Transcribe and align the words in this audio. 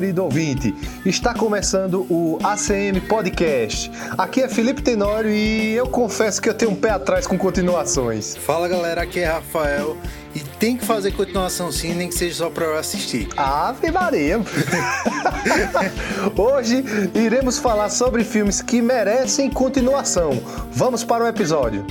querido 0.00 0.24
ouvinte. 0.24 0.74
Está 1.04 1.34
começando 1.34 2.06
o 2.08 2.38
ACM 2.42 3.02
Podcast. 3.06 3.92
Aqui 4.16 4.40
é 4.40 4.48
Felipe 4.48 4.80
Tenório 4.80 5.28
e 5.30 5.74
eu 5.74 5.86
confesso 5.86 6.40
que 6.40 6.48
eu 6.48 6.54
tenho 6.54 6.70
um 6.70 6.74
pé 6.74 6.88
atrás 6.88 7.26
com 7.26 7.36
continuações. 7.36 8.34
Fala 8.34 8.66
galera, 8.66 9.02
aqui 9.02 9.20
é 9.20 9.26
Rafael 9.26 9.98
e 10.34 10.40
tem 10.40 10.78
que 10.78 10.86
fazer 10.86 11.12
continuação 11.12 11.70
sim, 11.70 11.92
nem 11.92 12.08
que 12.08 12.14
seja 12.14 12.36
só 12.36 12.48
para 12.48 12.64
eu 12.64 12.78
assistir. 12.78 13.28
Ave 13.36 13.90
Maria! 13.90 14.40
Hoje 16.34 16.82
iremos 17.14 17.58
falar 17.58 17.90
sobre 17.90 18.24
filmes 18.24 18.62
que 18.62 18.80
merecem 18.80 19.50
continuação. 19.50 20.30
Vamos 20.72 21.04
para 21.04 21.24
o 21.24 21.26
episódio. 21.26 21.84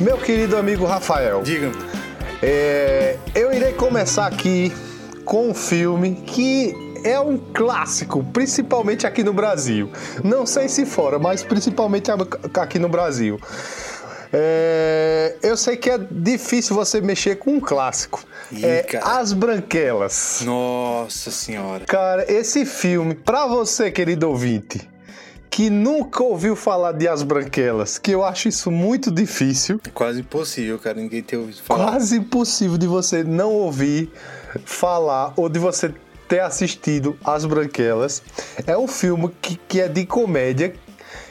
Meu 0.00 0.18
querido 0.18 0.56
amigo 0.56 0.84
Rafael. 0.84 1.42
Diga-me. 1.44 1.95
É, 2.42 3.16
eu 3.34 3.52
irei 3.52 3.72
começar 3.72 4.26
aqui 4.26 4.72
com 5.24 5.50
um 5.50 5.54
filme 5.54 6.16
que 6.26 6.74
é 7.04 7.18
um 7.18 7.38
clássico, 7.38 8.22
principalmente 8.24 9.06
aqui 9.06 9.22
no 9.22 9.32
Brasil. 9.32 9.90
Não 10.22 10.44
sei 10.44 10.68
se 10.68 10.84
fora, 10.84 11.18
mas 11.18 11.42
principalmente 11.42 12.10
aqui 12.54 12.78
no 12.78 12.88
Brasil. 12.88 13.40
É, 14.32 15.36
eu 15.42 15.56
sei 15.56 15.76
que 15.76 15.88
é 15.88 15.98
difícil 15.98 16.74
você 16.74 17.00
mexer 17.00 17.36
com 17.36 17.52
um 17.52 17.60
clássico. 17.60 18.22
Ih, 18.52 18.64
é 18.64 19.00
As 19.02 19.32
Branquelas. 19.32 20.42
Nossa 20.44 21.30
Senhora. 21.30 21.84
Cara, 21.86 22.30
esse 22.30 22.66
filme, 22.66 23.14
pra 23.14 23.46
você, 23.46 23.90
querido 23.90 24.28
ouvinte, 24.28 24.88
que 25.56 25.70
nunca 25.70 26.22
ouviu 26.22 26.54
falar 26.54 26.92
de 26.92 27.08
As 27.08 27.22
Branquelas, 27.22 27.96
que 27.96 28.10
eu 28.10 28.22
acho 28.22 28.46
isso 28.46 28.70
muito 28.70 29.10
difícil. 29.10 29.80
É 29.86 29.88
quase 29.88 30.20
impossível, 30.20 30.78
cara, 30.78 31.00
ninguém 31.00 31.22
ter 31.22 31.38
ouvido 31.38 31.62
falar. 31.62 31.92
Quase 31.92 32.18
impossível 32.18 32.76
de 32.76 32.86
você 32.86 33.24
não 33.24 33.54
ouvir 33.54 34.12
falar 34.66 35.32
ou 35.34 35.48
de 35.48 35.58
você 35.58 35.94
ter 36.28 36.40
assistido 36.40 37.16
As 37.24 37.46
Branquelas. 37.46 38.22
É 38.66 38.76
um 38.76 38.86
filme 38.86 39.30
que, 39.40 39.56
que 39.66 39.80
é 39.80 39.88
de 39.88 40.04
comédia, 40.04 40.74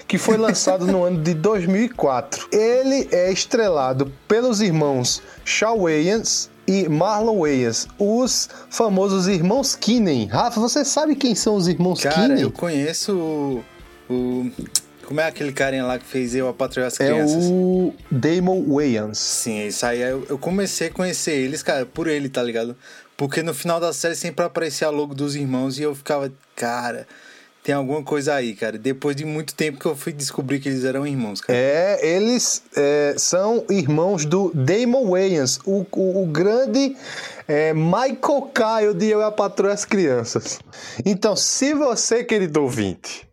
que 0.07 0.17
foi 0.17 0.37
lançado 0.37 0.87
no 0.87 1.03
ano 1.05 1.21
de 1.21 1.35
2004. 1.35 2.47
Ele 2.51 3.07
é 3.11 3.31
estrelado 3.31 4.11
pelos 4.27 4.59
irmãos 4.59 5.21
Shaw 5.43 5.81
Wayans 5.81 6.49
e 6.67 6.89
Marlon 6.89 7.41
Wayans, 7.41 7.87
os 7.99 8.49
famosos 8.71 9.27
irmãos 9.27 9.75
Kinney. 9.75 10.25
Rafa, 10.25 10.59
você 10.59 10.83
sabe 10.83 11.15
quem 11.15 11.35
são 11.35 11.53
os 11.53 11.67
irmãos 11.67 12.01
Cara, 12.01 12.15
Kinney? 12.15 12.41
eu 12.41 12.51
conheço 12.51 13.63
o. 14.09 14.49
Como 15.05 15.19
é 15.19 15.27
aquele 15.27 15.51
carinha 15.51 15.85
lá 15.85 15.99
que 15.99 16.05
fez 16.05 16.33
eu, 16.33 16.47
a 16.47 16.53
Patrulha 16.53 16.87
das 16.87 16.97
Crianças? 16.97 17.45
É 17.45 17.47
o 17.47 17.93
Damon 18.09 18.63
Wayans. 18.67 19.19
Sim, 19.19 19.67
isso 19.67 19.85
aí 19.85 20.01
eu, 20.01 20.25
eu 20.27 20.37
comecei 20.37 20.87
a 20.87 20.91
conhecer 20.91 21.33
eles, 21.33 21.61
cara, 21.61 21.85
por 21.85 22.07
ele, 22.07 22.27
tá 22.27 22.41
ligado? 22.41 22.75
Porque 23.15 23.43
no 23.43 23.53
final 23.53 23.79
da 23.79 23.93
série 23.93 24.15
sempre 24.15 24.43
aparecia 24.43 24.87
a 24.87 24.89
logo 24.89 25.13
dos 25.13 25.35
irmãos 25.35 25.77
e 25.77 25.83
eu 25.83 25.93
ficava, 25.93 26.31
cara, 26.55 27.07
tem 27.65 27.73
alguma 27.73 28.03
coisa 28.03 28.35
aí, 28.35 28.53
cara. 28.53 28.77
Depois 28.77 29.15
de 29.15 29.25
muito 29.25 29.55
tempo 29.55 29.79
que 29.79 29.85
eu 29.87 29.95
fui 29.95 30.13
descobrir 30.13 30.59
que 30.59 30.69
eles 30.69 30.83
eram 30.83 31.05
irmãos, 31.05 31.41
cara. 31.41 31.57
É, 31.57 32.15
eles 32.15 32.61
é, 32.75 33.15
são 33.17 33.65
irmãos 33.69 34.23
do 34.23 34.51
Damon 34.53 35.09
Wayans, 35.09 35.59
o, 35.65 35.85
o, 35.91 36.23
o 36.23 36.27
grande 36.27 36.95
é, 37.47 37.73
Michael 37.73 38.51
Kyle 38.53 38.93
de 38.95 39.07
Eu 39.07 39.19
e 39.19 39.23
a 39.23 39.31
Patrulha 39.31 39.71
das 39.71 39.83
Crianças. 39.83 40.59
Então, 41.05 41.35
se 41.35 41.73
você, 41.73 42.23
querido 42.23 42.61
ouvinte, 42.61 43.27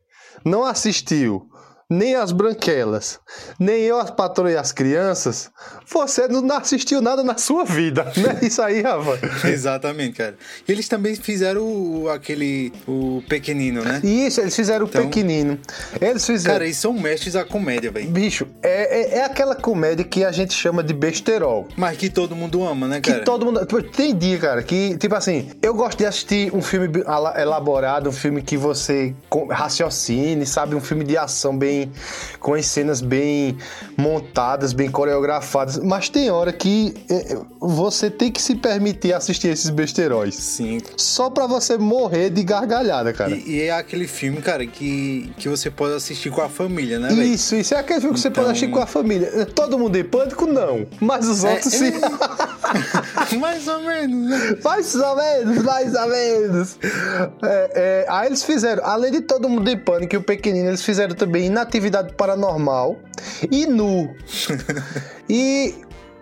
não 0.45 0.65
assistiu 0.65 1.48
nem 1.93 2.15
as 2.15 2.33
branquelas, 2.33 3.21
nem 3.59 3.83
eu 3.83 3.98
as 3.98 4.11
patrulhas 4.11 4.55
e 4.55 4.59
as 4.59 4.73
crianças, 4.73 5.51
você 5.87 6.27
não 6.27 6.57
assistiu 6.57 7.01
nada 7.01 7.23
na 7.23 7.36
sua 7.36 7.64
vida, 7.64 8.05
né? 8.17 8.39
Isso 8.42 8.63
aí, 8.63 8.80
Rafa. 8.80 9.19
Exatamente, 9.48 10.17
cara. 10.17 10.35
E 10.67 10.73
eles 10.73 10.89
também 10.89 11.14
fizeram 11.14 11.63
o, 11.63 12.08
aquele, 12.08 12.73
o 12.89 13.23
pequenino, 13.29 13.85
né? 13.85 14.01
Isso, 14.02 14.41
eles 14.41 14.57
fizeram 14.57 14.86
então, 14.86 15.02
o 15.02 15.05
pequenino. 15.05 15.58
Eles 16.01 16.27
fizeram... 16.27 16.55
Cara, 16.55 16.64
eles 16.64 16.79
são 16.79 16.92
mestres 16.95 17.35
da 17.35 17.45
comédia, 17.45 17.91
velho. 17.91 18.08
Bicho, 18.08 18.47
é, 18.63 19.01
é, 19.01 19.19
é, 19.19 19.25
aquela 19.25 19.55
comédia 19.55 20.05
que 20.05 20.25
a 20.25 20.33
gente 20.33 20.55
chama 20.55 20.83
de 20.83 20.95
besterol. 20.95 21.69
Mas 21.77 21.98
que 21.98 22.08
todo 22.08 22.35
mundo 22.35 22.64
ama, 22.64 22.89
né, 22.89 23.01
cara? 23.01 23.19
Que 23.19 23.25
todo 23.25 23.45
mundo... 23.45 23.64
Tem 23.95 24.17
dia, 24.17 24.39
cara, 24.39 24.63
que, 24.63 24.97
tipo 24.97 25.14
assim, 25.14 25.51
eu 25.61 25.75
gosto 25.75 25.98
de 25.98 26.07
assistir 26.07 26.55
um 26.55 26.63
filme 26.63 26.89
elaborado, 27.36 28.08
um 28.08 28.13
filme 28.13 28.41
que 28.41 28.57
você 28.57 29.14
raciocine, 29.51 30.47
sabe? 30.47 30.75
Um 30.75 30.81
filme 30.81 31.05
de 31.05 31.17
ação 31.17 31.57
bem 31.57 31.82
com 32.41 32.55
as 32.55 32.67
cenas 32.67 33.01
bem 33.01 33.57
montadas, 33.97 34.73
bem 34.73 34.91
coreografadas. 34.91 35.79
Mas 35.79 36.09
tem 36.09 36.31
hora 36.31 36.53
que 36.53 36.95
é, 37.11 37.37
você 37.61 38.11
tem 38.11 38.31
que 38.31 38.41
se 38.41 38.55
permitir 38.55 39.13
assistir 39.13 39.48
esses 39.48 39.70
besteiróis. 39.70 40.35
Sim. 40.35 40.81
Só 40.97 41.31
pra 41.31 41.47
você 41.47 41.79
morrer 41.79 42.31
de 42.31 42.43
gargalhada, 42.43 43.13
cara. 43.13 43.31
E, 43.31 43.57
e 43.57 43.63
é 43.63 43.73
aquele 43.73 44.07
filme, 44.07 44.41
cara, 44.41 44.67
que, 44.67 45.33
que 45.37 45.48
você 45.48 45.70
pode 45.70 45.95
assistir 45.95 46.31
com 46.31 46.41
a 46.41 46.48
família, 46.48 46.98
né? 46.98 47.09
Véio? 47.09 47.23
Isso, 47.23 47.55
isso 47.55 47.75
é 47.75 47.79
aquele 47.79 48.01
filme 48.01 48.14
que 48.14 48.20
então... 48.20 48.31
você 48.33 48.41
pode 48.41 48.51
assistir 48.51 48.70
com 48.70 48.81
a 48.81 48.87
família. 48.87 49.47
Todo 49.47 49.79
mundo 49.79 49.97
em 49.97 50.05
pânico, 50.05 50.47
não. 50.47 50.87
Mas 51.01 51.29
os 51.29 51.45
é, 51.45 51.53
outros 51.53 51.75
é, 51.75 51.79
sim. 51.79 51.93
É... 53.31 53.37
mais 53.37 53.67
ou 53.69 53.81
menos, 53.81 54.31
né? 54.31 54.59
Mais 54.63 54.95
ou 54.95 55.17
menos, 55.17 55.63
mais 55.63 55.95
ou 55.95 56.09
menos. 56.09 56.79
É, 57.43 57.70
é, 57.75 58.07
aí 58.09 58.27
eles 58.29 58.43
fizeram, 58.43 58.85
além 58.85 59.13
de 59.13 59.20
todo 59.20 59.49
mundo 59.49 59.69
em 59.69 59.77
pânico 59.77 60.14
e 60.14 60.19
o 60.19 60.23
pequenino, 60.23 60.69
eles 60.69 60.83
fizeram 60.83 61.14
também 61.14 61.47
Inatividade 61.72 62.12
Paranormal 62.14 62.98
e 63.50 63.66
Nu. 63.66 64.14
e 65.28 65.74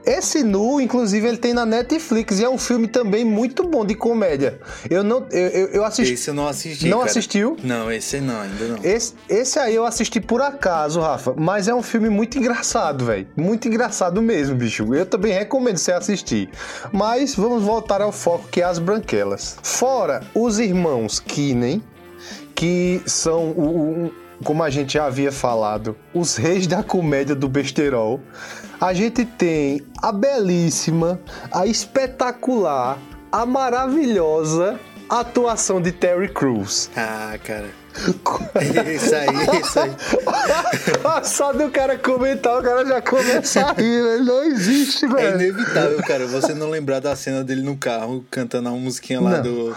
esse 0.07 0.43
Nu, 0.45 0.81
inclusive, 0.81 1.27
ele 1.27 1.37
tem 1.37 1.53
na 1.53 1.67
Netflix 1.67 2.39
e 2.39 2.45
é 2.45 2.49
um 2.49 2.57
filme 2.57 2.87
também 2.87 3.25
muito 3.25 3.65
bom 3.65 3.85
de 3.85 3.95
comédia. 3.95 4.61
Eu 4.89 5.03
não, 5.03 5.27
eu, 5.31 5.69
eu 5.69 5.85
assisti. 5.85 6.15
Esse 6.15 6.31
eu 6.31 6.35
não 6.35 6.47
assisti. 6.47 6.89
Não 6.89 6.99
cara. 6.99 7.11
assistiu? 7.11 7.57
Não, 7.63 7.91
esse 7.91 8.21
não, 8.21 8.41
ainda 8.41 8.65
não. 8.69 8.85
Esse, 8.85 9.15
esse 9.29 9.59
aí 9.59 9.75
eu 9.75 9.85
assisti 9.85 10.21
por 10.21 10.41
acaso, 10.41 11.01
Rafa. 11.01 11.35
Mas 11.37 11.69
é 11.69 11.75
um 11.75 11.83
filme 11.83 12.09
muito 12.09 12.39
engraçado, 12.39 13.05
velho. 13.05 13.27
Muito 13.37 13.67
engraçado 13.67 14.23
mesmo, 14.23 14.55
bicho. 14.55 14.95
Eu 14.95 15.05
também 15.05 15.33
recomendo 15.33 15.79
você 15.79 15.93
assistir. 15.93 16.49
Mas 16.93 17.35
vamos 17.35 17.65
voltar 17.65 18.01
ao 18.01 18.13
foco 18.13 18.49
que 18.49 18.63
é 18.63 18.65
as 18.65 18.79
branquelas. 18.79 19.57
Fora 19.63 20.23
os 20.33 20.59
irmãos 20.61 21.19
Kinney, 21.19 21.83
que 22.55 23.03
são 23.05 23.51
o, 23.51 24.13
como 24.45 24.63
a 24.63 24.71
gente 24.71 24.95
já 24.95 25.07
havia 25.07 25.33
falado, 25.33 25.97
os 26.15 26.37
reis 26.37 26.67
da 26.67 26.83
comédia 26.83 27.35
do 27.35 27.49
besterol. 27.49 28.21
A 28.81 28.95
gente 28.95 29.25
tem 29.25 29.83
a 30.03 30.11
belíssima, 30.11 31.21
a 31.53 31.67
espetacular, 31.67 32.99
a 33.31 33.45
maravilhosa 33.45 34.81
atuação 35.09 35.83
de 35.83 35.93
Terry 35.93 36.29
Crews. 36.29 36.89
Ah, 36.97 37.37
cara. 37.45 37.69
isso 38.95 39.15
aí, 39.15 39.61
isso 39.61 39.81
aí. 39.81 39.91
Só 41.25 41.53
do 41.53 41.69
cara 41.71 41.99
comentar, 41.99 42.59
o 42.59 42.63
cara 42.63 42.87
já 42.87 43.03
começa 43.03 43.67
a 43.67 43.73
rir, 43.73 44.23
Não 44.25 44.45
existe, 44.45 45.07
velho. 45.09 45.29
É 45.29 45.35
inevitável, 45.35 45.99
cara, 45.99 46.27
você 46.27 46.55
não 46.55 46.71
lembrar 46.71 47.01
da 47.01 47.15
cena 47.17 47.43
dele 47.43 47.63
no 47.63 47.77
carro 47.77 48.25
cantando 48.31 48.69
a 48.69 48.73
musiquinha 48.73 49.21
lá 49.21 49.31
não. 49.39 49.43
do. 49.43 49.77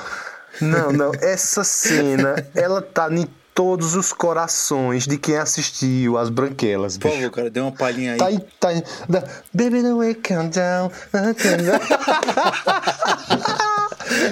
Não, 0.62 0.92
não. 0.92 1.12
Essa 1.20 1.64
cena, 1.64 2.36
ela 2.54 2.82
tá 2.82 3.12
em 3.12 3.28
todos 3.54 3.96
os 3.96 4.12
corações 4.12 5.06
de 5.06 5.18
quem 5.18 5.38
assistiu 5.38 6.18
As 6.18 6.30
Branquelas. 6.30 6.98
Por 6.98 7.12
favor, 7.12 7.32
cara, 7.32 7.50
dê 7.50 7.60
uma 7.60 7.72
palhinha 7.72 8.14
aí. 8.14 8.18
Tá, 8.18 8.28
tá, 8.60 8.70
da, 9.08 9.24
Baby, 9.54 9.82
no 9.82 9.98
way, 9.98 10.16
calm 10.16 10.50
down. 10.50 10.92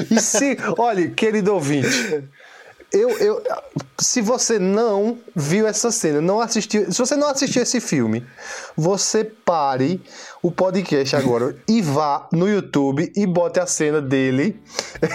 e 0.09 0.20
se, 0.20 0.58
olha, 0.78 1.09
querido 1.12 1.54
ouvinte, 1.54 2.24
eu, 2.91 3.09
eu, 3.19 3.44
se 3.99 4.22
você 4.22 4.59
não 4.59 5.17
viu 5.35 5.66
essa 5.66 5.91
cena, 5.91 6.20
não 6.20 6.41
assistiu, 6.41 6.91
se 6.91 6.97
você 6.97 7.16
não 7.16 7.28
assistiu 7.29 7.61
esse 7.61 7.79
filme, 7.79 8.26
você 8.76 9.23
pare 9.23 10.02
o 10.43 10.52
podcast 10.52 11.16
agora 11.16 11.55
e 11.67 11.82
vá 11.82 12.28
no 12.34 12.49
YouTube 12.49 13.11
e 13.16 13.26
bote 13.26 13.59
a 13.59 13.66
cena 13.66 14.02
dele, 14.02 14.59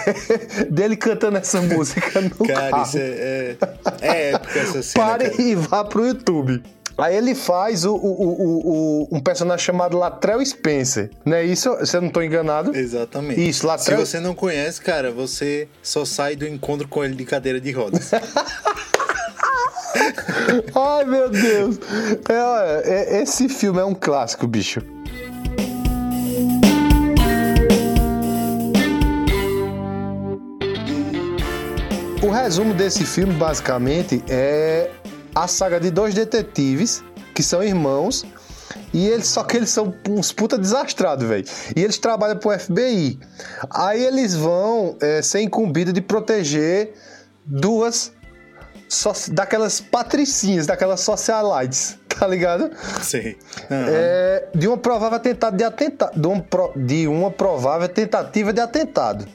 dele 0.71 0.97
cantando 0.97 1.37
essa 1.37 1.61
música 1.61 2.21
no 2.21 2.47
Cara, 2.47 2.71
carro. 2.71 2.83
isso 2.83 2.97
é, 2.97 3.01
é, 3.01 3.57
é 4.01 4.31
épica 4.31 4.59
essa 4.59 4.81
cena. 4.81 5.05
Pare 5.05 5.29
cara. 5.29 5.41
e 5.41 5.55
vá 5.55 5.83
pro 5.83 6.07
YouTube. 6.07 6.63
Aí 6.97 7.15
ele 7.15 7.35
faz 7.35 7.85
o, 7.85 7.95
o, 7.95 7.97
o, 7.97 8.67
o, 9.03 9.07
um 9.11 9.19
personagem 9.19 9.63
chamado 9.63 9.97
Latrell 9.97 10.43
Spencer, 10.43 11.11
não 11.23 11.37
é 11.37 11.43
isso? 11.43 11.85
Se 11.85 11.95
eu 11.95 12.01
não 12.01 12.09
tô 12.09 12.21
enganado? 12.21 12.75
Exatamente. 12.75 13.47
Isso, 13.47 13.67
Latrell... 13.67 13.99
Se 13.99 14.05
você 14.05 14.19
não 14.19 14.33
conhece, 14.33 14.81
cara, 14.81 15.11
você 15.11 15.67
só 15.83 16.03
sai 16.03 16.35
do 16.35 16.47
encontro 16.47 16.87
com 16.87 17.03
ele 17.03 17.15
de 17.15 17.25
cadeira 17.25 17.61
de 17.61 17.71
rodas. 17.71 18.11
Ai, 20.75 21.05
meu 21.05 21.29
Deus. 21.29 21.79
É, 22.29 22.41
olha, 22.41 22.81
é, 22.85 23.21
esse 23.21 23.49
filme 23.49 23.79
é 23.79 23.85
um 23.85 23.93
clássico, 23.93 24.47
bicho. 24.47 24.81
O 32.21 32.29
resumo 32.29 32.73
desse 32.73 33.05
filme, 33.05 33.33
basicamente, 33.33 34.23
é 34.27 34.89
a 35.37 35.47
saga 35.47 35.79
de 35.79 35.91
dois 35.91 36.15
detetives 36.15 37.03
que 37.35 37.43
são 37.43 37.63
irmãos 37.63 38.25
E 38.91 39.07
eles, 39.07 39.27
só 39.27 39.43
que 39.43 39.55
eles 39.55 39.69
são 39.69 39.93
uns 40.09 40.31
puta 40.31 40.57
desastrados, 40.57 41.27
velho. 41.27 41.45
E 41.75 41.83
eles 41.83 41.97
trabalham 41.97 42.37
pro 42.37 42.57
FBI. 42.57 43.19
Aí 43.69 44.03
eles 44.03 44.33
vão 44.35 44.97
é, 44.99 45.21
ser 45.21 45.41
incumbidos 45.41 45.93
de 45.93 46.01
proteger 46.01 46.93
duas 47.45 48.11
so, 48.89 49.11
daquelas 49.31 49.79
patricinhas, 49.79 50.65
daquelas 50.65 51.01
socialites, 51.01 51.97
tá 52.09 52.25
ligado? 52.25 52.71
Sim. 53.01 53.35
Uhum. 53.69 53.85
É, 53.87 54.47
de 54.55 54.67
uma 54.67 54.77
provável 54.77 55.17
atentado 55.17 55.55
de 55.55 55.63
atentado. 55.63 56.19
De, 56.19 56.27
um, 56.27 56.43
de 56.75 57.07
uma 57.07 57.29
provável 57.29 57.87
tentativa 57.87 58.51
de 58.51 58.61
atentado. 58.61 59.27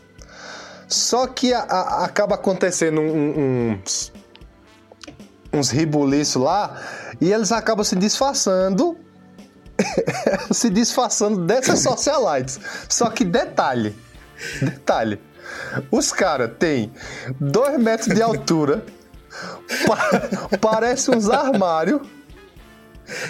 Só 0.89 1.27
que 1.27 1.55
a, 1.55 1.61
a, 1.61 2.05
acaba 2.05 2.35
acontecendo 2.35 3.01
um, 3.01 3.79
uns, 3.79 4.13
uns 5.53 5.71
ribuliços 5.71 6.43
lá 6.43 6.81
e 7.21 7.33
eles 7.33 7.53
acabam 7.53 7.85
se 7.85 7.97
disfarçando. 7.97 8.97
se 10.51 10.71
disfarçando 10.71 11.45
dessas 11.45 11.81
socialites. 11.81 12.61
Só 12.89 13.11
que 13.11 13.25
detalhe, 13.25 13.95
detalhe. 14.61 15.21
Os 15.91 16.13
caras 16.13 16.51
têm 16.59 16.93
dois 17.41 17.79
metros 17.79 18.15
de 18.15 18.23
altura, 18.23 18.85
pa 19.87 20.59
parece 20.61 21.11
uns 21.11 21.29
armários 21.29 22.01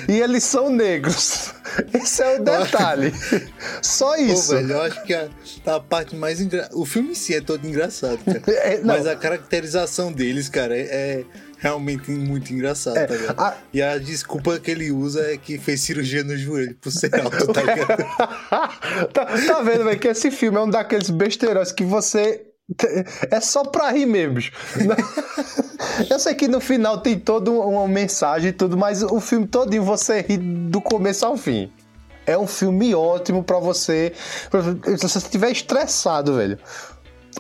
e 0.09 0.21
eles 0.21 0.45
são 0.45 0.71
negros. 0.71 1.53
Esse 1.95 2.23
é 2.23 2.39
o 2.39 2.45
detalhe. 2.45 3.13
Só 3.81 4.17
isso. 4.17 4.49
Pô, 4.49 4.57
velho, 4.57 4.73
eu 4.73 4.83
acho 4.83 5.03
que 5.05 5.15
a, 5.15 5.29
a 5.67 5.81
parte 5.81 6.15
mais 6.15 6.41
engraçada. 6.41 6.77
O 6.77 6.85
filme 6.85 7.13
em 7.13 7.15
si 7.15 7.35
é 7.35 7.41
todo 7.41 7.67
engraçado, 7.67 8.19
cara. 8.25 8.43
É, 8.63 8.81
Mas 8.85 9.07
a 9.07 9.17
caracterização 9.17 10.13
deles, 10.13 10.49
cara, 10.49 10.77
é, 10.77 10.83
é 10.83 11.25
realmente 11.63 12.11
muito 12.11 12.53
engraçado, 12.53 12.97
é, 12.97 13.07
tá 13.07 13.15
ligado? 13.15 13.41
A... 13.41 13.57
E 13.73 13.81
a 13.81 13.97
desculpa 13.97 14.59
que 14.59 14.69
ele 14.69 14.91
usa 14.91 15.33
é 15.33 15.37
que 15.37 15.59
fez 15.59 15.81
cirurgia 15.81 16.25
no 16.25 16.37
joelho 16.37 16.75
por 16.81 16.91
ser 16.91 17.15
alto, 17.15 17.53
tá 17.53 17.63
ligado? 17.63 18.05
tá, 19.15 19.27
tá 19.27 19.63
vendo, 19.63 19.85
velho, 19.85 19.99
que 19.99 20.09
esse 20.09 20.33
filme 20.33 20.59
é 20.59 20.61
um 20.61 20.69
daqueles 20.69 21.09
besteirões 21.09 21.71
que 21.71 21.85
você 21.85 22.43
é 23.31 23.41
só 23.41 23.65
pra 23.65 23.91
rir 23.93 24.07
mesmo. 24.07 24.41
Eu 26.11 26.19
sei 26.19 26.35
que 26.35 26.49
no 26.49 26.61
final 26.61 26.99
tem 26.99 27.17
toda 27.19 27.51
uma 27.51 27.87
mensagem 27.87 28.49
e 28.49 28.53
tudo, 28.53 28.77
mas 28.77 29.03
o 29.03 29.21
filme 29.21 29.47
todinho 29.47 29.85
você 29.85 30.21
ri 30.21 30.37
do 30.37 30.81
começo 30.81 31.25
ao 31.25 31.37
fim. 31.37 31.73
É 32.27 32.37
um 32.39 32.47
filme 32.47 32.95
ótimo 32.95 33.45
para 33.45 33.59
você. 33.59 34.13
Se 34.97 35.09
você 35.09 35.19
estiver 35.19 35.51
estressado, 35.51 36.37
velho, 36.37 36.59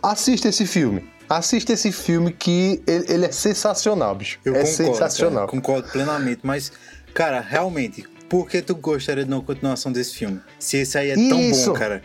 assista 0.02 0.48
esse 0.48 0.66
filme. 0.66 1.10
Assista 1.28 1.72
esse 1.72 1.90
filme 1.90 2.32
que 2.32 2.82
ele, 2.86 3.06
ele 3.08 3.26
é 3.26 3.32
sensacional, 3.32 4.14
bicho. 4.14 4.38
Eu 4.44 4.54
é 4.54 4.58
concordo, 4.58 4.76
sensacional. 4.76 5.46
Cara, 5.46 5.60
concordo 5.60 5.88
plenamente, 5.88 6.40
mas, 6.42 6.70
cara, 7.14 7.40
realmente, 7.40 8.06
por 8.28 8.48
que 8.48 8.60
tu 8.62 8.74
gostaria 8.74 9.24
de 9.24 9.32
uma 9.32 9.42
continuação 9.42 9.90
desse 9.90 10.14
filme? 10.14 10.40
Se 10.58 10.78
esse 10.78 10.96
aí 10.98 11.10
é 11.10 11.14
tão 11.14 11.40
Isso. 11.40 11.72
bom, 11.72 11.78
cara. 11.78 12.02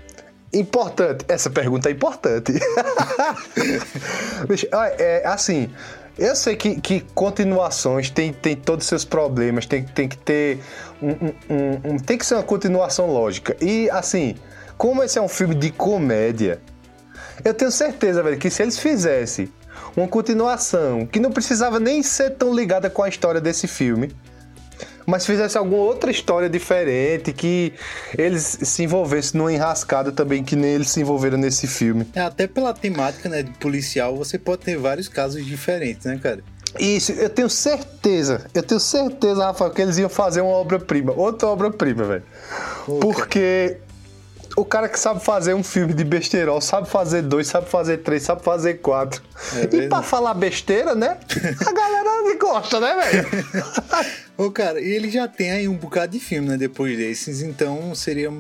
Importante, 0.53 1.25
essa 1.27 1.49
pergunta 1.49 1.89
é 1.89 1.91
importante. 1.91 2.53
é 4.97 5.27
assim, 5.27 5.69
eu 6.17 6.35
sei 6.35 6.55
que, 6.55 6.81
que 6.81 7.01
continuações 7.13 8.09
tem, 8.09 8.33
tem 8.33 8.55
todos 8.55 8.85
os 8.85 8.89
seus 8.89 9.05
problemas, 9.05 9.65
tem, 9.65 9.83
tem 9.83 10.07
que 10.07 10.17
ter 10.17 10.59
um, 11.01 11.09
um, 11.53 11.93
um, 11.93 11.97
tem 11.97 12.17
que 12.17 12.25
ser 12.25 12.35
uma 12.35 12.43
continuação 12.43 13.07
lógica. 13.07 13.55
E 13.61 13.89
assim, 13.89 14.35
como 14.77 15.03
esse 15.03 15.19
é 15.19 15.21
um 15.21 15.27
filme 15.27 15.53
de 15.53 15.69
comédia, 15.69 16.59
eu 17.43 17.53
tenho 17.53 17.71
certeza, 17.71 18.23
velho, 18.23 18.37
que 18.37 18.49
se 18.49 18.61
eles 18.61 18.77
fizessem 18.77 19.49
uma 19.95 20.07
continuação 20.07 21.05
que 21.05 21.19
não 21.19 21.31
precisava 21.31 21.79
nem 21.79 22.03
ser 22.03 22.31
tão 22.31 22.53
ligada 22.53 22.89
com 22.89 23.03
a 23.03 23.09
história 23.09 23.41
desse 23.41 23.67
filme, 23.67 24.11
mas 25.07 25.25
fizesse 25.25 25.57
alguma 25.57 25.81
outra 25.81 26.11
história 26.11 26.49
diferente, 26.49 27.31
que 27.31 27.73
eles 28.17 28.59
se 28.61 28.83
envolvessem 28.83 29.37
numa 29.37 29.51
enrascada 29.53 30.11
também, 30.11 30.43
que 30.43 30.55
nem 30.55 30.71
eles 30.71 30.89
se 30.89 30.99
envolveram 30.99 31.37
nesse 31.37 31.65
filme. 31.65 32.05
É, 32.13 32.21
até 32.21 32.45
pela 32.45 32.73
temática, 32.73 33.29
né, 33.29 33.41
de 33.41 33.51
policial, 33.51 34.17
você 34.17 34.37
pode 34.37 34.63
ter 34.63 34.77
vários 34.77 35.07
casos 35.07 35.45
diferentes, 35.45 36.05
né, 36.05 36.19
cara? 36.21 36.43
Isso, 36.77 37.13
eu 37.13 37.29
tenho 37.29 37.49
certeza, 37.49 38.45
eu 38.53 38.61
tenho 38.61 38.79
certeza, 38.79 39.45
Rafael, 39.45 39.71
que 39.71 39.81
eles 39.81 39.97
iam 39.97 40.09
fazer 40.09 40.41
uma 40.41 40.51
obra-prima, 40.51 41.13
outra 41.13 41.47
obra-prima, 41.47 42.03
velho. 42.03 42.23
Porque 42.99 43.77
o 44.57 44.65
cara 44.65 44.89
que 44.89 44.99
sabe 44.99 45.23
fazer 45.23 45.53
um 45.53 45.63
filme 45.63 45.93
de 45.93 46.03
besteirol, 46.03 46.59
sabe 46.59 46.89
fazer 46.89 47.21
dois, 47.21 47.47
sabe 47.47 47.69
fazer 47.69 47.97
três, 47.97 48.23
sabe 48.23 48.43
fazer 48.43 48.75
quatro. 48.75 49.21
É 49.55 49.75
e 49.75 49.87
pra 49.87 50.01
falar 50.01 50.33
besteira, 50.33 50.95
né? 50.95 51.17
A 51.65 51.71
galera 51.71 52.07
gosta, 52.37 52.79
né, 52.79 52.95
velho? 52.95 53.27
Ô, 54.37 54.51
cara, 54.51 54.79
e 54.79 54.87
ele 54.87 55.09
já 55.09 55.27
tem 55.27 55.51
aí 55.51 55.67
um 55.67 55.75
bocado 55.75 56.13
de 56.13 56.19
filme, 56.19 56.47
né, 56.47 56.57
depois 56.57 56.97
desses, 56.97 57.41
então 57.41 57.93
seria. 57.93 58.31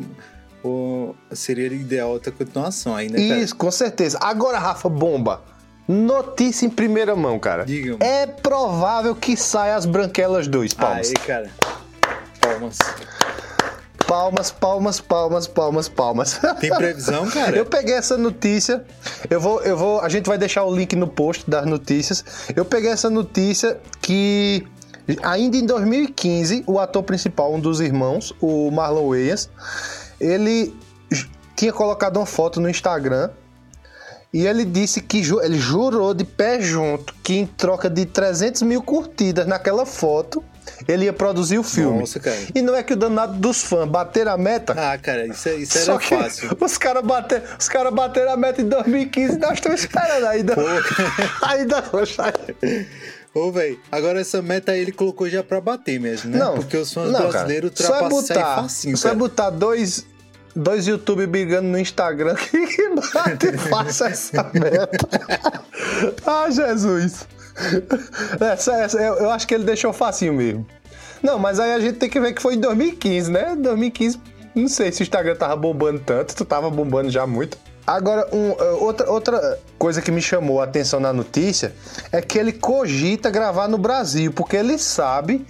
O, 0.63 1.15
seria 1.31 1.67
ideal 1.67 2.09
outra 2.09 2.31
continuação 2.31 2.95
aí, 2.95 3.09
né, 3.09 3.27
cara? 3.27 3.39
Isso, 3.39 3.55
com 3.55 3.69
certeza. 3.69 4.17
Agora, 4.21 4.57
Rafa, 4.57 4.89
bomba. 4.89 5.41
Notícia 5.87 6.65
em 6.65 6.69
primeira 6.69 7.15
mão, 7.15 7.39
cara. 7.39 7.63
Diga. 7.63 8.03
É 8.03 8.25
provável 8.25 9.15
que 9.15 9.37
saia 9.37 9.75
as 9.75 9.85
Branquelas 9.85 10.47
2, 10.47 10.73
palmas. 10.73 11.09
Aí, 11.09 11.13
cara. 11.13 11.49
Palmas. 12.41 12.77
Palmas, 14.07 14.51
palmas, 14.51 15.01
palmas, 15.01 15.47
palmas, 15.47 15.89
palmas. 15.89 16.39
Tem 16.61 16.69
previsão, 16.69 17.29
cara? 17.29 17.57
Eu 17.57 17.65
peguei 17.65 17.93
essa 17.93 18.17
notícia. 18.17 18.85
Eu 19.29 19.41
vou, 19.41 19.61
eu 19.61 19.75
vou. 19.75 19.99
A 19.99 20.07
gente 20.07 20.27
vai 20.27 20.37
deixar 20.37 20.63
o 20.63 20.73
link 20.73 20.95
no 20.95 21.07
post 21.07 21.49
das 21.49 21.65
notícias. 21.65 22.23
Eu 22.55 22.63
peguei 22.63 22.89
essa 22.89 23.09
notícia 23.09 23.77
que 24.01 24.65
ainda 25.21 25.57
em 25.57 25.65
2015 25.65 26.63
o 26.65 26.79
ator 26.79 27.03
principal, 27.03 27.53
um 27.53 27.59
dos 27.59 27.81
irmãos, 27.81 28.33
o 28.41 28.71
Marlon 28.71 29.09
Wayans, 29.09 29.49
ele 30.19 30.73
tinha 31.55 31.73
colocado 31.73 32.17
uma 32.17 32.25
foto 32.25 32.61
no 32.61 32.69
Instagram 32.69 33.29
e 34.33 34.45
ele 34.45 34.65
disse 34.65 35.01
que 35.01 35.17
ele 35.41 35.57
jurou 35.57 36.13
de 36.13 36.23
pé 36.23 36.61
junto 36.61 37.13
que 37.23 37.35
em 37.35 37.45
troca 37.45 37.89
de 37.89 38.05
300 38.05 38.61
mil 38.61 38.81
curtidas 38.81 39.47
naquela 39.47 39.85
foto 39.85 40.43
ele 40.87 41.05
ia 41.05 41.13
produzir 41.13 41.57
o 41.57 41.63
filme. 41.63 41.99
Nossa, 41.99 42.19
cara. 42.19 42.37
E 42.53 42.61
não 42.61 42.75
é 42.75 42.83
que 42.83 42.93
o 42.93 42.95
danado 42.95 43.33
dos 43.33 43.63
fãs 43.63 43.87
bateram 43.87 44.33
a 44.33 44.37
meta. 44.37 44.73
Ah, 44.77 44.97
cara, 44.97 45.25
isso, 45.25 45.49
é, 45.49 45.55
isso 45.55 45.77
era 45.77 45.99
fácil. 45.99 46.57
Os 46.59 46.77
caras 46.77 47.03
bater, 47.03 47.43
os 47.59 47.67
cara 47.67 47.91
bateram 47.91 48.31
a 48.31 48.37
meta 48.37 48.61
em 48.61 48.67
2015 48.67 49.37
nós 49.37 49.53
estamos 49.53 49.81
esperando 49.81 50.25
ainda. 50.25 50.55
ainda 51.43 51.83
Ô, 53.33 53.51
velho, 53.51 53.79
agora 53.91 54.19
essa 54.19 54.41
meta 54.41 54.75
ele 54.75 54.91
colocou 54.91 55.29
já 55.29 55.43
pra 55.43 55.61
bater 55.61 55.99
mesmo, 55.99 56.31
né? 56.31 56.39
Não, 56.39 56.55
Porque 56.55 56.77
os 56.77 56.91
fãs 56.91 57.11
não, 57.11 57.29
brasileiros 57.29 57.71
ultrapassam 57.71 58.35
aí 58.35 58.55
facinho, 58.63 58.97
Só 58.97 59.09
é 59.09 59.15
botar 59.15 59.51
dois, 59.51 60.05
dois 60.55 60.87
YouTube 60.87 61.27
brigando 61.27 61.67
no 61.67 61.77
Instagram 61.77 62.35
que 62.49 62.89
bate 62.89 63.47
e 63.47 63.57
faça 63.57 64.07
essa 64.07 64.49
meta. 64.53 65.07
ah, 66.25 66.49
Jesus. 66.49 67.27
Essa, 68.39 68.73
essa, 68.75 68.97
eu, 68.97 69.15
eu, 69.15 69.31
acho 69.31 69.47
que 69.47 69.53
ele 69.53 69.63
deixou 69.63 69.91
facinho 69.93 70.33
mesmo. 70.33 70.65
Não, 71.21 71.39
mas 71.39 71.59
aí 71.59 71.73
a 71.73 71.79
gente 71.79 71.97
tem 71.97 72.09
que 72.09 72.19
ver 72.19 72.33
que 72.33 72.41
foi 72.41 72.55
em 72.55 72.59
2015, 72.59 73.31
né? 73.31 73.55
2015, 73.55 74.19
não 74.53 74.67
sei 74.67 74.91
se 74.91 75.01
o 75.01 75.03
Instagram 75.03 75.35
tava 75.35 75.55
bombando 75.55 75.99
tanto, 75.99 76.35
tu 76.35 76.45
tava 76.45 76.69
bombando 76.69 77.09
já 77.09 77.25
muito. 77.25 77.57
Agora, 77.85 78.27
um, 78.33 78.51
uh, 78.51 78.83
outra, 78.83 79.09
outra 79.09 79.59
coisa 79.77 80.01
que 80.01 80.11
me 80.11 80.21
chamou 80.21 80.59
a 80.59 80.65
atenção 80.65 80.99
na 80.99 81.13
notícia 81.13 81.73
é 82.11 82.21
que 82.21 82.37
ele 82.37 82.51
cogita 82.51 83.29
gravar 83.29 83.67
no 83.69 83.77
Brasil, 83.77 84.31
porque 84.33 84.57
ele 84.57 84.77
sabe 84.77 85.45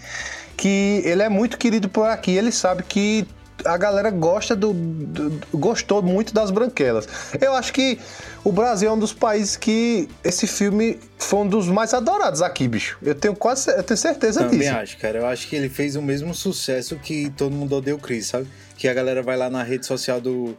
que 0.56 1.02
ele 1.04 1.24
é 1.24 1.30
muito 1.30 1.58
querido 1.58 1.90
por 1.90 2.08
aqui, 2.08 2.32
ele 2.32 2.52
sabe 2.52 2.84
que 2.84 3.28
a 3.66 3.78
galera 3.78 4.10
gosta 4.10 4.56
do, 4.56 4.74
do, 4.74 5.42
gostou 5.54 6.02
muito 6.02 6.34
das 6.34 6.52
branquelas. 6.52 7.08
Eu 7.40 7.54
acho 7.54 7.74
que 7.74 8.00
o 8.44 8.52
Brasil 8.52 8.90
é 8.90 8.94
um 8.94 9.00
dos 9.00 9.14
países 9.14 9.56
que 9.56 10.08
esse 10.24 10.48
filme 10.48 11.00
foi 11.18 11.40
um 11.40 11.48
dos 11.48 11.68
mais 11.68 11.94
adorados 11.94 12.42
aqui, 12.42 12.68
bicho. 12.68 12.98
Eu 13.02 13.16
tenho 13.16 13.36
quase 13.36 13.70
eu 13.70 13.84
tenho 13.84 13.98
certeza 13.98 14.42
Também 14.42 14.60
disso. 14.60 14.70
Também 14.70 14.84
acho, 14.84 14.98
cara. 14.98 15.20
Eu 15.20 15.26
acho 15.26 15.48
que 15.48 15.56
ele 15.56 15.70
fez 15.70 15.96
o 15.96 16.02
mesmo 16.02 16.34
sucesso 16.34 16.96
que 16.98 17.30
todo 17.32 17.52
mundo 17.52 17.76
odeia 17.76 17.96
o 17.96 18.00
Chris, 18.00 18.28
sabe? 18.28 18.48
Que 18.78 18.88
a 18.88 18.94
galera 18.94 19.22
vai 19.22 19.38
lá 19.38 19.50
na 19.50 19.64
rede 19.64 19.86
social 19.86 20.22
do 20.22 20.56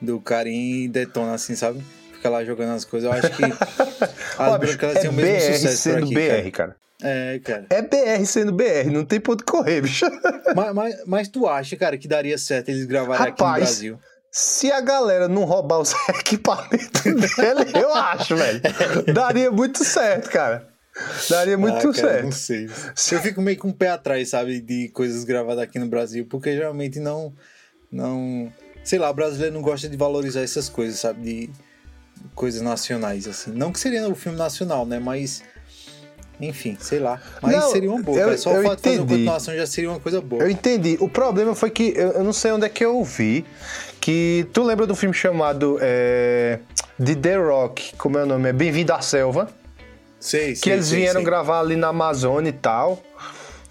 do 0.00 0.20
Karim 0.20 0.84
e 0.84 0.88
detona 0.88 1.34
assim, 1.34 1.56
sabe? 1.56 1.82
Fica 2.12 2.28
lá 2.28 2.44
jogando 2.44 2.74
as 2.74 2.84
coisas. 2.84 3.10
Eu 3.10 3.16
acho 3.16 3.30
que 3.36 3.42
as 4.38 4.58
branquelas 4.58 4.96
é 4.96 5.00
têm 5.00 5.10
o 5.10 5.12
mesmo 5.12 5.32
BR 5.32 5.52
sucesso 5.54 5.76
sendo 5.78 6.04
aqui, 6.04 6.14
BR, 6.14 6.28
cara. 6.28 6.50
cara. 6.50 6.76
É, 7.06 7.38
cara. 7.44 7.66
É 7.68 7.82
BR 7.82 8.24
sendo 8.24 8.50
BR, 8.50 8.90
não 8.90 9.04
tem 9.04 9.20
ponto 9.20 9.44
correr, 9.44 9.82
bicho. 9.82 10.06
Mas, 10.56 10.74
mas, 10.74 10.96
mas, 11.06 11.28
tu 11.28 11.46
acha, 11.46 11.76
cara, 11.76 11.98
que 11.98 12.06
daria 12.06 12.38
certo 12.38 12.68
eles 12.68 12.86
gravarem 12.86 13.26
Rapaz, 13.26 13.34
aqui 13.34 13.42
no 13.42 13.66
Brasil? 13.66 13.98
Se 14.30 14.70
a 14.70 14.80
galera 14.80 15.28
não 15.28 15.44
roubar 15.44 15.80
os 15.80 15.92
equipamentos 16.08 17.02
dele, 17.02 17.72
eu 17.74 17.92
acho, 17.94 18.36
velho. 18.36 18.60
Daria 19.12 19.50
muito 19.50 19.84
certo, 19.84 20.30
cara. 20.30 20.68
Daria 21.28 21.58
muito 21.58 21.76
ah, 21.76 21.80
cara, 21.80 21.94
certo. 21.94 22.24
Não 22.24 22.32
sei. 22.32 22.70
Eu 23.12 23.20
fico 23.20 23.42
meio 23.42 23.58
com 23.58 23.68
o 23.68 23.74
pé 23.74 23.88
atrás, 23.88 24.30
sabe, 24.30 24.60
de 24.60 24.88
coisas 24.90 25.24
gravadas 25.24 25.64
aqui 25.64 25.78
no 25.78 25.86
Brasil, 25.86 26.26
porque 26.28 26.52
geralmente 26.52 27.00
não. 27.00 27.34
não 27.90 28.52
sei 28.84 28.98
lá, 28.98 29.10
o 29.10 29.14
brasileiro 29.14 29.54
não 29.54 29.62
gosta 29.62 29.88
de 29.88 29.96
valorizar 29.96 30.42
essas 30.42 30.68
coisas, 30.68 31.00
sabe? 31.00 31.20
De 31.22 31.50
coisas 32.34 32.62
nacionais, 32.62 33.26
assim. 33.26 33.50
Não 33.50 33.72
que 33.72 33.80
seria 33.80 34.08
o 34.08 34.14
filme 34.14 34.38
nacional, 34.38 34.86
né? 34.86 34.98
Mas 34.98 35.42
Enfim, 36.40 36.76
sei 36.80 36.98
lá. 36.98 37.20
Mas 37.40 37.52
Não, 37.54 37.70
seria 37.70 37.90
uma 37.90 38.02
boa, 38.02 38.18
eu- 38.18 38.24
cara. 38.26 38.38
Só 38.38 38.52
eu 38.52 38.60
o 38.60 38.62
fato 38.64 38.76
de 38.78 38.82
fazer 38.82 38.96
uma 38.96 39.04
entendi. 39.04 39.14
continuação 39.24 39.54
já 39.56 39.66
seria 39.66 39.90
uma 39.90 40.00
coisa 40.00 40.20
boa. 40.20 40.42
Eu 40.42 40.50
entendi. 40.50 40.96
O 41.00 41.08
problema 41.08 41.54
foi 41.54 41.70
que 41.70 41.92
eu, 41.96 42.10
eu 42.12 42.24
não 42.24 42.32
sei 42.32 42.50
onde 42.52 42.66
é 42.66 42.68
que 42.68 42.84
eu 42.84 43.02
vi. 43.04 43.44
Que 44.00 44.46
tu 44.52 44.62
lembra 44.62 44.86
do 44.86 44.94
filme 44.94 45.14
chamado 45.14 45.78
é, 45.80 46.58
de 46.98 47.14
The 47.16 47.36
Rock, 47.36 47.94
como 47.96 48.18
é 48.18 48.24
o 48.24 48.26
nome? 48.26 48.48
É 48.50 48.52
Bem-vindo 48.52 48.92
à 48.92 49.00
Selva. 49.00 49.48
Sei, 50.20 50.50
Que 50.52 50.56
sei, 50.56 50.72
eles 50.72 50.86
sei, 50.86 50.98
vieram 51.00 51.20
sei. 51.20 51.24
gravar 51.24 51.60
ali 51.60 51.76
na 51.76 51.88
Amazônia 51.88 52.50
e 52.50 52.52
tal. 52.52 53.00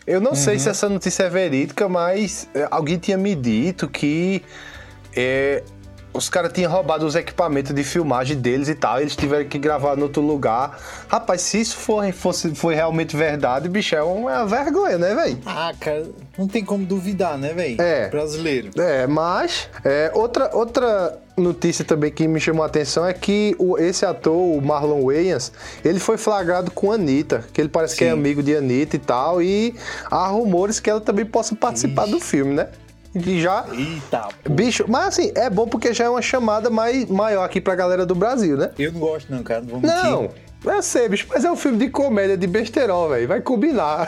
Eu 0.07 0.19
não 0.21 0.33
sei 0.35 0.53
Uhum. 0.55 0.59
se 0.59 0.69
essa 0.69 0.89
notícia 0.89 1.23
é 1.23 1.29
verídica, 1.29 1.87
mas 1.89 2.47
é, 2.55 2.67
alguém 2.71 2.97
tinha 2.97 3.17
me 3.17 3.35
dito 3.35 3.87
que 3.87 4.41
é, 5.15 5.63
os 6.13 6.29
caras 6.29 6.53
tinham 6.53 6.71
roubado 6.71 7.05
os 7.05 7.15
equipamentos 7.15 7.73
de 7.73 7.83
filmagem 7.83 8.37
deles 8.37 8.69
e 8.69 8.75
tal. 8.75 9.01
Eles 9.01 9.15
tiveram 9.15 9.45
que 9.45 9.57
gravar 9.57 9.95
no 9.95 10.03
outro 10.03 10.21
lugar. 10.21 10.79
Rapaz, 11.07 11.41
se 11.41 11.59
isso 11.59 11.75
for, 11.77 12.11
fosse, 12.13 12.53
foi 12.53 12.75
realmente 12.75 13.17
verdade, 13.17 13.67
bicho, 13.67 13.95
é 13.95 14.03
uma 14.03 14.45
vergonha, 14.45 14.97
né, 14.97 15.15
velho? 15.15 15.39
Ah, 15.45 15.73
cara, 15.79 16.05
não 16.37 16.47
tem 16.47 16.63
como 16.63 16.85
duvidar, 16.85 17.37
né, 17.37 17.53
velho? 17.53 17.81
É. 17.81 18.09
Brasileiro. 18.09 18.69
É, 18.77 19.07
mas 19.07 19.69
é, 19.83 20.11
outra, 20.13 20.49
outra 20.53 21.19
notícia 21.35 21.83
também 21.83 22.11
que 22.11 22.27
me 22.27 22.39
chamou 22.39 22.63
a 22.63 22.67
atenção 22.67 23.05
é 23.05 23.13
que 23.13 23.55
o, 23.57 23.77
esse 23.77 24.05
ator, 24.05 24.35
o 24.35 24.61
Marlon 24.61 25.03
Wayans, 25.05 25.51
ele 25.83 25.99
foi 25.99 26.17
flagrado 26.17 26.69
com 26.71 26.91
a 26.91 26.95
Anitta, 26.95 27.45
que 27.51 27.59
ele 27.59 27.69
parece 27.69 27.95
que 27.95 28.03
é 28.03 28.07
Sim. 28.07 28.13
amigo 28.13 28.43
de 28.43 28.55
Anitta 28.55 28.95
e 28.95 28.99
tal, 28.99 29.41
e 29.41 29.75
há 30.11 30.27
rumores 30.27 30.79
que 30.79 30.89
ela 30.89 31.01
também 31.01 31.25
possa 31.25 31.55
participar 31.55 32.05
do 32.05 32.19
filme, 32.19 32.53
né? 32.53 32.69
E 33.15 33.41
já. 33.41 33.65
Eita, 33.71 34.29
pô. 34.43 34.53
Bicho, 34.53 34.85
mas 34.87 35.07
assim, 35.07 35.31
é 35.35 35.49
bom 35.49 35.67
porque 35.67 35.93
já 35.93 36.05
é 36.05 36.09
uma 36.09 36.21
chamada 36.21 36.69
mais, 36.69 37.07
maior 37.07 37.43
aqui 37.43 37.61
pra 37.61 37.75
galera 37.75 38.05
do 38.05 38.15
Brasil, 38.15 38.57
né? 38.57 38.71
Eu 38.77 38.91
não 38.91 38.99
gosto, 38.99 39.31
não, 39.31 39.43
cara. 39.43 39.61
Não 39.61 39.67
vou 39.67 39.79
mentir. 39.79 39.95
Não, 39.95 40.29
eu 40.65 40.81
sei, 40.81 41.09
bicho, 41.09 41.27
mas 41.29 41.43
é 41.43 41.51
um 41.51 41.55
filme 41.55 41.77
de 41.77 41.89
comédia, 41.89 42.37
de 42.37 42.47
besterol, 42.47 43.09
velho. 43.09 43.27
Vai 43.27 43.41
combinar. 43.41 44.07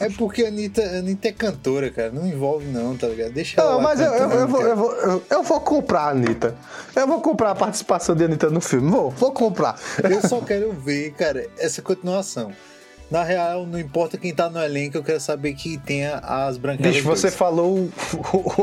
É 0.00 0.08
porque 0.10 0.44
a 0.44 0.48
Anitta, 0.48 0.82
a 0.82 0.98
Anitta 0.98 1.28
é 1.28 1.32
cantora, 1.32 1.90
cara. 1.90 2.10
Não 2.10 2.26
envolve, 2.26 2.66
não, 2.66 2.96
tá 2.96 3.06
ligado? 3.06 3.32
Deixa 3.32 3.60
ela. 3.60 3.72
Não, 3.72 3.80
mas 3.80 4.00
eu, 4.00 4.12
eu, 4.12 4.30
eu 4.30 4.48
vou, 4.48 4.62
eu, 4.62 4.76
vou, 4.76 4.92
eu, 4.92 5.22
eu 5.30 5.42
vou 5.42 5.60
comprar 5.60 6.02
a 6.02 6.10
Anitta. 6.10 6.56
Eu 6.94 7.06
vou 7.06 7.20
comprar 7.20 7.50
a 7.50 7.54
participação 7.54 8.14
de 8.14 8.24
Anitta 8.24 8.50
no 8.50 8.60
filme. 8.60 8.90
Vou, 8.90 9.10
vou 9.10 9.32
comprar. 9.32 9.78
Eu 10.02 10.20
só 10.26 10.40
quero 10.40 10.72
ver, 10.72 11.12
cara, 11.12 11.46
essa 11.58 11.80
continuação. 11.80 12.52
Na 13.10 13.22
real, 13.24 13.64
não 13.66 13.78
importa 13.78 14.18
quem 14.18 14.34
tá 14.34 14.50
no 14.50 14.60
elenco, 14.62 14.98
eu 14.98 15.02
quero 15.02 15.18
saber 15.20 15.54
que 15.54 15.78
tenha 15.78 16.16
as 16.18 16.58
branquelas. 16.58 16.94
Bicho, 16.96 17.06
você 17.06 17.30
falou 17.30 17.78
o, 17.78 17.90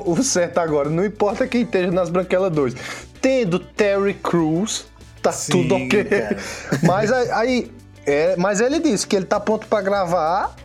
o- 0.05 0.11
o 0.11 0.23
certo 0.23 0.59
agora. 0.59 0.87
Não 0.89 1.03
importa 1.03 1.47
quem 1.47 1.63
esteja 1.63 1.89
nas 1.91 2.09
Branquelas 2.09 2.51
2. 2.53 2.75
Tendo 3.19 3.57
Terry 3.57 4.13
Crews, 4.13 4.85
tá 5.21 5.31
Sim, 5.31 5.51
tudo 5.51 5.75
ok. 5.75 6.03
cara. 6.05 6.37
Mas 6.83 7.11
aí. 7.11 7.31
aí- 7.31 7.71
é, 8.07 8.35
mas 8.37 8.61
ele 8.61 8.77
disse 8.79 9.07
que 9.07 9.15
ele 9.15 9.25
tá 9.25 9.39
pronto 9.39 9.65
pra 9.65 9.81
gravar 9.81 10.55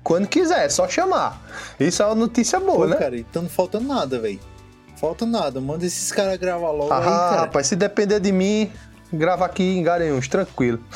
quando 0.00 0.28
quiser, 0.28 0.66
é 0.66 0.68
só 0.68 0.86
chamar. 0.88 1.42
Isso 1.80 2.00
é 2.04 2.06
uma 2.06 2.14
notícia 2.14 2.60
boa, 2.60 2.76
Pô, 2.76 2.86
né? 2.86 2.94
cara, 2.96 3.18
então 3.18 3.42
não 3.42 3.48
falta 3.50 3.80
nada, 3.80 4.20
velho. 4.20 4.38
Falta 4.96 5.26
nada. 5.26 5.60
Manda 5.60 5.84
esses 5.84 6.12
caras 6.12 6.38
gravar 6.38 6.70
logo 6.70 6.92
aí, 6.92 7.00
Ah, 7.00 7.04
cara. 7.30 7.40
rapaz, 7.40 7.66
se 7.66 7.74
depender 7.74 8.20
de 8.20 8.30
mim, 8.30 8.70
grava 9.14 9.44
aqui 9.44 9.62
em 9.62 9.82
Garanhuns, 9.82 10.28
tranquilo. 10.28 10.80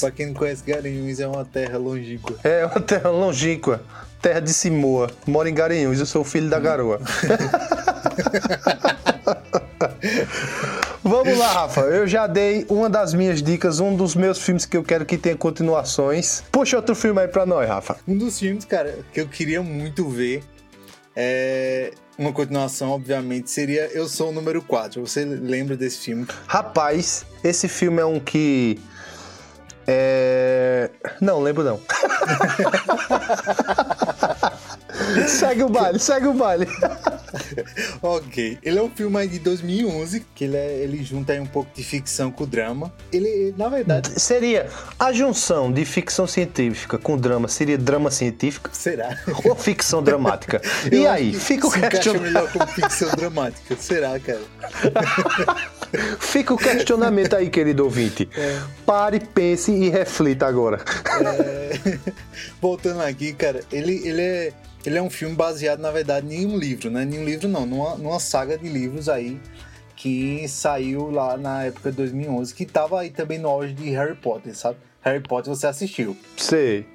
Pra 0.00 0.10
quem 0.10 0.26
não 0.26 0.34
conhece, 0.34 0.62
Garanhuns 0.64 1.20
é 1.20 1.26
uma 1.26 1.44
terra 1.44 1.78
longínqua. 1.78 2.36
É 2.44 2.66
uma 2.66 2.80
terra 2.80 3.10
longínqua, 3.10 3.82
terra 4.20 4.40
de 4.40 4.52
Simoa. 4.52 5.10
Moro 5.26 5.48
em 5.48 5.54
Garanhuns, 5.54 5.98
eu 6.00 6.06
sou 6.06 6.22
o 6.22 6.24
filho 6.24 6.48
da 6.48 6.58
garoa. 6.58 7.00
Vamos 11.02 11.38
lá, 11.38 11.52
Rafa. 11.52 11.82
Eu 11.82 12.06
já 12.06 12.26
dei 12.26 12.66
uma 12.68 12.90
das 12.90 13.14
minhas 13.14 13.40
dicas, 13.40 13.78
um 13.78 13.94
dos 13.94 14.16
meus 14.16 14.38
filmes 14.42 14.66
que 14.66 14.76
eu 14.76 14.82
quero 14.82 15.06
que 15.06 15.16
tenha 15.16 15.36
continuações. 15.36 16.42
Puxa 16.50 16.76
outro 16.76 16.96
filme 16.96 17.20
aí 17.20 17.28
pra 17.28 17.46
nós, 17.46 17.68
Rafa. 17.68 17.96
Um 18.08 18.18
dos 18.18 18.38
filmes, 18.38 18.64
cara, 18.64 18.98
que 19.12 19.20
eu 19.20 19.28
queria 19.28 19.62
muito 19.62 20.08
ver 20.08 20.42
é 21.14 21.92
uma 22.18 22.32
continuação, 22.32 22.90
obviamente, 22.90 23.50
seria 23.50 23.86
Eu 23.92 24.08
Sou 24.08 24.30
o 24.30 24.32
Número 24.32 24.62
4. 24.62 25.00
Você 25.00 25.24
lembra 25.24 25.76
desse 25.76 25.98
filme? 25.98 26.26
Rapaz, 26.46 27.26
esse 27.44 27.68
filme 27.68 28.00
é 28.00 28.04
um 28.04 28.18
que. 28.18 28.80
É. 29.86 30.90
Não, 31.20 31.40
lembro 31.40 31.62
não. 31.62 31.80
segue 35.28 35.62
o 35.62 35.68
baile, 35.68 35.98
segue 35.98 36.26
o 36.26 36.32
baile. 36.34 36.66
ok. 38.02 38.58
Ele 38.62 38.78
é 38.78 38.82
um 38.82 38.90
filme 38.90 39.26
de 39.26 39.38
2011, 39.38 40.24
que 40.34 40.44
ele, 40.44 40.56
é- 40.56 40.78
ele 40.82 41.02
junta 41.02 41.32
aí 41.32 41.40
um 41.40 41.46
pouco 41.46 41.70
de 41.74 41.82
ficção 41.82 42.30
com 42.30 42.44
drama. 42.46 42.92
Ele, 43.12 43.54
na 43.56 43.68
verdade, 43.68 44.20
Seria 44.20 44.68
a 44.98 45.12
junção 45.12 45.70
de 45.72 45.84
ficção 45.84 46.26
científica 46.26 46.98
com 46.98 47.16
drama, 47.16 47.48
seria 47.48 47.78
drama 47.78 48.10
científico 48.10 48.70
será? 48.72 49.18
ou 49.44 49.54
ficção 49.54 50.02
dramática? 50.02 50.60
Eu 50.90 51.02
E 51.02 51.06
aí, 51.06 51.32
que 51.32 51.38
fica 51.40 51.66
o, 51.66 51.70
se 51.70 51.78
encaixa 51.78 51.96
question... 51.96 52.20
melhor 52.20 52.50
como 52.52 52.66
ficção 52.66 53.08
dramática. 53.10 53.76
Será, 53.76 54.18
cara? 54.18 54.40
fica 56.20 56.54
o 56.54 56.56
questionamento 56.56 57.34
aí, 57.36 57.48
querido 57.50 57.84
ouvinte. 57.84 58.28
É. 58.36 58.60
Pare, 58.84 59.20
pense 59.20 59.72
e 59.72 59.88
reflita 59.88 60.46
agora. 60.46 60.80
É, 61.20 61.98
Voltando 62.60 63.00
aqui, 63.02 63.32
cara, 63.32 63.60
ele, 63.72 64.00
ele, 64.06 64.20
é, 64.22 64.52
ele 64.86 64.98
é 64.98 65.02
um 65.02 65.10
filme 65.10 65.34
baseado, 65.34 65.80
na 65.80 65.90
verdade, 65.90 66.32
em 66.32 66.46
um 66.46 66.56
livro, 66.56 66.88
né? 66.90 67.02
Em 67.02 67.18
um 67.18 67.24
livro 67.24 67.48
não, 67.48 67.66
numa, 67.66 67.96
numa 67.96 68.20
saga 68.20 68.56
de 68.56 68.68
livros 68.68 69.08
aí 69.08 69.40
que 69.96 70.46
saiu 70.46 71.10
lá 71.10 71.36
na 71.36 71.64
época 71.64 71.90
de 71.90 71.96
2011, 71.96 72.54
que 72.54 72.64
tava 72.64 73.00
aí 73.00 73.10
também 73.10 73.38
no 73.38 73.48
auge 73.48 73.72
de 73.72 73.90
Harry 73.90 74.14
Potter, 74.14 74.54
sabe? 74.54 74.78
Harry 75.00 75.20
Potter 75.20 75.54
você 75.54 75.66
assistiu. 75.66 76.16
Sei. 76.36 76.86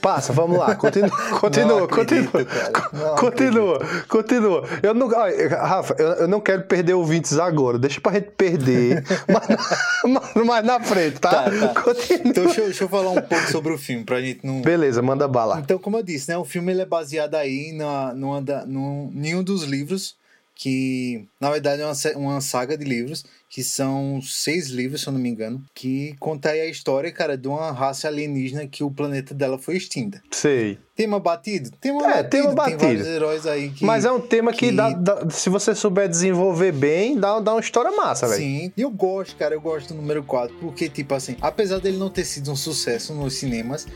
Passa, 0.00 0.32
vamos 0.32 0.58
lá, 0.58 0.74
continua, 0.76 1.10
continua, 1.40 1.78
Não 1.78 1.84
acredito, 1.84 2.30
continua, 2.32 3.16
continua, 3.18 3.78
continua. 4.08 4.68
Eu 4.82 4.94
não, 4.94 5.08
olha, 5.08 5.48
Rafa, 5.48 5.94
eu, 5.98 6.06
eu 6.12 6.28
não 6.28 6.40
quero 6.40 6.62
perder 6.64 6.94
ouvintes 6.94 7.38
agora, 7.38 7.78
deixa 7.78 8.00
pra 8.00 8.12
gente 8.14 8.30
perder 8.36 9.04
mais, 9.28 10.46
mais 10.46 10.64
na 10.64 10.80
frente, 10.80 11.18
tá? 11.20 11.30
Tá, 11.30 11.50
tá. 11.50 11.84
Então 12.24 12.44
deixa, 12.44 12.60
eu- 12.60 12.64
deixa 12.66 12.84
eu 12.84 12.88
falar 12.88 13.10
um 13.10 13.20
pouco 13.22 13.50
sobre 13.50 13.72
o 13.72 13.78
filme, 13.78 14.04
pra 14.04 14.20
gente 14.20 14.44
não... 14.46 14.60
Beleza, 14.62 15.02
manda 15.02 15.26
bala. 15.28 15.58
Então, 15.60 15.78
como 15.78 15.96
eu 15.98 16.02
disse, 16.02 16.28
né, 16.30 16.36
o 16.38 16.44
filme 16.44 16.72
ele 16.72 16.82
é 16.82 16.86
baseado 16.86 17.34
aí 17.34 17.72
na, 17.72 18.14
numa 18.14 18.40
num, 18.66 19.12
em 19.14 19.34
um 19.34 19.42
dos 19.42 19.62
livros 19.64 20.16
que, 20.54 21.26
na 21.40 21.50
verdade, 21.50 21.82
é 21.82 21.84
uma, 21.86 21.94
uma 22.16 22.40
saga 22.40 22.78
de 22.78 22.84
livros, 22.84 23.24
que 23.54 23.62
são 23.62 24.20
seis 24.20 24.66
livros, 24.66 25.02
se 25.02 25.06
eu 25.06 25.12
não 25.12 25.20
me 25.20 25.28
engano, 25.28 25.62
que 25.72 26.16
conta 26.18 26.48
aí 26.50 26.60
a 26.62 26.66
história, 26.66 27.12
cara, 27.12 27.38
de 27.38 27.46
uma 27.46 27.70
raça 27.70 28.08
alienígena 28.08 28.66
que 28.66 28.82
o 28.82 28.90
planeta 28.90 29.32
dela 29.32 29.56
foi 29.60 29.76
extinta. 29.76 30.20
Sei. 30.32 30.76
Tema 30.96 31.20
batido? 31.20 31.70
Tema 31.80 32.02
É, 32.02 32.06
batido. 32.16 32.30
tema 32.30 32.46
Tem 32.48 32.54
batido. 32.56 32.78
vários 32.80 33.06
heróis 33.06 33.46
aí 33.46 33.70
que... 33.70 33.84
Mas 33.84 34.04
é 34.04 34.10
um 34.10 34.18
tema 34.20 34.50
que, 34.52 34.70
que- 34.70 34.72
dá, 34.72 34.90
dá- 34.90 35.30
se 35.30 35.48
você 35.50 35.72
souber 35.72 36.08
desenvolver 36.08 36.72
bem, 36.72 37.16
dá, 37.16 37.38
dá 37.38 37.52
uma 37.54 37.60
história 37.60 37.92
massa, 37.92 38.26
velho. 38.26 38.40
Sim, 38.40 38.72
e 38.76 38.80
eu 38.82 38.90
gosto, 38.90 39.36
cara, 39.36 39.54
eu 39.54 39.60
gosto 39.60 39.90
do 39.94 39.94
número 40.00 40.24
4, 40.24 40.56
porque, 40.60 40.88
tipo 40.88 41.14
assim, 41.14 41.36
apesar 41.40 41.78
dele 41.78 41.96
não 41.96 42.10
ter 42.10 42.24
sido 42.24 42.50
um 42.50 42.56
sucesso 42.56 43.14
nos 43.14 43.34
cinemas 43.34 43.86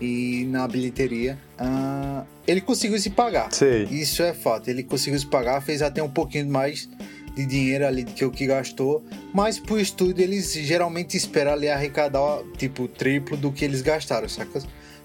e 0.00 0.46
na 0.48 0.68
bilheteria, 0.68 1.36
ah, 1.58 2.24
ele 2.46 2.60
conseguiu 2.60 2.98
se 3.00 3.10
pagar. 3.10 3.52
Sei. 3.52 3.82
Isso 3.90 4.22
é 4.22 4.32
fato, 4.32 4.68
ele 4.68 4.84
conseguiu 4.84 5.18
se 5.18 5.26
pagar, 5.26 5.60
fez 5.60 5.82
até 5.82 6.00
um 6.00 6.08
pouquinho 6.10 6.48
mais 6.48 6.88
de 7.38 7.46
dinheiro 7.46 7.86
ali 7.86 8.02
do 8.04 8.12
que 8.12 8.24
o 8.24 8.30
que 8.30 8.46
gastou, 8.46 9.04
mas 9.32 9.58
pro 9.58 9.78
estúdio 9.78 10.22
eles 10.24 10.52
geralmente 10.52 11.16
esperam 11.16 11.52
ali 11.52 11.68
arrecadar, 11.68 12.40
tipo, 12.56 12.82
o 12.84 12.88
triplo 12.88 13.36
do 13.36 13.52
que 13.52 13.64
eles 13.64 13.80
gastaram, 13.80 14.28
saca? 14.28 14.60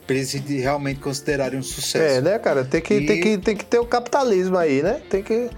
Pra 0.08 0.16
eles 0.18 0.34
realmente 0.34 1.00
considerarem 1.00 1.58
um 1.60 1.64
sucesso. 1.64 2.18
É, 2.18 2.22
né, 2.22 2.38
cara? 2.40 2.66
Tem 2.66 2.82
que, 2.82 2.94
E- 2.96 3.06
tem, 3.06 3.22
que, 3.22 3.38
tem 3.38 3.56
que 3.56 3.64
ter 3.64 3.80
o 3.80 3.86
capitalismo 3.86 4.58
aí, 4.58 4.82
né? 4.84 5.02
Tem 5.10 5.24
que. 5.24 5.50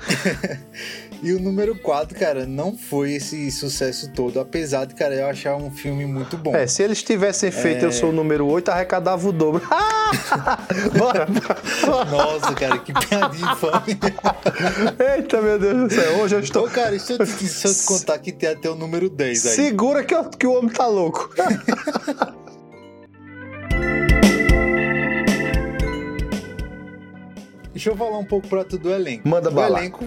E 1.25 1.33
o 1.33 1.39
número 1.39 1.75
4, 1.79 2.19
cara, 2.19 2.45
não 2.45 2.77
foi 2.77 3.13
esse 3.13 3.49
sucesso 3.49 4.11
todo, 4.11 4.39
apesar 4.39 4.85
de, 4.85 4.93
cara, 4.93 5.15
eu 5.15 5.25
achar 5.25 5.55
um 5.55 5.71
filme 5.71 6.05
muito 6.05 6.37
bom. 6.37 6.55
É, 6.55 6.67
se 6.67 6.83
eles 6.83 7.01
tivessem 7.01 7.49
feito 7.49 7.81
É. 7.83 7.87
Eu 7.87 7.91
Sou 7.91 8.09
o 8.09 8.13
número 8.13 8.45
8, 8.45 8.69
arrecadava 8.69 9.27
o 9.27 9.31
dobro. 9.31 9.59
Bora! 10.95 11.25
Nossa, 12.11 12.53
cara, 12.53 12.77
que 12.77 12.93
piadinha 12.93 13.51
infame. 13.53 13.97
Eita, 15.17 15.41
meu 15.41 15.57
Deus 15.57 15.77
do 15.89 15.95
céu. 15.95 16.17
Hoje 16.19 16.35
eu 16.35 16.39
estou. 16.41 16.67
Ô, 16.67 16.69
cara, 16.69 16.99
se 16.99 17.13
eu, 17.13 17.17
te, 17.17 17.25
se 17.47 17.67
eu 17.67 17.73
te 17.73 17.83
contar 17.85 18.19
que 18.19 18.31
tem 18.31 18.49
até 18.49 18.69
o 18.69 18.75
número 18.75 19.09
10 19.09 19.47
aí? 19.47 19.55
Segura 19.55 20.03
que, 20.03 20.13
eu- 20.13 20.25
que 20.29 20.45
o 20.45 20.53
homem 20.53 20.69
tá 20.69 20.85
louco. 20.85 21.33
Deixa 27.73 27.89
eu 27.89 27.95
falar 27.97 28.17
um 28.17 28.25
pouco 28.25 28.47
pra 28.47 28.63
tu 28.63 28.77
do 28.77 28.91
elenco. 28.93 29.27
Manda 29.27 29.49
o 29.49 29.53
bala. 29.53 29.79
elenco 29.79 30.05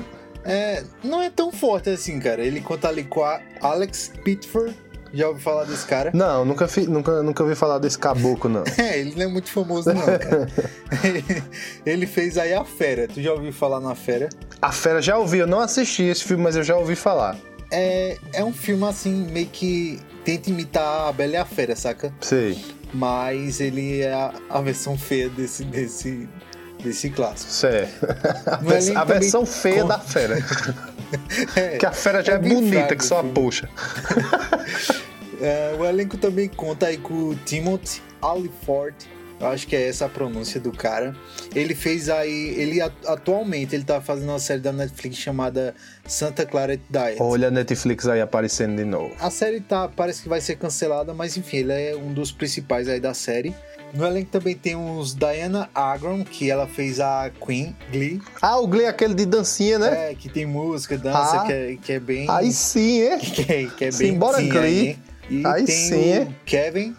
é, 0.48 0.82
não 1.04 1.22
é 1.22 1.30
tão 1.30 1.52
forte 1.52 1.90
assim, 1.90 2.18
cara. 2.18 2.42
Ele 2.42 2.60
conta 2.60 2.88
ali 2.88 3.04
com 3.04 3.22
a 3.22 3.40
Alex 3.60 4.12
Pitford. 4.24 4.74
Já 5.12 5.28
ouviu 5.28 5.42
falar 5.42 5.64
desse 5.64 5.86
cara? 5.86 6.10
Não, 6.12 6.44
nunca, 6.44 6.68
fi, 6.68 6.86
nunca, 6.86 7.22
nunca 7.22 7.42
ouvi 7.42 7.54
falar 7.54 7.78
desse 7.78 7.98
caboclo, 7.98 8.50
não. 8.50 8.64
É, 8.76 8.98
ele 8.98 9.14
não 9.14 9.22
é 9.22 9.26
muito 9.26 9.50
famoso 9.50 9.90
não, 9.92 10.04
cara. 10.04 10.48
ele 11.86 12.06
fez 12.06 12.36
aí 12.36 12.52
a 12.52 12.62
Fera. 12.64 13.08
Tu 13.08 13.22
já 13.22 13.32
ouviu 13.32 13.52
falar 13.52 13.80
na 13.80 13.94
Fera? 13.94 14.28
A 14.60 14.70
Fera 14.70 15.00
já 15.00 15.16
ouvi, 15.16 15.38
eu 15.38 15.46
não 15.46 15.60
assisti 15.60 16.02
esse 16.02 16.24
filme, 16.24 16.42
mas 16.42 16.56
eu 16.56 16.62
já 16.62 16.76
ouvi 16.76 16.94
falar. 16.94 17.38
é, 17.70 18.18
é 18.34 18.44
um 18.44 18.52
filme 18.52 18.84
assim, 18.84 19.26
meio 19.30 19.46
que 19.46 19.98
tenta 20.24 20.50
imitar 20.50 21.08
a 21.08 21.12
Bela 21.12 21.32
e 21.32 21.36
a 21.36 21.44
Fera, 21.46 21.74
saca? 21.74 22.12
Sei. 22.20 22.62
Mas 22.92 23.60
ele 23.60 24.00
é 24.00 24.12
a, 24.12 24.34
a 24.50 24.60
versão 24.60 24.96
feia 24.98 25.28
desse, 25.30 25.64
desse, 25.64 26.28
desse 26.82 27.10
clássico. 27.10 27.50
Certo. 27.50 28.06
Elenco 28.62 28.98
a 28.98 29.04
versão 29.04 29.46
feia 29.46 29.84
da 29.84 29.98
fera. 29.98 30.38
É, 31.56 31.78
que 31.78 31.86
a 31.86 31.92
fera 31.92 32.22
já 32.22 32.34
é, 32.34 32.38
bem 32.38 32.52
bonita, 32.52 32.76
fraco 32.80 32.96
que 32.96 33.04
só 33.04 33.16
a 33.16 33.20
filme. 33.20 33.34
poxa. 33.34 33.68
É, 35.40 35.74
o 35.78 35.84
elenco 35.84 36.16
também 36.18 36.48
conta 36.48 36.86
aí 36.86 36.98
com 36.98 37.14
o 37.14 37.34
Timothy 37.34 38.02
Olyphant. 38.20 38.94
Eu 39.40 39.46
acho 39.46 39.68
que 39.68 39.76
é 39.76 39.88
essa 39.88 40.06
a 40.06 40.08
pronúncia 40.08 40.60
do 40.60 40.72
cara. 40.72 41.14
Ele 41.54 41.74
fez 41.74 42.08
aí. 42.08 42.54
Ele 42.58 42.80
atualmente 42.80 43.74
ele 43.74 43.84
tá 43.84 44.00
fazendo 44.00 44.30
uma 44.30 44.40
série 44.40 44.60
da 44.60 44.72
Netflix 44.72 45.16
chamada 45.16 45.74
Santa 46.04 46.44
Clara 46.44 46.76
Diet. 46.76 47.18
Olha 47.20 47.46
a 47.46 47.50
Netflix 47.50 48.08
aí 48.08 48.20
aparecendo 48.20 48.76
de 48.76 48.84
novo. 48.84 49.14
A 49.20 49.30
série 49.30 49.60
tá, 49.60 49.88
parece 49.88 50.22
que 50.22 50.28
vai 50.28 50.40
ser 50.40 50.56
cancelada, 50.56 51.14
mas 51.14 51.36
enfim, 51.36 51.58
ele 51.58 51.72
é 51.72 51.94
um 51.94 52.12
dos 52.12 52.32
principais 52.32 52.88
aí 52.88 52.98
da 52.98 53.14
série. 53.14 53.54
No 53.94 54.04
elenco 54.06 54.30
também 54.30 54.54
tem 54.54 54.76
os 54.76 55.14
Diana 55.14 55.68
Agron, 55.74 56.22
que 56.24 56.50
ela 56.50 56.66
fez 56.66 57.00
a 57.00 57.30
Queen 57.44 57.74
Glee, 57.90 58.20
Ah, 58.42 58.58
o 58.58 58.66
Glee 58.66 58.84
é 58.84 58.88
aquele 58.88 59.14
de 59.14 59.24
dancinha, 59.24 59.78
né? 59.78 60.10
é, 60.10 60.14
que 60.14 60.28
tem 60.28 60.44
música, 60.44 60.98
dança, 60.98 61.40
Ah. 61.42 61.46
que, 61.46 61.52
é, 61.52 61.76
que 61.82 61.92
é 61.92 62.00
bem. 62.00 62.26
Aí 62.28 62.52
sim, 62.52 63.00
é? 63.00 63.16
que 63.18 63.40
é, 63.52 63.64
que 63.66 63.84
é 63.86 63.90
Sim, 63.90 64.04
bem 64.10 64.18
bora 64.18 64.36
teen 64.38 64.48
Glee. 64.50 64.62
aí, 64.62 64.86
hein? 64.88 64.98
E 65.30 65.46
Aí 65.46 65.64
tem 65.64 65.74
sim, 65.74 66.08
é. 66.10 66.20
o 66.22 66.34
Kevin, 66.44 66.94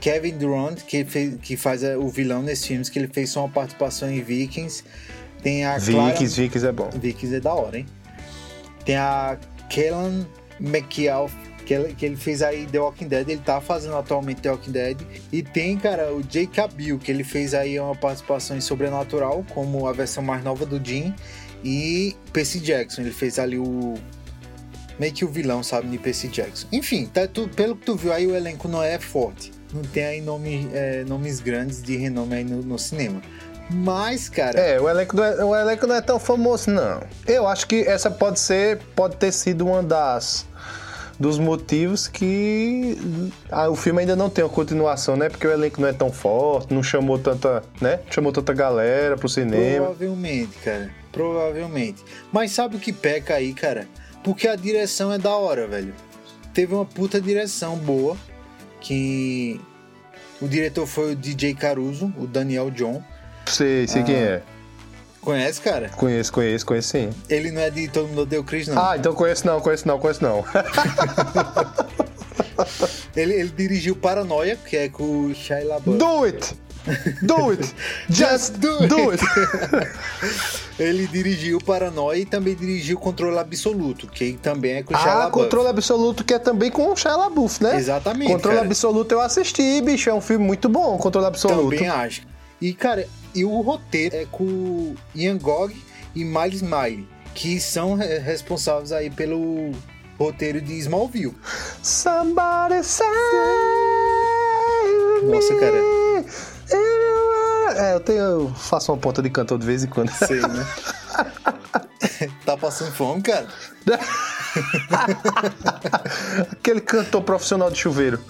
Kevin 0.00 0.38
Durant, 0.38 0.80
que, 0.82 1.04
fez, 1.04 1.34
que 1.40 1.56
faz 1.56 1.84
a- 1.84 1.98
o 1.98 2.08
vilão 2.08 2.42
nesses 2.42 2.66
filmes, 2.66 2.88
que 2.88 2.98
ele 2.98 3.08
fez 3.08 3.30
só 3.30 3.40
uma 3.40 3.48
participação 3.50 4.10
em 4.10 4.20
Vikings. 4.22 4.84
Tem 5.42 5.64
a 5.66 5.78
Clara... 5.80 6.12
Vikings, 6.12 6.40
Vikings 6.40 6.66
é 6.66 6.72
bom. 6.72 6.88
Vikings 6.94 7.36
é 7.36 7.40
da 7.40 7.52
hora, 7.52 7.78
hein? 7.78 7.86
Tem 8.84 8.96
a 8.96 9.36
Kellan 9.68 10.26
McAuliffe, 10.60 11.36
que 11.72 11.74
ele, 11.74 11.94
que 11.94 12.06
ele 12.06 12.16
fez 12.16 12.42
aí 12.42 12.66
The 12.66 12.78
Walking 12.78 13.08
Dead, 13.08 13.28
ele 13.28 13.40
tá 13.40 13.60
fazendo 13.60 13.96
atualmente 13.96 14.42
The 14.42 14.50
Walking 14.50 14.72
Dead. 14.72 14.98
E 15.32 15.42
tem, 15.42 15.78
cara, 15.78 16.12
o 16.12 16.22
Jake 16.22 16.60
Bill, 16.74 16.98
que 16.98 17.10
ele 17.10 17.24
fez 17.24 17.54
aí 17.54 17.78
uma 17.80 17.94
participação 17.94 18.56
em 18.56 18.60
Sobrenatural, 18.60 19.44
como 19.54 19.86
a 19.86 19.92
versão 19.92 20.22
mais 20.22 20.44
nova 20.44 20.66
do 20.66 20.84
Jim. 20.84 21.14
E 21.64 22.16
Percy 22.32 22.60
Jackson, 22.60 23.02
ele 23.02 23.12
fez 23.12 23.38
ali 23.38 23.58
o... 23.58 23.94
Meio 24.98 25.12
que 25.12 25.24
o 25.24 25.28
vilão, 25.28 25.62
sabe, 25.62 25.88
de 25.88 25.96
Percy 25.96 26.28
Jackson. 26.28 26.66
Enfim, 26.70 27.06
tá, 27.06 27.26
tu- 27.26 27.48
pelo 27.48 27.74
que 27.74 27.86
tu 27.86 27.96
viu 27.96 28.12
aí, 28.12 28.26
o 28.26 28.36
elenco 28.36 28.68
não 28.68 28.82
é 28.82 28.98
forte. 28.98 29.50
Não 29.72 29.82
tem 29.82 30.04
aí 30.04 30.20
nome, 30.20 30.68
é, 30.72 31.02
nomes 31.04 31.40
grandes 31.40 31.82
de 31.82 31.96
renome 31.96 32.34
aí 32.34 32.44
no, 32.44 32.62
no 32.62 32.78
cinema. 32.78 33.22
Mas, 33.70 34.28
cara... 34.28 34.58
É, 34.58 34.78
o 34.78 34.88
elenco, 34.88 35.16
não 35.16 35.24
é, 35.24 35.44
o 35.44 35.56
elenco 35.56 35.86
não 35.86 35.94
é 35.94 36.02
tão 36.02 36.18
famoso, 36.18 36.70
não. 36.70 37.02
Eu 37.26 37.48
acho 37.48 37.66
que 37.66 37.82
essa 37.82 38.10
pode 38.10 38.38
ser, 38.38 38.78
pode 38.94 39.16
ter 39.16 39.32
sido 39.32 39.66
uma 39.66 39.82
das 39.82 40.46
dos 41.22 41.38
motivos 41.38 42.08
que 42.08 42.98
ah, 43.48 43.70
o 43.70 43.76
filme 43.76 44.00
ainda 44.00 44.16
não 44.16 44.28
tem 44.28 44.42
uma 44.42 44.50
continuação, 44.50 45.16
né? 45.16 45.28
Porque 45.28 45.46
o 45.46 45.52
elenco 45.52 45.80
não 45.80 45.86
é 45.86 45.92
tão 45.92 46.10
forte, 46.10 46.74
não 46.74 46.82
chamou 46.82 47.16
tanta, 47.16 47.62
né? 47.80 48.00
Chamou 48.10 48.32
tanta 48.32 48.52
galera 48.52 49.16
pro 49.16 49.28
cinema. 49.28 49.86
Provavelmente, 49.86 50.58
cara. 50.58 50.90
Provavelmente. 51.12 52.02
Mas 52.32 52.50
sabe 52.50 52.74
o 52.76 52.80
que 52.80 52.92
peca 52.92 53.34
aí, 53.34 53.54
cara? 53.54 53.86
Porque 54.24 54.48
a 54.48 54.56
direção 54.56 55.12
é 55.12 55.18
da 55.18 55.30
hora, 55.30 55.68
velho. 55.68 55.94
Teve 56.52 56.74
uma 56.74 56.84
puta 56.84 57.20
direção 57.20 57.76
boa. 57.76 58.16
Que 58.80 59.60
o 60.40 60.48
diretor 60.48 60.88
foi 60.88 61.12
o 61.12 61.16
DJ 61.16 61.54
Caruso, 61.54 62.12
o 62.18 62.26
Daniel 62.26 62.68
John. 62.68 63.00
Sei, 63.46 63.86
sei 63.86 64.02
quem 64.02 64.16
é. 64.16 64.42
Conhece, 65.22 65.60
cara? 65.60 65.88
Conheço, 65.90 66.32
conheço, 66.32 66.66
conheço 66.66 66.88
sim. 66.88 67.10
Ele 67.28 67.52
não 67.52 67.62
é 67.62 67.70
de 67.70 67.86
Todo 67.86 68.08
Mundo 68.08 68.22
Odeia 68.22 68.40
o 68.40 68.44
Chris, 68.44 68.66
não. 68.66 68.84
Ah, 68.84 68.96
então 68.96 69.14
conheço 69.14 69.46
não, 69.46 69.60
conheço 69.60 69.86
não, 69.86 69.98
conheço 69.98 70.22
não. 70.22 70.44
Ele, 73.14 73.34
ele 73.34 73.50
dirigiu 73.50 73.94
Paranoia, 73.94 74.56
que 74.56 74.76
é 74.76 74.88
com 74.88 75.26
o 75.26 75.34
Shia 75.34 75.64
LaBeouf. 75.64 75.98
Do 75.98 76.24
it! 76.24 76.54
Do 77.22 77.50
it! 77.50 77.74
Just 78.08 78.54
do 78.54 78.88
do 78.88 79.10
it. 79.10 79.22
it! 79.22 79.90
Ele 80.80 81.06
dirigiu 81.06 81.60
Paranoia 81.60 82.18
e 82.18 82.24
também 82.24 82.54
dirigiu 82.54 82.98
Controle 82.98 83.38
Absoluto, 83.38 84.06
que 84.06 84.32
também 84.42 84.76
é 84.76 84.82
com 84.82 84.94
o 84.94 84.96
Shia 84.96 85.10
Ah, 85.10 85.14
LaBeouf. 85.14 85.44
Controle 85.44 85.68
Absoluto, 85.68 86.24
que 86.24 86.34
é 86.34 86.38
também 86.38 86.70
com 86.70 86.90
o 86.90 86.96
Shia 86.96 87.14
LaBeouf, 87.14 87.62
né? 87.62 87.76
Exatamente, 87.76 88.32
Controle 88.32 88.56
cara. 88.56 88.68
Absoluto 88.68 89.12
eu 89.12 89.20
assisti, 89.20 89.80
bicho. 89.82 90.08
É 90.08 90.14
um 90.14 90.20
filme 90.20 90.44
muito 90.44 90.68
bom, 90.68 90.96
Controle 90.96 91.26
Absoluto. 91.26 91.70
Também 91.70 91.88
acho. 91.88 92.22
E, 92.60 92.72
cara, 92.72 93.06
e 93.34 93.44
o 93.44 93.60
roteiro 93.60 94.16
é 94.16 94.26
com 94.30 94.94
Ian 95.14 95.38
Gog 95.38 95.74
e 96.14 96.24
Miles 96.24 96.62
Miley, 96.62 97.08
que 97.34 97.58
são 97.60 97.94
re- 97.94 98.18
responsáveis 98.18 98.92
aí 98.92 99.10
pelo 99.10 99.72
roteiro 100.18 100.60
de 100.60 100.74
Smallville. 100.78 101.34
Somebody 101.82 102.82
save 102.84 103.10
Nossa, 105.24 105.54
cara. 105.56 105.78
É, 107.76 107.94
eu 107.94 108.00
tenho. 108.00 108.18
Eu 108.20 108.54
faço 108.54 108.92
uma 108.92 108.98
ponta 108.98 109.22
de 109.22 109.30
cantor 109.30 109.58
de 109.58 109.64
vez 109.66 109.82
em 109.82 109.86
quando. 109.88 110.10
Sei, 110.10 110.40
né? 110.40 110.66
tá 112.44 112.56
passando 112.56 112.92
fome, 112.92 113.22
cara? 113.22 113.46
Aquele 116.50 116.80
cantor 116.80 117.22
profissional 117.22 117.70
de 117.70 117.78
chuveiro. 117.78 118.20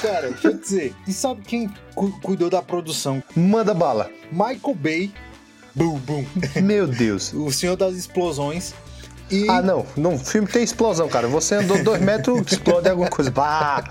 Cara, 0.00 0.30
deixa 0.30 0.48
eu 0.48 0.58
dizer. 0.58 0.94
E 1.06 1.12
sabe 1.12 1.42
quem 1.42 1.70
cu- 1.94 2.12
cuidou 2.22 2.50
da 2.50 2.62
produção? 2.62 3.22
Manda 3.34 3.74
bala. 3.74 4.10
Michael 4.30 4.74
Bay. 4.76 5.12
Boom, 5.74 5.98
boom. 5.98 6.26
Meu 6.62 6.86
Deus. 6.86 7.32
O 7.34 7.50
Senhor 7.50 7.76
das 7.76 7.94
Explosões. 7.94 8.74
E 9.30 9.48
Ah, 9.48 9.62
não. 9.62 9.86
Não, 9.96 10.18
filme 10.18 10.46
tem 10.46 10.62
explosão, 10.62 11.08
cara. 11.08 11.26
Você 11.28 11.54
andou 11.54 11.82
dois 11.82 12.00
metros, 12.02 12.40
explode 12.52 12.88
alguma 12.88 13.08
coisa. 13.08 13.30
Bah! 13.30 13.84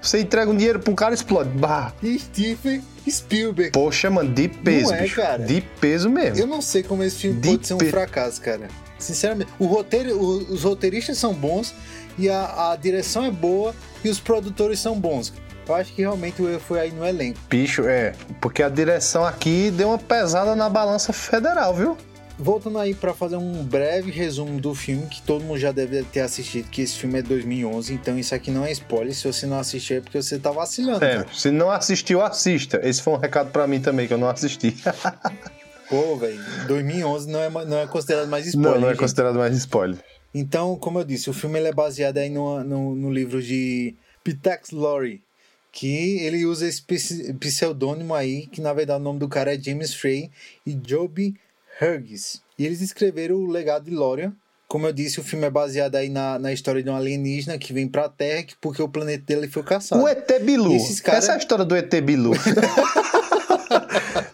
Você 0.00 0.20
entrega 0.20 0.50
um 0.50 0.56
dinheiro 0.56 0.80
pra 0.80 0.92
um 0.92 0.94
cara, 0.94 1.14
explode. 1.14 1.48
Bah! 1.50 1.92
e 2.02 2.18
Steven 2.18 2.82
Spielberg. 3.10 3.72
Poxa, 3.72 4.08
mano, 4.10 4.32
de 4.32 4.48
peso, 4.48 4.90
Não 4.90 4.94
é, 4.94 5.02
bicho. 5.02 5.16
cara. 5.16 5.42
De 5.42 5.60
peso 5.80 6.08
mesmo. 6.10 6.38
Eu 6.38 6.46
não 6.46 6.60
sei 6.62 6.82
como 6.82 7.02
esse 7.02 7.16
filme 7.16 7.40
De 7.40 7.50
pode 7.50 7.66
ser 7.66 7.74
um 7.74 7.78
fracasso, 7.80 8.40
cara. 8.40 8.68
Sinceramente, 8.98 9.50
o 9.58 9.66
roteiro, 9.66 10.16
o- 10.16 10.52
os 10.52 10.62
roteiristas 10.64 11.18
são 11.18 11.34
bons 11.34 11.74
e 12.18 12.28
a, 12.28 12.70
a 12.72 12.76
direção 12.76 13.24
é 13.24 13.30
boa 13.30 13.74
e 14.04 14.08
os 14.08 14.20
produtores 14.20 14.78
são 14.78 14.98
bons. 14.98 15.32
Eu 15.68 15.74
acho 15.76 15.92
que 15.92 16.02
realmente 16.02 16.42
o 16.42 16.48
erro 16.48 16.60
foi 16.60 16.80
aí 16.80 16.90
no 16.90 17.06
elenco. 17.06 17.38
Bicho, 17.48 17.82
é. 17.86 18.12
Porque 18.40 18.62
a 18.62 18.68
direção 18.68 19.24
aqui 19.24 19.70
deu 19.70 19.88
uma 19.88 19.98
pesada 19.98 20.54
na 20.56 20.68
balança 20.68 21.12
federal, 21.12 21.74
viu? 21.74 21.96
Voltando 22.42 22.78
aí 22.78 22.92
pra 22.94 23.14
fazer 23.14 23.36
um 23.36 23.62
breve 23.64 24.10
resumo 24.10 24.60
do 24.60 24.74
filme, 24.74 25.06
que 25.06 25.22
todo 25.22 25.44
mundo 25.44 25.58
já 25.60 25.70
deve 25.70 26.02
ter 26.02 26.20
assistido, 26.20 26.68
que 26.68 26.82
esse 26.82 26.96
filme 26.96 27.20
é 27.20 27.22
2011, 27.22 27.94
então 27.94 28.18
isso 28.18 28.34
aqui 28.34 28.50
não 28.50 28.64
é 28.64 28.72
spoiler. 28.72 29.14
Se 29.14 29.26
você 29.26 29.46
não 29.46 29.58
assistiu 29.58 29.98
é 29.98 30.00
porque 30.00 30.20
você 30.20 30.38
tá 30.38 30.50
vacilando, 30.50 31.04
É, 31.04 31.18
cara. 31.18 31.28
se 31.32 31.50
não 31.50 31.70
assistiu, 31.70 32.20
assista. 32.20 32.80
Esse 32.82 33.00
foi 33.00 33.12
um 33.14 33.18
recado 33.18 33.50
pra 33.52 33.66
mim 33.66 33.80
também, 33.80 34.08
que 34.08 34.14
eu 34.14 34.18
não 34.18 34.28
assisti. 34.28 34.74
Pô, 35.88 36.16
velho, 36.16 36.40
2011 36.66 37.30
não 37.30 37.40
é, 37.40 37.50
não 37.66 37.78
é 37.78 37.86
considerado 37.86 38.28
mais 38.28 38.46
spoiler. 38.46 38.72
não, 38.72 38.80
não 38.80 38.88
é 38.88 38.90
gente. 38.92 39.00
considerado 39.00 39.36
mais 39.38 39.56
spoiler. 39.56 39.98
Então, 40.34 40.74
como 40.76 40.98
eu 40.98 41.04
disse, 41.04 41.28
o 41.28 41.34
filme 41.34 41.58
ele 41.58 41.68
é 41.68 41.72
baseado 41.72 42.16
aí 42.18 42.30
no, 42.30 42.64
no, 42.64 42.94
no 42.94 43.12
livro 43.12 43.42
de 43.42 43.94
Pitax 44.24 44.70
Lorry, 44.70 45.22
que 45.70 46.18
ele 46.20 46.46
usa 46.46 46.66
esse 46.66 46.80
pse- 46.82 47.34
pseudônimo 47.34 48.14
aí, 48.14 48.46
que 48.46 48.60
na 48.60 48.72
verdade 48.72 49.00
o 49.00 49.04
nome 49.04 49.18
do 49.18 49.28
cara 49.28 49.54
é 49.54 49.58
James 49.58 49.92
Frey 49.94 50.30
e 50.66 50.78
Joby 50.86 51.34
Hughes. 51.82 52.40
E 52.58 52.64
eles 52.66 52.80
escreveram 52.80 53.36
o 53.36 53.46
legado 53.50 53.84
de 53.84 53.90
Lorian. 53.90 54.32
Como 54.68 54.86
eu 54.86 54.92
disse, 54.92 55.20
o 55.20 55.24
filme 55.24 55.44
é 55.46 55.50
baseado 55.50 55.96
aí 55.96 56.08
na, 56.08 56.38
na 56.38 56.52
história 56.52 56.82
de 56.82 56.88
um 56.88 56.96
alienígena 56.96 57.58
que 57.58 57.72
vem 57.74 57.86
pra 57.86 58.08
Terra 58.08 58.42
que- 58.44 58.54
porque 58.60 58.82
o 58.82 58.88
planeta 58.88 59.24
dele 59.26 59.46
foi 59.48 59.62
caçado. 59.62 60.02
O 60.02 60.08
ET 60.08 60.26
Bilu. 60.40 60.78
Cara- 61.02 61.18
Essa 61.18 61.32
é 61.32 61.34
a 61.34 61.38
história 61.38 61.64
do 61.64 61.76
ET 61.76 61.92
Bilu. 62.00 62.32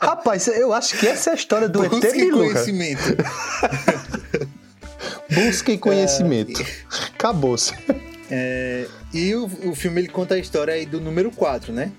Rapaz, 0.00 0.46
eu 0.48 0.72
acho 0.72 0.96
que 0.98 1.06
essa 1.08 1.30
é 1.30 1.32
a 1.32 1.36
história 1.36 1.68
do 1.68 1.84
ET 1.84 2.12
Bilu, 2.12 2.38
conhecimento. 2.38 3.02
Busquem 5.30 5.78
conhecimento. 5.78 6.64
Acabou-se. 7.14 7.74
É, 8.30 8.86
e 9.12 9.34
o, 9.34 9.44
o 9.70 9.74
filme 9.74 10.00
ele 10.00 10.08
conta 10.08 10.34
a 10.34 10.38
história 10.38 10.72
aí 10.74 10.86
do 10.86 11.00
número 11.00 11.30
4, 11.30 11.72
né? 11.72 11.92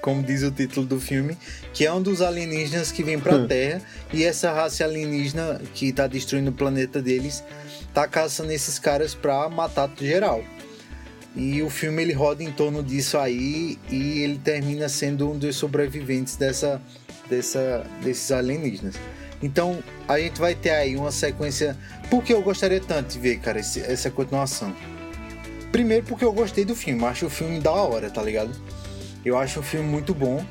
Como 0.00 0.22
diz 0.22 0.42
o 0.42 0.50
título 0.50 0.86
do 0.86 0.98
filme, 1.00 1.36
que 1.74 1.84
é 1.84 1.92
um 1.92 2.00
dos 2.00 2.22
alienígenas 2.22 2.90
que 2.90 3.02
vem 3.02 3.18
pra 3.20 3.36
Hum. 3.36 3.46
Terra 3.46 3.82
e 4.12 4.24
essa 4.24 4.50
raça 4.50 4.82
alienígena 4.84 5.60
que 5.74 5.92
tá 5.92 6.06
destruindo 6.06 6.50
o 6.50 6.54
planeta 6.54 7.02
deles 7.02 7.44
tá 7.92 8.06
caçando 8.08 8.50
esses 8.52 8.78
caras 8.78 9.14
pra 9.14 9.48
matar 9.50 9.90
geral. 10.00 10.42
E 11.36 11.62
o 11.62 11.68
filme 11.70 12.02
ele 12.02 12.12
roda 12.12 12.42
em 12.42 12.50
torno 12.50 12.82
disso 12.82 13.18
aí 13.18 13.78
e 13.90 14.20
ele 14.22 14.38
termina 14.38 14.88
sendo 14.88 15.30
um 15.30 15.38
dos 15.38 15.54
sobreviventes 15.56 16.34
dessa, 16.36 16.80
dessa, 17.28 17.86
desses 18.02 18.32
alienígenas. 18.32 18.94
Então 19.42 19.78
a 20.08 20.18
gente 20.18 20.40
vai 20.40 20.54
ter 20.54 20.70
aí 20.70 20.96
uma 20.96 21.12
sequência. 21.12 21.76
Por 22.10 22.22
que 22.24 22.32
eu 22.32 22.42
gostaria 22.42 22.80
tanto 22.80 23.12
de 23.12 23.18
ver, 23.18 23.38
cara, 23.38 23.60
esse- 23.60 23.80
essa 23.80 24.10
continuação? 24.10 24.74
Primeiro 25.70 26.04
porque 26.06 26.24
eu 26.24 26.32
gostei 26.32 26.64
do 26.64 26.74
filme, 26.74 27.04
acho 27.04 27.26
o 27.26 27.30
filme 27.30 27.60
da 27.60 27.70
hora, 27.70 28.10
tá 28.10 28.22
ligado? 28.22 28.50
Eu 29.24 29.36
acho 29.36 29.60
o 29.60 29.62
filme 29.62 29.88
muito 29.88 30.14
bom. 30.14 30.44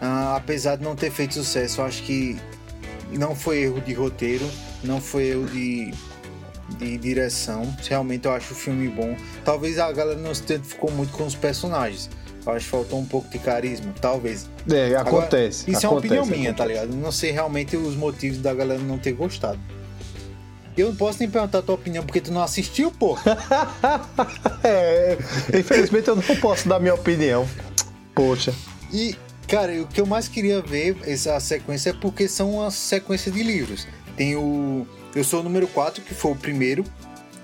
Ah, 0.00 0.36
apesar 0.36 0.76
de 0.76 0.84
não 0.84 0.96
ter 0.96 1.10
feito 1.10 1.34
sucesso, 1.34 1.80
eu 1.80 1.86
acho 1.86 2.02
que 2.02 2.38
não 3.12 3.34
foi 3.34 3.58
erro 3.62 3.80
de 3.80 3.92
roteiro, 3.92 4.48
não 4.82 5.00
foi 5.00 5.28
erro 5.28 5.46
de, 5.46 5.92
de 6.78 6.98
direção. 6.98 7.74
Realmente 7.88 8.26
eu 8.26 8.32
acho 8.32 8.52
o 8.52 8.56
filme 8.56 8.88
bom. 8.88 9.16
Talvez 9.44 9.78
a 9.78 9.90
galera 9.92 10.18
não 10.18 10.34
se 10.34 10.42
identificou 10.42 10.90
muito 10.90 11.12
com 11.12 11.24
os 11.24 11.34
personagens. 11.34 12.10
Eu 12.46 12.52
acho 12.52 12.66
que 12.66 12.70
faltou 12.70 12.98
um 12.98 13.06
pouco 13.06 13.28
de 13.28 13.38
carisma, 13.38 13.94
talvez. 14.00 14.48
É, 14.70 14.94
acontece. 14.96 14.98
Agora, 14.98 15.48
isso 15.48 15.62
acontece, 15.70 15.86
é 15.86 15.88
uma 15.88 15.98
opinião 15.98 16.26
minha, 16.26 16.50
acontece. 16.50 16.56
tá 16.56 16.66
ligado? 16.66 16.94
Não 16.94 17.10
sei 17.10 17.30
realmente 17.30 17.76
os 17.76 17.96
motivos 17.96 18.38
da 18.38 18.52
galera 18.52 18.80
não 18.80 18.98
ter 18.98 19.12
gostado. 19.12 19.58
Eu 20.76 20.88
não 20.88 20.96
posso 20.96 21.20
nem 21.20 21.30
perguntar 21.30 21.58
a 21.58 21.62
tua 21.62 21.76
opinião 21.76 22.04
porque 22.04 22.20
tu 22.20 22.32
não 22.32 22.42
assistiu, 22.42 22.90
pô. 22.90 23.16
é, 24.62 25.16
infelizmente 25.56 26.08
eu 26.08 26.16
não 26.16 26.22
posso 26.36 26.68
dar 26.68 26.80
minha 26.80 26.94
opinião. 26.94 27.48
Poxa. 28.14 28.52
E, 28.92 29.16
cara, 29.48 29.72
o 29.82 29.86
que 29.86 30.00
eu 30.00 30.06
mais 30.06 30.28
queria 30.28 30.60
ver 30.60 30.96
essa 31.06 31.38
sequência 31.40 31.90
é 31.90 31.92
porque 31.92 32.28
são 32.28 32.52
uma 32.54 32.70
sequência 32.70 33.30
de 33.30 33.42
livros. 33.42 33.86
Tem 34.16 34.36
o 34.36 34.86
Eu 35.14 35.24
Sou 35.24 35.40
o 35.40 35.42
Número 35.42 35.66
4, 35.68 36.02
que 36.02 36.14
foi 36.14 36.32
o 36.32 36.36
primeiro, 36.36 36.84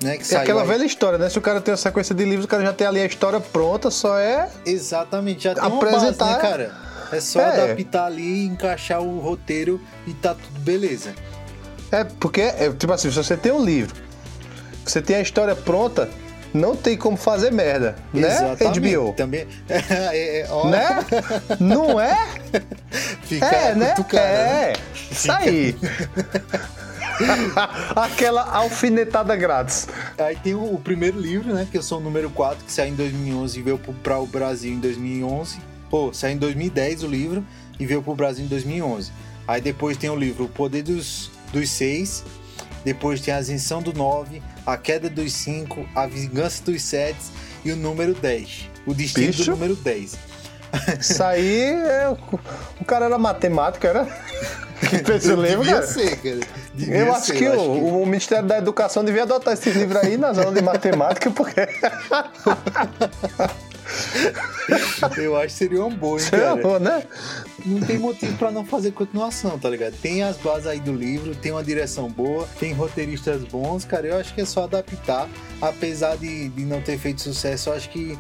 né? 0.03 0.19
É 0.31 0.37
aquela 0.37 0.63
aí. 0.63 0.69
velha 0.69 0.85
história, 0.85 1.19
né? 1.19 1.29
Se 1.29 1.39
o 1.39 1.41
cara 1.43 1.61
tem 1.61 1.73
uma 1.73 1.77
sequência 1.79 2.15
de 2.15 2.25
livros, 2.25 2.45
o 2.45 2.49
cara 2.49 2.63
já 2.65 2.73
tem 2.73 2.87
ali 2.87 3.01
a 3.01 3.07
história 3.07 3.41
pronta, 3.41 3.91
só 3.91 4.19
é. 4.19 4.49
Exatamente, 4.65 5.45
já 5.45 5.55
tem 5.55 5.65
Apresentar- 5.65 6.25
uma 6.27 6.33
base, 6.33 6.43
né, 6.45 6.51
cara? 6.51 6.91
É 7.13 7.21
só 7.21 7.41
É. 7.41 7.65
adaptar 7.65 8.05
ali, 8.07 8.45
encaixar 8.47 9.01
o 9.03 9.19
roteiro 9.19 9.81
e 10.07 10.13
tá 10.15 10.35
tudo 10.35 10.61
beleza. 10.61 11.13
É, 11.91 12.05
porque, 12.05 12.41
é, 12.41 12.71
tipo 12.73 12.93
assim, 12.93 13.11
se 13.11 13.17
você 13.17 13.37
tem 13.37 13.51
um 13.51 13.65
livro, 13.65 13.97
você 14.85 15.03
tem 15.03 15.17
a 15.17 15.21
história 15.21 15.57
pronta, 15.57 16.09
não 16.53 16.77
tem 16.77 16.97
como 16.97 17.17
fazer 17.17 17.51
merda, 17.51 17.97
né? 18.13 18.29
Exatamente. 18.29 18.81
HBO. 18.81 19.13
Também. 19.13 19.47
É, 19.69 20.41
é, 20.41 20.49
Né? 20.71 21.07
Não 21.59 22.01
é? 22.01 22.17
Fica 23.23 23.47
É, 23.47 23.75
né? 23.75 23.95
né? 23.97 24.05
É. 24.19 24.73
Isso 25.11 25.31
aí. 25.31 25.77
Aquela 27.95 28.43
alfinetada 28.43 29.37
grátis. 29.37 29.89
Aí 30.19 30.37
tem 30.37 30.55
o, 30.55 30.75
o 30.75 30.81
primeiro 30.81 31.21
livro, 31.21 31.53
né? 31.53 31.67
Que 31.71 31.79
eu 31.79 31.83
sou 31.83 31.99
o 31.99 32.01
número 32.01 32.31
4, 32.31 32.65
que 32.65 32.73
saiu 32.73 32.93
em 32.93 32.97
2011 32.97 33.59
e 33.59 33.63
veio 33.63 33.81
pra 34.03 34.19
o 34.19 34.27
Brasil 34.27 34.73
em 34.73 34.81
2011. 34.81 35.59
Pô, 35.91 36.13
saiu 36.13 36.35
em 36.35 36.39
2010 36.39 37.03
o 37.03 37.07
livro 37.07 37.45
e 37.79 37.87
veio 37.87 38.03
pro 38.03 38.15
Brasil 38.15 38.45
em 38.45 38.49
2011. 38.49 39.13
Aí 39.47 39.61
depois 39.61 39.97
tem 39.97 40.09
o 40.09 40.17
livro 40.17 40.45
O 40.45 40.49
Poder 40.49 40.83
dos, 40.83 41.31
dos 41.53 41.71
Seis. 41.71 42.25
Depois 42.85 43.21
tem 43.21 43.35
a 43.35 43.39
Ascensão 43.39 43.83
do 43.83 43.93
9, 43.93 44.43
A 44.71 44.77
Queda 44.77 45.11
dos 45.11 45.33
5, 45.33 45.87
A 45.95 46.07
Vingança 46.07 46.63
dos 46.65 46.83
Sete 46.83 47.19
e 47.65 47.73
o 47.73 47.77
número 47.77 48.15
10. 48.15 48.69
O 48.87 48.95
Destino 48.95 49.27
Bicho. 49.27 49.45
do 49.45 49.51
número 49.53 49.77
10. 49.77 50.17
Isso 51.01 51.23
aí, 51.23 51.73
é, 51.73 52.09
o, 52.81 52.85
cara 52.85 53.07
era 53.07 53.19
matemático, 53.19 53.87
era? 53.87 54.07
Que 54.89 54.99
fez 54.99 55.27
o 55.27 55.35
livro, 55.35 55.63
Devia 55.63 55.75
cara? 55.75 55.87
ser, 55.87 56.17
cara. 56.17 56.41
Devia 56.73 56.97
Eu 56.97 57.13
acho 57.13 57.27
ser, 57.27 57.37
que, 57.37 57.45
eu 57.45 57.61
o, 57.61 58.03
o 58.03 58.07
Ministério 58.07 58.47
da 58.47 58.59
Educação 58.59 59.05
devia 59.05 59.25
adotar 59.25 59.55
esse 59.55 59.71
livro 59.71 59.99
aí 59.99 60.17
nas 60.17 60.39
aulas 60.39 60.55
de 60.55 60.63
matemática, 60.63 61.31
porque 61.31 61.61
Eu 65.17 65.37
acho 65.37 65.47
que 65.49 65.53
seria 65.53 65.85
uma 65.85 65.91
boa, 65.91 66.21
hein, 66.21 66.27
cara. 66.31 66.57
Ferrou, 66.57 66.81
né? 66.81 67.03
não 67.65 67.81
tem 67.81 67.99
motivo 67.99 68.37
pra 68.37 68.51
não 68.51 68.65
fazer 68.65 68.93
continuação, 68.93 69.59
tá 69.59 69.69
ligado? 69.69 69.95
Tem 70.01 70.23
as 70.23 70.37
bases 70.37 70.67
aí 70.67 70.81
do 70.81 70.93
livro, 70.93 71.35
tem 71.35 71.53
uma 71.53 71.63
direção 71.63 72.09
boa, 72.09 72.49
tem 72.59 72.73
roteiristas 72.73 73.43
bons, 73.45 73.85
cara. 73.85 74.07
Eu 74.07 74.17
acho 74.19 74.35
que 74.35 74.41
é 74.41 74.45
só 74.45 74.65
adaptar. 74.65 75.29
Apesar 75.61 76.17
de, 76.17 76.49
de 76.49 76.65
não 76.65 76.81
ter 76.81 76.99
feito 76.99 77.21
sucesso, 77.21 77.71
eu 77.71 77.75
acho 77.75 77.91
que 77.91 78.19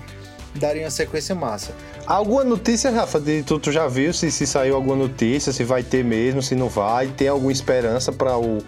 daria 0.54 0.84
uma 0.84 0.90
sequência 0.90 1.34
massa. 1.34 1.72
Alguma 2.06 2.42
notícia, 2.42 2.90
Rafa, 2.90 3.20
de, 3.20 3.42
tu, 3.42 3.58
tu 3.58 3.70
já 3.70 3.86
viu 3.86 4.12
se, 4.12 4.30
se 4.30 4.46
saiu 4.46 4.74
alguma 4.74 4.96
notícia, 4.96 5.52
se 5.52 5.62
vai 5.62 5.82
ter 5.82 6.04
mesmo, 6.04 6.42
se 6.42 6.54
não 6.54 6.68
vai? 6.68 7.06
Tem 7.08 7.28
alguma 7.28 7.52
esperança 7.52 8.10
para 8.12 8.36
o, 8.36 8.58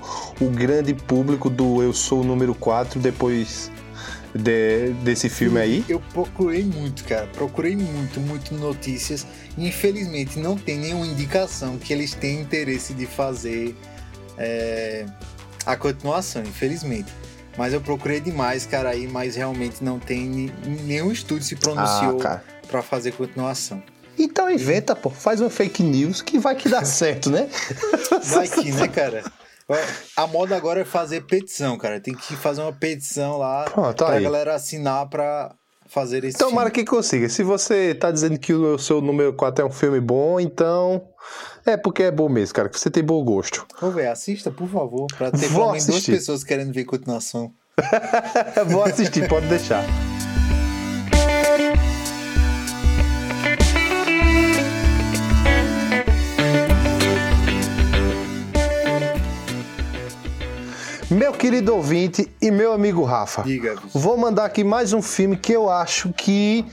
o 0.41 0.49
grande 0.49 0.95
público 0.95 1.51
do 1.51 1.83
Eu 1.83 1.93
Sou 1.93 2.21
o 2.21 2.25
Número 2.25 2.55
4 2.55 3.01
depois 3.01 3.71
de- 4.35 4.91
desse 5.05 5.29
filme 5.29 5.61
aí? 5.61 5.85
Eu 5.89 6.01
procurei 6.13 6.65
muito, 6.65 7.05
cara. 7.05 7.27
Procurei 7.29 7.77
muito, 7.77 8.21
muito 8.21 8.55
notícias. 8.55 9.27
Infelizmente 9.59 10.39
não 10.39 10.57
tem 10.57 10.79
nenhuma 10.79 11.07
indicação 11.07 11.79
que 11.79 11.93
eles 11.93 12.15
têm 12.15 12.41
interesse 12.41 12.95
de 12.95 13.07
fazer 13.07 13.77
é, 14.39 15.05
a 15.67 15.77
continuação, 15.77 16.43
infelizmente. 16.43 17.13
Mas 17.57 17.75
eu 17.75 17.81
procurei 17.83 18.19
demais, 18.19 18.65
cara, 18.65 18.89
aí, 18.91 19.07
mas 19.07 19.37
realmente 19.37 19.85
não 19.85 19.99
tem 19.99 20.51
nenhum 20.87 21.13
estúdio 21.13 21.45
se 21.45 21.55
pronunciou 21.57 22.19
Ah, 22.25 22.41
pra 22.67 22.81
fazer 22.81 23.13
continuação. 23.13 23.83
Então 24.19 24.49
inventa, 24.51 24.97
pô. 24.97 25.11
Faz 25.11 25.41
uma 25.41 25.51
fake 25.51 25.83
news 25.83 26.23
que 26.23 26.39
vai 26.39 26.55
que 26.55 26.69
dá 26.69 26.83
certo, 26.87 27.29
né? 27.31 27.49
Vai 28.25 28.49
que, 28.49 28.73
né, 28.73 28.89
cara? 28.89 29.23
A 30.17 30.27
moda 30.27 30.57
agora 30.57 30.81
é 30.81 30.85
fazer 30.85 31.23
petição, 31.23 31.77
cara. 31.79 32.01
Tem 32.01 32.15
que 32.15 32.35
fazer 32.37 32.61
uma 32.63 32.73
petição 32.73 33.39
lá 33.39 33.65
Pronto, 33.65 34.05
pra 34.05 34.15
aí. 34.15 34.23
galera 34.23 34.55
assinar 34.55 35.09
pra 35.09 35.55
fazer 35.87 36.25
esse 36.25 36.39
Tomara 36.39 36.71
filme. 36.71 36.85
que 36.85 36.91
consiga. 36.91 37.29
Se 37.29 37.43
você 37.43 37.95
tá 37.95 38.11
dizendo 38.11 38.39
que 38.39 38.53
o 38.55 38.65
Eu 38.67 38.79
Sou 38.79 38.99
o 38.99 39.03
Número 39.05 39.33
4 39.35 39.65
é 39.65 39.69
um 39.69 39.73
filme 39.73 40.01
bom, 40.01 40.41
então... 40.41 41.03
É 41.65 41.77
porque 41.77 42.03
é 42.03 42.11
bom 42.11 42.29
mesmo, 42.29 42.55
cara. 42.55 42.69
Que 42.69 42.79
você 42.81 42.91
tem 42.91 43.05
bom 43.05 43.23
gosto. 43.25 43.65
Ô, 43.81 43.91
velho, 43.91 44.11
assista, 44.11 44.51
por 44.51 44.69
favor, 44.69 45.07
pra 45.17 45.31
ter 45.31 45.47
Vou 45.49 45.61
pelo 45.61 45.71
menos 45.73 45.87
duas 45.87 46.05
pessoas 46.07 46.43
querendo 46.43 46.73
ver 46.73 46.85
continuação. 46.85 47.53
Vou 48.69 48.83
assistir, 48.85 49.29
pode 49.29 49.47
deixar. 49.47 49.85
Meu 61.13 61.33
querido 61.33 61.75
ouvinte 61.75 62.27
e 62.41 62.51
meu 62.51 62.73
amigo 62.73 63.03
Rafa, 63.05 63.43
Diga, 63.43 63.77
vou 63.93 64.17
mandar 64.17 64.47
aqui 64.47 64.65
mais 64.65 64.95
um 64.95 65.03
filme 65.03 65.37
que 65.37 65.53
eu 65.53 65.69
acho 65.69 66.11
que 66.13 66.65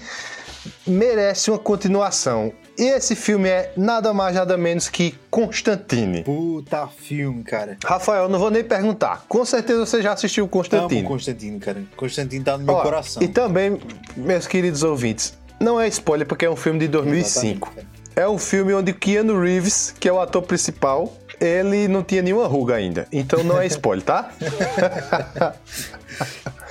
merece 0.88 1.52
uma 1.52 1.60
continuação. 1.60 2.54
E 2.78 2.84
esse 2.84 3.16
filme 3.18 3.50
é 3.50 3.74
nada 3.76 4.14
mais 4.14 4.36
nada 4.36 4.56
menos 4.58 4.88
que 4.88 5.14
Constantine. 5.30 6.24
Puta 6.24 6.88
filme, 6.88 7.44
cara. 7.44 7.78
Rafael, 7.84 8.30
não 8.30 8.40
vou 8.40 8.50
nem 8.50 8.64
perguntar. 8.64 9.26
Com 9.28 9.44
certeza 9.44 9.86
você 9.86 10.02
já 10.02 10.14
assistiu 10.14 10.48
Constantine. 10.48 11.02
Amo 11.02 11.10
Constantino, 11.10 11.60
cara. 11.60 11.84
Constantino 11.98 12.46
tá 12.46 12.58
no 12.58 12.64
meu 12.64 12.76
Ó, 12.76 12.82
coração. 12.82 13.22
E 13.22 13.28
também, 13.28 13.78
meus 14.16 14.48
queridos 14.48 14.84
ouvintes, 14.84 15.38
não 15.60 15.80
é 15.82 15.88
spoiler 15.90 16.26
porque 16.26 16.46
é 16.46 16.50
um 16.50 16.56
filme 16.56 16.80
de 16.80 16.88
2005. 16.88 17.68
Exatamente, 17.68 17.88
É 18.16 18.30
um 18.30 18.38
filme 18.38 18.74
onde 18.74 18.94
Keanu 18.94 19.38
Reeves, 19.42 19.94
que 20.00 20.08
é 20.08 20.14
o 20.14 20.22
ator 20.22 20.44
principal, 20.44 21.14
ele 21.40 21.88
não 21.88 22.04
tinha 22.04 22.22
nenhuma 22.22 22.48
ruga 22.48 22.76
ainda. 22.76 23.08
Então 23.12 23.44
não 23.44 23.60
é 23.62 23.66
spoiler, 23.68 24.04
tá? 24.06 24.30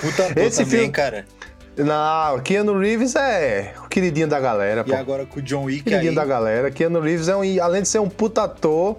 Puta 0.00 0.40
Esse 0.40 0.58
também, 0.64 0.66
filme- 0.78 0.90
cara. 0.90 1.24
não, 1.76 2.38
Keanu 2.40 2.78
Reeves 2.78 3.14
é 3.16 3.72
o 3.84 3.88
queridinho 3.88 4.28
da 4.28 4.38
galera, 4.40 4.82
E 4.86 4.90
pô. 4.90 4.94
agora 4.96 5.26
com 5.26 5.38
o 5.40 5.42
John 5.42 5.64
Wick 5.64 5.84
Queridinho 5.84 6.10
aí. 6.10 6.16
da 6.16 6.24
galera. 6.24 6.70
Keanu 6.70 7.00
Reeves 7.00 7.28
é 7.28 7.36
um, 7.36 7.42
além 7.62 7.82
de 7.82 7.88
ser 7.88 7.98
um 8.00 8.08
puta 8.08 8.44
ator, 8.44 8.96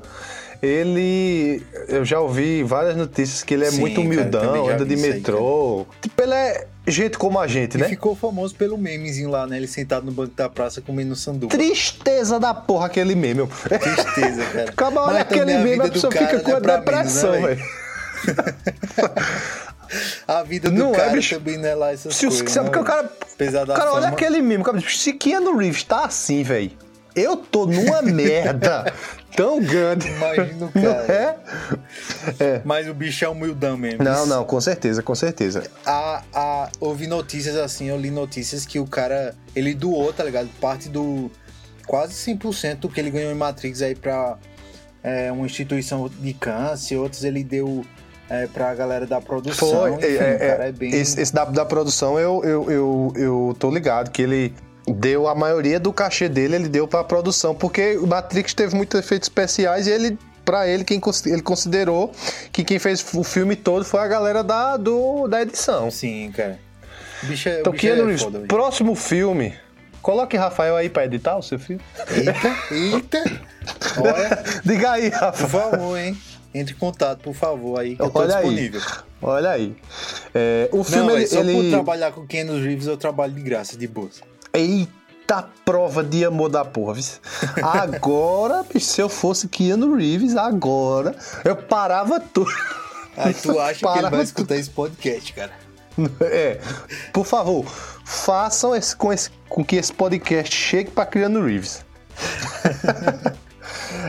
ele. 0.62 1.64
Eu 1.88 2.04
já 2.04 2.20
ouvi 2.20 2.64
várias 2.64 2.96
notícias 2.96 3.44
que 3.44 3.54
ele 3.54 3.66
é 3.66 3.72
Sim, 3.72 3.80
muito 3.80 3.96
cara, 3.96 4.06
humildão, 4.08 4.66
já 4.68 4.74
anda 4.74 4.86
de 4.86 4.94
isso 4.96 5.06
aí, 5.06 5.14
metrô. 5.14 5.86
tipo, 6.02 6.22
ele 6.22 6.34
é 6.34 6.68
gente 6.90 7.18
como 7.18 7.40
a 7.40 7.48
gente, 7.48 7.76
E 7.76 7.78
né? 7.80 7.88
ficou 7.90 8.16
famoso 8.16 8.56
pelo 8.56 8.78
memezinho 8.78 9.30
lá, 9.30 9.46
né? 9.48 9.58
Ele 9.58 9.68
sentado 9.68 10.06
no 10.06 10.12
banco 10.12 10.34
da 10.36 10.50
praça 10.50 10.82
comendo 10.82 11.16
sanduíche. 11.16 11.56
Tristeza 11.58 12.40
da 12.40 12.54
porra 12.54 12.86
aquele 12.88 13.16
meme. 13.16 13.48
Tristeza, 13.48 14.46
cara. 14.46 14.70
Acaba 14.70 15.02
olha 15.02 15.14
Mas 15.14 15.22
aquele 15.22 15.54
a 15.54 15.60
meme, 15.60 15.82
a 15.82 15.88
do 15.88 15.92
pessoa 15.94 16.12
cara 16.14 16.28
fica 16.28 16.40
com 16.42 16.52
é 16.52 16.56
a 16.56 16.60
depressão, 16.60 17.32
né, 17.34 17.48
velho. 17.48 17.64
A 20.28 20.44
vida 20.44 20.70
do 20.70 20.78
Não 20.78 20.94
é, 20.94 20.98
cara 20.98 21.12
bicho. 21.14 21.36
também 21.36 21.58
não 21.58 21.68
é 21.68 21.74
lá 21.76 21.92
essas 21.92 22.16
Se 22.16 22.28
coisas. 22.28 22.52
sabe 22.52 22.66
né, 22.70 22.72
porque 22.72 22.80
o 22.80 22.84
cara. 22.84 23.10
Apesar 23.34 23.66
cara, 23.66 23.92
olha 23.94 24.10
aquele 24.10 24.42
meme. 24.42 24.64
cara, 24.64 24.80
Se 24.88 25.14
Keanu 25.14 25.58
Reeves 25.58 25.84
tá 25.84 26.06
assim, 26.06 26.44
velho. 26.44 26.72
Eu 27.16 27.36
tô 27.38 27.66
numa 27.66 28.02
merda 28.04 28.94
tão 29.40 29.62
grande. 29.62 30.06
Imagina 30.10 30.66
o 30.66 30.72
Não 30.76 30.94
cara. 30.94 31.14
é? 32.40 32.62
Mas 32.66 32.90
o 32.90 32.94
bicho 32.94 33.24
é 33.24 33.30
humildão 33.30 33.78
mesmo. 33.78 34.04
Não, 34.04 34.26
não, 34.26 34.44
com 34.44 34.60
certeza, 34.60 35.02
com 35.02 35.16
certeza. 35.16 35.64
A, 35.86 36.22
a, 36.34 36.70
ouvi 36.82 37.08
notícias 37.08 37.56
assim, 37.56 37.88
eu 37.88 37.98
li 37.98 38.12
notícias 38.12 38.66
que 38.66 38.80
o 38.80 38.86
cara, 38.86 39.34
ele 39.56 39.74
doou, 39.74 40.12
tá 40.12 40.26
ligado? 40.26 40.50
Parte 40.60 40.90
do 40.90 41.32
quase 41.88 42.14
100% 42.14 42.76
do 42.80 42.90
que 42.90 43.00
ele 43.00 43.10
ganhou 43.10 43.32
em 43.32 43.36
Matrix 43.36 43.82
aí 43.82 43.96
pra 43.96 44.38
é, 45.02 45.32
uma 45.32 45.46
instituição 45.46 46.10
de 46.10 46.34
câncer, 46.34 46.98
outros 46.98 47.24
ele 47.24 47.42
deu 47.42 47.86
é, 48.30 48.46
pra 48.46 48.76
galera 48.76 49.08
da 49.08 49.22
produção. 49.22 49.70
Foi, 49.70 49.92
Enfim, 49.94 50.06
é, 50.06 50.58
é, 50.62 50.68
é 50.68 50.72
bem... 50.74 50.92
esse, 50.92 51.20
esse 51.20 51.34
da, 51.34 51.46
da 51.46 51.66
produção 51.66 52.20
eu, 52.20 52.44
eu, 52.44 52.70
eu, 52.70 53.14
eu 53.16 53.56
tô 53.58 53.72
ligado 53.72 54.12
que 54.12 54.22
ele 54.22 54.54
deu 54.94 55.28
a 55.28 55.36
maioria 55.36 55.80
do 55.80 55.92
cachê 55.94 56.28
dele, 56.30 56.56
ele 56.56 56.70
deu 56.70 56.88
pra 56.88 57.04
produção, 57.04 57.54
porque 57.56 57.98
o 57.98 58.08
Matrix 58.08 58.54
teve 58.54 58.76
muitos 58.76 59.00
efeitos 59.00 59.28
especiais 59.28 59.88
e 59.88 59.92
ele. 59.92 60.18
Pra 60.46 60.68
ele, 60.68 60.84
quem, 60.84 61.00
ele 61.28 61.44
considerou 61.44 62.12
que 62.52 62.64
quem 62.64 62.80
fez 62.80 63.06
o 63.14 63.24
filme 63.24 63.56
todo 63.56 63.86
foi 63.86 64.00
a 64.00 64.08
galera 64.08 64.44
da, 64.44 64.78
do, 64.78 65.28
da 65.28 65.44
edição. 65.44 65.92
Sim, 65.92 66.32
cara. 66.36 66.58
O 67.22 67.28
bicho 67.28 67.50
é, 67.50 67.60
Então, 67.60 67.70
o 67.70 67.74
bicho 67.74 67.86
Keanu 67.86 68.02
é 68.02 68.06
Reeves, 68.16 68.48
próximo 68.48 68.96
filme. 68.96 69.54
Coloque 70.02 70.36
Rafael 70.36 70.76
aí 70.76 70.90
pra 70.90 71.06
editar 71.06 71.38
o 71.38 71.44
seu 71.44 71.60
filme. 71.60 71.84
Eita, 72.10 72.58
eita. 72.74 73.42
Olha, 74.02 74.44
Diga 74.66 74.92
aí, 74.94 75.12
por 75.12 75.20
Rafa. 75.20 75.48
favor, 75.48 75.98
hein? 76.00 76.18
Entre 76.52 76.74
em 76.74 76.78
contato, 76.78 77.20
por 77.20 77.36
favor, 77.36 77.80
aí, 77.80 77.96
que 77.96 78.02
eu 78.02 78.10
tô 78.10 78.18
Olha 78.20 78.38
aí. 78.38 78.42
disponível. 78.44 78.82
Olha 79.22 79.50
aí. 79.52 79.76
É, 80.34 80.68
o 80.72 80.84
filme 80.84 81.10
Não, 81.10 81.16
ele, 81.16 81.26
é 81.26 81.28
só 81.28 81.42
ele... 81.42 81.54
por 81.54 81.70
trabalhar 81.70 82.12
com 82.12 82.26
Keanu 82.26 82.60
Reeves 82.60 82.88
eu 82.88 82.98
trabalho 82.98 83.34
de 83.34 83.42
graça, 83.42 83.78
de 83.78 83.88
boa. 83.88 84.10
Eita 84.54 85.48
prova 85.64 86.04
de 86.04 86.26
amor 86.26 86.50
da 86.50 86.66
porra. 86.66 87.00
Agora, 87.62 88.64
bicho, 88.74 88.86
se 88.86 89.02
eu 89.02 89.10
fosse 89.10 89.48
Keanu 89.48 89.96
Reeves, 89.96 90.36
agora 90.36 91.16
eu 91.46 91.56
parava 91.56 92.20
tudo. 92.20 92.52
Aí 93.16 93.34
tu 93.34 93.58
acha 93.60 93.80
que 93.80 94.00
ele 94.00 94.10
vai 94.10 94.24
escutar 94.24 94.56
esse 94.56 94.70
podcast, 94.70 95.34
cara? 95.34 95.52
É, 96.22 96.62
por 97.12 97.26
favor, 97.26 97.66
façam 98.06 98.74
esse, 98.74 98.96
com, 98.96 99.12
esse, 99.12 99.30
com 99.50 99.66
que 99.66 99.76
esse 99.76 99.92
podcast 99.92 100.56
chegue 100.56 100.92
para 100.92 101.06
Keanu 101.06 101.44
Reeves. 101.44 101.84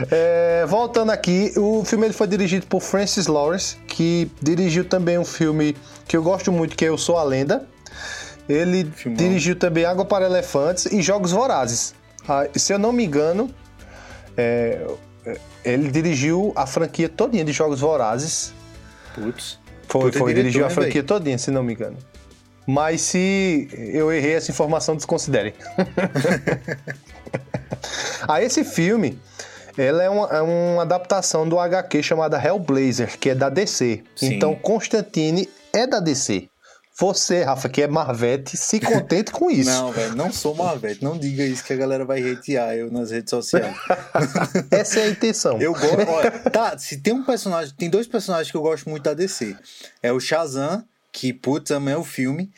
É, 0.09 0.65
voltando 0.67 1.11
aqui, 1.11 1.53
o 1.57 1.83
filme 1.83 2.05
ele 2.05 2.13
foi 2.13 2.27
dirigido 2.27 2.65
por 2.67 2.81
Francis 2.81 3.27
Lawrence, 3.27 3.75
que 3.87 4.31
dirigiu 4.41 4.85
também 4.85 5.17
um 5.17 5.25
filme 5.25 5.75
que 6.07 6.15
eu 6.15 6.23
gosto 6.23 6.51
muito, 6.51 6.75
que 6.75 6.85
é 6.85 6.89
Eu 6.89 6.97
Sou 6.97 7.17
a 7.17 7.23
Lenda. 7.23 7.67
Ele 8.51 8.91
Filmão. 8.95 9.17
dirigiu 9.17 9.55
também 9.55 9.85
Água 9.85 10.05
para 10.05 10.25
Elefantes 10.25 10.85
e 10.85 11.01
Jogos 11.01 11.31
Vorazes. 11.31 11.93
Ah, 12.27 12.47
se 12.55 12.73
eu 12.73 12.79
não 12.79 12.91
me 12.91 13.05
engano, 13.05 13.53
é, 14.37 14.85
ele 15.63 15.89
dirigiu 15.89 16.51
a 16.55 16.65
franquia 16.65 17.09
todinha 17.09 17.43
de 17.43 17.51
Jogos 17.51 17.79
Vorazes. 17.79 18.53
Putz. 19.13 19.59
Foi, 19.87 20.11
foi, 20.11 20.33
dirigiu 20.33 20.65
a 20.65 20.69
franquia 20.69 21.03
todinha, 21.03 21.37
se 21.37 21.51
não 21.51 21.63
me 21.63 21.73
engano. 21.73 21.97
Mas 22.65 23.01
se 23.01 23.67
eu 23.73 24.11
errei 24.11 24.35
essa 24.35 24.51
informação, 24.51 24.95
desconsiderem. 24.95 25.53
ah, 28.27 28.41
esse 28.41 28.63
filme, 28.63 29.19
ela 29.77 30.03
é 30.03 30.09
uma, 30.09 30.27
é 30.27 30.41
uma 30.41 30.83
adaptação 30.83 31.47
do 31.47 31.59
HQ 31.59 32.03
chamada 32.03 32.41
Hellblazer, 32.41 33.17
que 33.19 33.31
é 33.31 33.35
da 33.35 33.49
DC. 33.49 34.03
Sim. 34.15 34.35
Então, 34.35 34.55
Constantine 34.55 35.49
é 35.73 35.85
da 35.85 35.99
DC. 35.99 36.47
Você, 36.99 37.43
Rafa, 37.43 37.67
que 37.69 37.81
é 37.81 37.87
Marvete, 37.87 38.55
se 38.57 38.79
contente 38.79 39.31
com 39.31 39.49
isso. 39.49 39.69
Não, 39.69 39.91
velho, 39.91 40.15
não 40.15 40.31
sou 40.31 40.53
Marvete. 40.53 41.03
Não 41.03 41.17
diga 41.17 41.43
isso 41.43 41.63
que 41.63 41.73
a 41.73 41.75
galera 41.75 42.05
vai 42.05 42.21
hatear 42.31 42.75
eu 42.75 42.91
nas 42.91 43.09
redes 43.11 43.29
sociais. 43.31 43.75
Essa 44.69 44.99
é 44.99 45.03
a 45.03 45.09
intenção. 45.09 45.59
Eu 45.59 45.73
gosto. 45.73 46.09
Olha, 46.09 46.31
tá, 46.31 46.77
se 46.77 46.97
tem 46.97 47.13
um 47.13 47.23
personagem. 47.23 47.73
Tem 47.75 47.89
dois 47.89 48.07
personagens 48.07 48.51
que 48.51 48.57
eu 48.57 48.61
gosto 48.61 48.89
muito 48.89 49.03
da 49.03 49.13
DC. 49.13 49.55
É 50.03 50.11
o 50.11 50.19
Shazam, 50.19 50.83
que, 51.11 51.33
putz, 51.33 51.71
é 51.71 51.97
o 51.97 52.03
filme. 52.03 52.51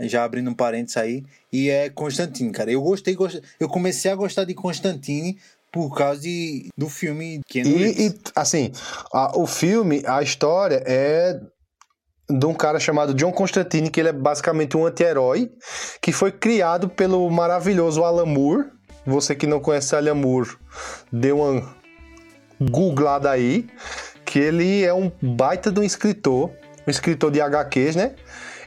Já 0.00 0.22
abrindo 0.22 0.50
um 0.50 0.54
parênteses 0.54 0.96
aí. 0.96 1.24
E 1.52 1.68
é 1.70 1.88
Constantine, 1.90 2.52
cara. 2.52 2.70
Eu 2.70 2.82
gostei, 2.82 3.14
gostei. 3.16 3.42
Eu 3.58 3.68
comecei 3.68 4.10
a 4.10 4.14
gostar 4.14 4.44
de 4.44 4.54
Constantine 4.54 5.36
por 5.72 5.94
causa 5.96 6.20
de, 6.20 6.68
do 6.76 6.88
filme 6.88 7.40
Keanu 7.48 7.76
Reeves. 7.76 7.98
E, 7.98 8.06
e, 8.10 8.14
assim, 8.36 8.70
a- 9.12 9.36
o 9.36 9.46
filme, 9.46 10.02
a 10.06 10.22
história 10.22 10.82
é 10.86 11.40
de 12.28 12.44
um 12.44 12.52
cara 12.52 12.78
chamado 12.78 13.14
John 13.14 13.32
Constantine, 13.32 13.90
que 13.90 14.00
ele 14.00 14.10
é 14.10 14.12
basicamente 14.12 14.76
um 14.76 14.84
anti-herói, 14.86 15.50
que 16.00 16.12
foi 16.12 16.30
criado 16.30 16.88
pelo 16.88 17.28
maravilhoso 17.30 18.04
Alan 18.04 18.26
Moore. 18.26 18.66
Você 19.06 19.34
que 19.34 19.46
não 19.46 19.60
conhece 19.60 19.96
Alan 19.96 20.14
Moore, 20.14 20.50
dê 21.10 21.32
uma 21.32 21.66
googlada 22.60 23.30
aí, 23.30 23.66
que 24.24 24.38
ele 24.38 24.84
é 24.84 24.92
um 24.92 25.10
baita 25.22 25.72
de 25.72 25.80
um 25.80 25.82
escritor, 25.82 26.50
um 26.86 26.90
escritor 26.90 27.30
de 27.30 27.40
HQs, 27.40 27.96
né? 27.96 28.12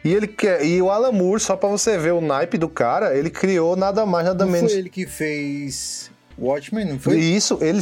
E, 0.04 0.12
ele 0.12 0.26
quer, 0.26 0.66
e 0.66 0.82
o 0.82 0.90
Alan 0.90 1.12
Moore, 1.12 1.40
só 1.40 1.56
pra 1.56 1.70
você 1.70 1.96
ver 1.98 2.14
o 2.14 2.22
naipe 2.22 2.58
do 2.58 2.68
cara, 2.68 3.16
ele 3.16 3.30
criou 3.30 3.76
nada 3.76 4.04
mais, 4.04 4.26
nada 4.26 4.46
Não 4.46 4.52
menos 4.52 4.72
foi 4.72 4.80
ele 4.80 4.90
que 4.90 5.06
fez 5.06 6.10
Watchmen, 6.40 6.86
não 6.86 7.00
foi? 7.00 7.20
isso, 7.20 7.60
ele 7.62 7.82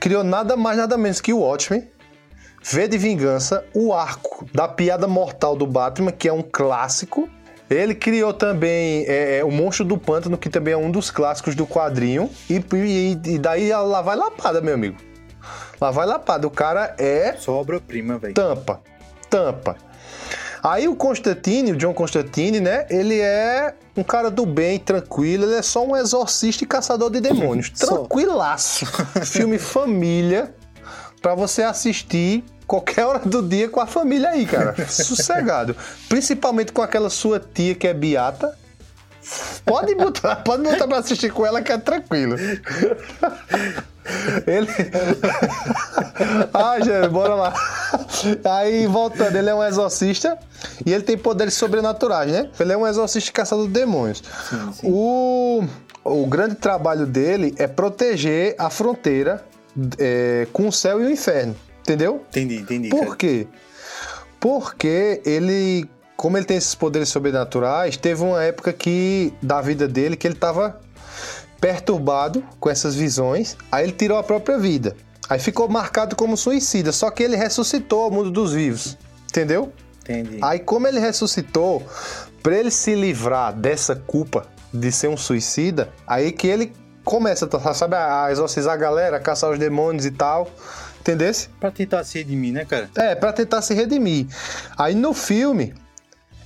criou 0.00 0.24
nada 0.24 0.56
mais, 0.56 0.78
nada 0.78 0.96
menos 0.96 1.20
que 1.20 1.34
o 1.34 1.40
Watchmen, 1.40 1.86
V 2.70 2.86
de 2.86 2.98
Vingança, 2.98 3.64
o 3.72 3.94
arco 3.94 4.46
da 4.52 4.68
piada 4.68 5.08
mortal 5.08 5.56
do 5.56 5.66
Batman, 5.66 6.12
que 6.12 6.28
é 6.28 6.32
um 6.32 6.42
clássico. 6.42 7.26
Ele 7.70 7.94
criou 7.94 8.34
também 8.34 9.06
é, 9.06 9.38
é, 9.38 9.44
o 9.44 9.50
Monstro 9.50 9.86
do 9.86 9.96
Pântano, 9.96 10.36
que 10.36 10.50
também 10.50 10.74
é 10.74 10.76
um 10.76 10.90
dos 10.90 11.10
clássicos 11.10 11.54
do 11.54 11.66
quadrinho. 11.66 12.28
E, 12.48 12.62
e, 12.74 13.12
e 13.12 13.38
daí 13.38 13.70
lá 13.70 14.02
vai 14.02 14.16
lapada, 14.16 14.60
meu 14.60 14.74
amigo. 14.74 14.98
Lá 15.80 15.90
vai 15.90 16.04
lapada. 16.04 16.46
O 16.46 16.50
cara 16.50 16.94
é 16.98 17.34
Só 17.38 17.52
obra-prima, 17.54 18.18
velho. 18.18 18.34
tampa. 18.34 18.82
Tampa. 19.30 19.76
Aí 20.62 20.88
o 20.88 20.94
Constantine, 20.94 21.72
o 21.72 21.76
John 21.76 21.94
Constantine, 21.94 22.60
né? 22.60 22.86
Ele 22.90 23.18
é 23.18 23.74
um 23.96 24.02
cara 24.02 24.30
do 24.30 24.44
bem, 24.44 24.78
tranquilo. 24.78 25.44
Ele 25.44 25.54
é 25.54 25.62
só 25.62 25.86
um 25.86 25.96
exorcista 25.96 26.64
e 26.64 26.66
caçador 26.66 27.10
de 27.10 27.20
demônios. 27.20 27.70
Tranquilaço. 27.70 28.84
Filme 29.24 29.56
família 29.58 30.54
pra 31.22 31.34
você 31.34 31.62
assistir 31.62 32.44
qualquer 32.68 33.06
hora 33.06 33.20
do 33.20 33.42
dia 33.42 33.68
com 33.68 33.80
a 33.80 33.86
família 33.86 34.28
aí, 34.28 34.44
cara. 34.44 34.76
Sossegado. 34.86 35.74
Principalmente 36.08 36.70
com 36.70 36.82
aquela 36.82 37.08
sua 37.08 37.40
tia 37.40 37.74
que 37.74 37.88
é 37.88 37.94
beata. 37.94 38.56
Pode 39.64 39.94
botar, 39.94 40.36
pode 40.36 40.62
botar 40.62 40.86
pra 40.86 40.98
assistir 40.98 41.32
com 41.32 41.44
ela 41.44 41.60
que 41.60 41.72
é 41.72 41.78
tranquilo. 41.78 42.36
Ele. 44.46 44.68
ah, 46.54 46.78
gente, 46.80 47.08
bora 47.08 47.34
lá. 47.34 47.54
Aí, 48.44 48.86
voltando, 48.86 49.36
ele 49.36 49.50
é 49.50 49.54
um 49.54 49.62
exorcista 49.62 50.38
e 50.86 50.94
ele 50.94 51.02
tem 51.02 51.18
poderes 51.18 51.54
sobrenaturais, 51.54 52.30
né? 52.30 52.50
Ele 52.58 52.72
é 52.72 52.76
um 52.76 52.86
exorcista 52.86 53.32
caçador 53.32 53.66
de 53.66 53.72
demônios. 53.72 54.22
Sim, 54.48 54.72
sim. 54.72 54.90
O, 54.90 55.64
o 56.04 56.26
grande 56.26 56.54
trabalho 56.54 57.06
dele 57.06 57.54
é 57.58 57.66
proteger 57.66 58.54
a 58.58 58.70
fronteira 58.70 59.44
é, 59.98 60.46
com 60.52 60.68
o 60.68 60.72
céu 60.72 61.02
e 61.02 61.06
o 61.06 61.10
inferno. 61.10 61.54
Entendeu? 61.88 62.22
Entendi, 62.28 62.56
entendi. 62.56 62.88
Por 62.90 63.04
cara. 63.04 63.16
quê? 63.16 63.46
Porque 64.38 65.22
ele, 65.24 65.88
como 66.18 66.36
ele 66.36 66.44
tem 66.44 66.58
esses 66.58 66.74
poderes 66.74 67.08
sobrenaturais, 67.08 67.96
teve 67.96 68.22
uma 68.22 68.42
época 68.44 68.74
que 68.74 69.32
da 69.40 69.62
vida 69.62 69.88
dele 69.88 70.14
que 70.14 70.26
ele 70.26 70.34
estava 70.34 70.78
perturbado 71.58 72.44
com 72.60 72.68
essas 72.68 72.94
visões, 72.94 73.56
aí 73.72 73.84
ele 73.84 73.92
tirou 73.92 74.18
a 74.18 74.22
própria 74.22 74.58
vida. 74.58 74.94
Aí 75.30 75.38
ficou 75.38 75.66
marcado 75.66 76.14
como 76.14 76.36
suicida, 76.36 76.92
só 76.92 77.10
que 77.10 77.22
ele 77.22 77.36
ressuscitou 77.36 78.02
ao 78.02 78.10
mundo 78.10 78.30
dos 78.30 78.52
vivos. 78.52 78.98
Entendeu? 79.30 79.72
Entendi. 80.02 80.38
Aí 80.42 80.58
como 80.58 80.86
ele 80.86 81.00
ressuscitou, 81.00 81.82
para 82.42 82.54
ele 82.54 82.70
se 82.70 82.94
livrar 82.94 83.52
dessa 83.54 83.96
culpa 83.96 84.46
de 84.72 84.92
ser 84.92 85.08
um 85.08 85.16
suicida, 85.16 85.88
aí 86.06 86.32
que 86.32 86.46
ele 86.46 86.72
começa, 87.02 87.48
sabe, 87.74 87.96
a 87.96 88.30
exorcizar 88.30 88.74
a 88.74 88.76
galera, 88.76 89.16
a 89.16 89.20
caçar 89.20 89.50
os 89.50 89.58
demônios 89.58 90.04
e 90.04 90.10
tal. 90.10 90.50
Entendesse? 91.08 91.48
Pra 91.58 91.70
tentar 91.70 92.04
se 92.04 92.18
redimir, 92.18 92.52
né, 92.52 92.66
cara? 92.66 92.90
É, 92.94 93.14
pra 93.14 93.32
tentar 93.32 93.62
se 93.62 93.72
redimir. 93.72 94.26
Aí 94.76 94.94
no 94.94 95.14
filme, 95.14 95.72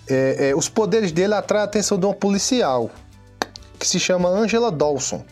é, 0.08 0.50
é, 0.50 0.54
os 0.54 0.68
poderes 0.68 1.10
dele 1.10 1.34
atraem 1.34 1.62
a 1.62 1.64
atenção 1.64 1.98
de 1.98 2.06
uma 2.06 2.14
policial, 2.14 2.88
que 3.76 3.88
se 3.88 3.98
chama 3.98 4.28
Angela 4.28 4.70
Dawson, 4.70 5.24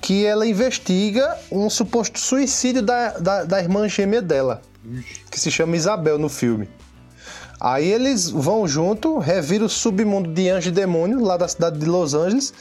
que 0.00 0.24
ela 0.24 0.46
investiga 0.46 1.36
um 1.52 1.68
suposto 1.68 2.18
suicídio 2.18 2.80
da, 2.80 3.10
da, 3.18 3.44
da 3.44 3.60
irmã 3.60 3.86
gêmea 3.90 4.22
dela, 4.22 4.62
que 5.30 5.38
se 5.38 5.50
chama 5.50 5.76
Isabel 5.76 6.18
no 6.18 6.30
filme. 6.30 6.66
Aí 7.60 7.92
eles 7.92 8.30
vão 8.30 8.66
junto, 8.66 9.18
reviram 9.18 9.66
o 9.66 9.68
submundo 9.68 10.32
de 10.32 10.48
anjo 10.48 10.70
e 10.70 10.72
demônio 10.72 11.20
lá 11.22 11.36
da 11.36 11.46
cidade 11.46 11.78
de 11.78 11.84
Los 11.84 12.14
Angeles, 12.14 12.54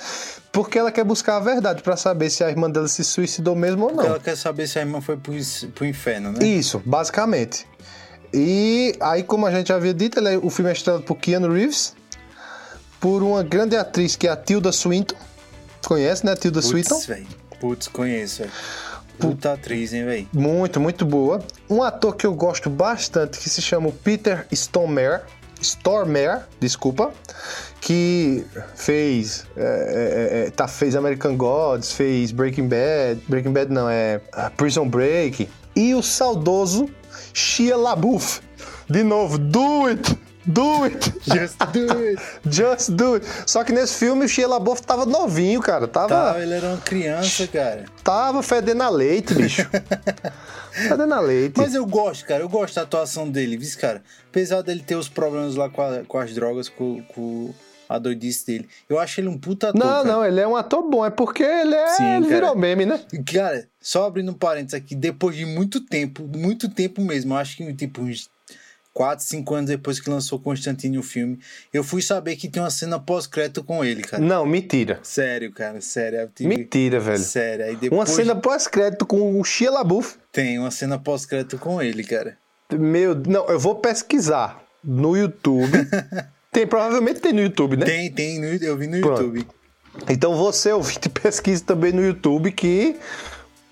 porque 0.56 0.80
ela 0.80 0.90
quer 0.92 1.04
buscar 1.04 1.36
a 1.36 1.40
verdade 1.42 1.84
pra 1.84 1.98
saber 1.98 2.30
se 2.30 2.42
a 2.44 2.50
irmã 2.50 2.70
dela 2.72 2.88
se 2.88 3.04
suicidou 3.04 3.56
mesmo 3.56 3.88
ou 3.88 3.94
não. 3.94 4.06
Ela 4.06 4.20
quer 4.20 4.38
saber 4.38 4.68
se 4.68 4.80
a 4.80 4.82
irmã 4.82 5.02
foi 5.02 5.18
pro, 5.18 5.86
inferno, 5.86 6.32
né? 6.32 6.46
Isso, 6.48 6.82
basicamente. 6.86 7.68
E 8.34 8.96
aí, 9.02 9.22
como 9.22 9.46
a 9.46 9.52
gente 9.52 9.68
já 9.68 9.76
havia 9.76 9.94
dito, 9.94 10.18
ele 10.20 10.34
é- 10.36 10.38
o 10.38 10.50
filme 10.50 10.70
é 10.70 10.74
estrelado 10.74 11.04
por 11.04 11.16
Keanu 11.18 11.52
Reeves, 11.54 11.94
por 13.00 13.22
uma 13.22 13.44
grande 13.44 13.76
atriz 13.76 14.16
que 14.16 14.28
é 14.28 14.32
a 14.32 14.38
Tilda 14.38 14.72
Swinton. 14.72 15.16
Conhece, 15.86 16.26
né? 16.26 16.36
Tilda 16.36 16.62
Swinton? 16.62 16.96
Putz, 16.96 17.06
velho. 17.06 17.28
Putz, 17.60 17.88
conheço, 17.90 18.40
velho. 18.40 18.52
Puta 19.20 19.54
atriz, 19.54 19.94
hein, 19.94 20.06
velho. 20.06 20.28
Muito, 20.34 20.80
muito 20.80 21.06
boa. 21.06 21.42
Um 21.70 21.82
ator 21.84 22.16
que 22.16 22.26
eu 22.26 22.34
gosto 22.34 22.70
bastante, 22.70 23.40
que 23.40 23.50
se 23.50 23.62
chama 23.62 23.92
Peter 24.04 24.46
Stormare. 24.52 25.22
Stormare, 25.66 26.44
desculpa. 26.60 27.12
Que 27.82 28.46
fez. 28.76 29.46
é, 29.56 29.62
é, 29.62 30.48
é, 30.48 30.50
tá, 30.50 30.68
fez 30.68 30.96
American 30.96 31.36
Gods, 31.36 31.92
fez 31.92 32.32
Breaking 32.32 32.68
Bad. 32.68 33.22
Breaking 33.28 33.52
Bad 33.52 33.72
não, 33.72 33.90
é 33.90 34.22
ah, 34.34 34.50
Prison 34.50 34.88
Break. 34.88 35.50
E 35.76 35.94
o 35.94 36.02
saudoso 36.02 36.90
Shia 37.34 37.78
LaBeouf. 37.78 38.42
De 38.90 39.04
novo, 39.04 39.38
do 39.38 39.88
it! 39.88 40.25
Do 40.46 40.84
it! 40.84 41.14
Just 41.24 41.58
do 41.74 41.92
it. 42.08 42.22
Just 42.50 42.92
do 42.92 43.16
it! 43.16 43.26
Só 43.48 43.64
que 43.64 43.72
nesse 43.72 43.96
filme 43.96 44.26
o 44.26 44.28
Shia 44.30 44.48
LaBeouf 44.48 44.82
tava 44.84 45.06
novinho, 45.06 45.60
cara. 45.62 45.88
Tava, 45.88 46.08
Tá, 46.34 46.40
ele 46.40 46.54
era 46.54 46.68
uma 46.68 46.78
criança, 46.78 47.48
cara. 47.48 47.86
tava 48.04 48.44
fedendo 48.44 48.84
a 48.84 48.90
leite, 48.90 49.34
bicho. 49.34 49.68
fedendo 50.72 51.14
a 51.14 51.20
leite. 51.20 51.56
Mas 51.58 51.74
eu 51.74 51.86
gosto, 51.86 52.26
cara. 52.26 52.44
Eu 52.44 52.50
gosto 52.50 52.76
da 52.76 52.84
atuação 52.84 53.30
dele, 53.30 53.58
viu, 53.58 53.70
cara? 53.80 54.04
Apesar 54.30 54.62
dele 54.62 54.84
ter 54.86 54.96
os 54.96 55.10
problemas 55.10 55.56
lá 55.56 55.70
com, 55.70 55.82
a- 55.82 56.04
com 56.08 56.18
as 56.18 56.34
drogas, 56.34 56.70
com, 56.70 57.02
com 57.04 57.54
a 57.90 57.98
doidice 57.98 58.46
dele. 58.46 58.68
Eu 58.90 59.00
acho 59.00 59.20
ele 59.22 59.28
um 59.28 59.38
puta 59.38 59.70
ator, 59.70 59.80
Não, 59.80 59.88
cara. 59.88 60.04
não, 60.04 60.26
ele 60.26 60.40
é 60.42 60.48
um 60.48 60.56
ator 60.56 60.88
bom, 60.90 61.06
é 61.06 61.10
porque 61.10 61.44
ele 61.44 61.74
é. 61.76 61.88
Sim, 61.90 62.04
ele 62.04 62.26
cara. 62.28 62.36
virou 62.36 62.56
meme, 62.56 62.86
né? 62.86 63.00
Cara, 63.34 63.68
só 63.82 64.06
abrindo 64.06 64.32
um 64.32 64.36
parênteses 64.36 64.74
aqui, 64.76 64.96
depois 64.96 65.36
de 65.36 65.46
muito 65.46 65.80
tempo, 65.82 66.24
muito 66.36 66.68
tempo 66.70 67.02
mesmo, 67.02 67.34
eu 67.34 67.38
acho 67.38 67.58
que 67.58 67.74
tipo 67.74 68.02
uns 68.02 68.30
4, 68.96 69.26
5 69.26 69.54
anos 69.56 69.70
depois 69.70 70.00
que 70.00 70.10
lançou 70.10 70.40
Constantine 70.40 70.98
o 70.98 71.04
filme, 71.04 71.38
eu 71.74 71.84
fui 71.84 72.02
saber 72.02 72.38
que 72.38 72.48
tem 72.48 72.64
uma 72.64 72.70
cena 72.70 72.98
pós-crédito 72.98 73.62
com 73.62 73.84
ele, 73.84 74.02
cara. 74.02 74.24
Não, 74.24 74.46
mentira. 74.46 75.00
Sério, 75.04 75.52
cara, 75.52 75.82
sério. 75.82 76.32
tive- 76.34 76.48
Mentira, 76.56 76.98
velho. 76.98 77.20
Sério. 77.20 77.66
Aí 77.66 77.72
Uma 77.74 77.80
depois 77.82 78.10
cena 78.10 78.34
pós-crédito 78.36 79.06
com 79.06 79.38
o 79.38 79.44
Shia 79.44 79.70
LaBeouf. 79.70 80.16
tem 80.32 80.58
uma 80.58 80.72
cena 80.72 80.98
pós-crédito 80.98 81.58
com 81.58 81.82
ele, 81.82 82.06
cara. 82.06 82.38
Meu, 82.72 83.14
não, 83.14 83.46
eu 83.50 83.60
vou 83.60 83.76
pesquisar 83.76 84.64
no 84.82 85.16
YouTube. 85.18 85.72
tem, 86.54 86.66
provavelmente 86.66 87.20
tem 87.20 87.34
no 87.34 87.42
YouTube, 87.42 87.76
né? 87.76 87.86
Tem, 87.86 88.10
tem, 88.10 88.40
no- 88.40 88.46
eu 88.48 88.78
vi 88.78 88.88
no 88.88 89.02
Pronto. 89.02 89.22
YouTube. 89.24 89.46
Então 90.10 90.38
você, 90.38 90.72
ouvinte, 90.72 91.10
pesquise 91.12 91.62
também 91.62 91.92
no 91.92 92.02
YouTube 92.02 92.50
que 92.54 92.96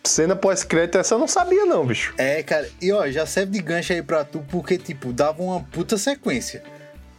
cena 0.05 0.35
pós-crédito 0.35 0.97
essa 0.97 1.15
eu 1.15 1.19
não 1.19 1.27
sabia 1.27 1.65
não, 1.65 1.85
bicho. 1.85 2.13
É, 2.17 2.43
cara, 2.43 2.69
e 2.81 2.91
ó, 2.91 3.07
já 3.09 3.25
serve 3.25 3.51
de 3.53 3.61
gancho 3.61 3.93
aí 3.93 4.01
pra 4.01 4.23
tu, 4.23 4.43
porque, 4.51 4.77
tipo, 4.77 5.13
dava 5.13 5.41
uma 5.41 5.61
puta 5.61 5.97
sequência 5.97 6.61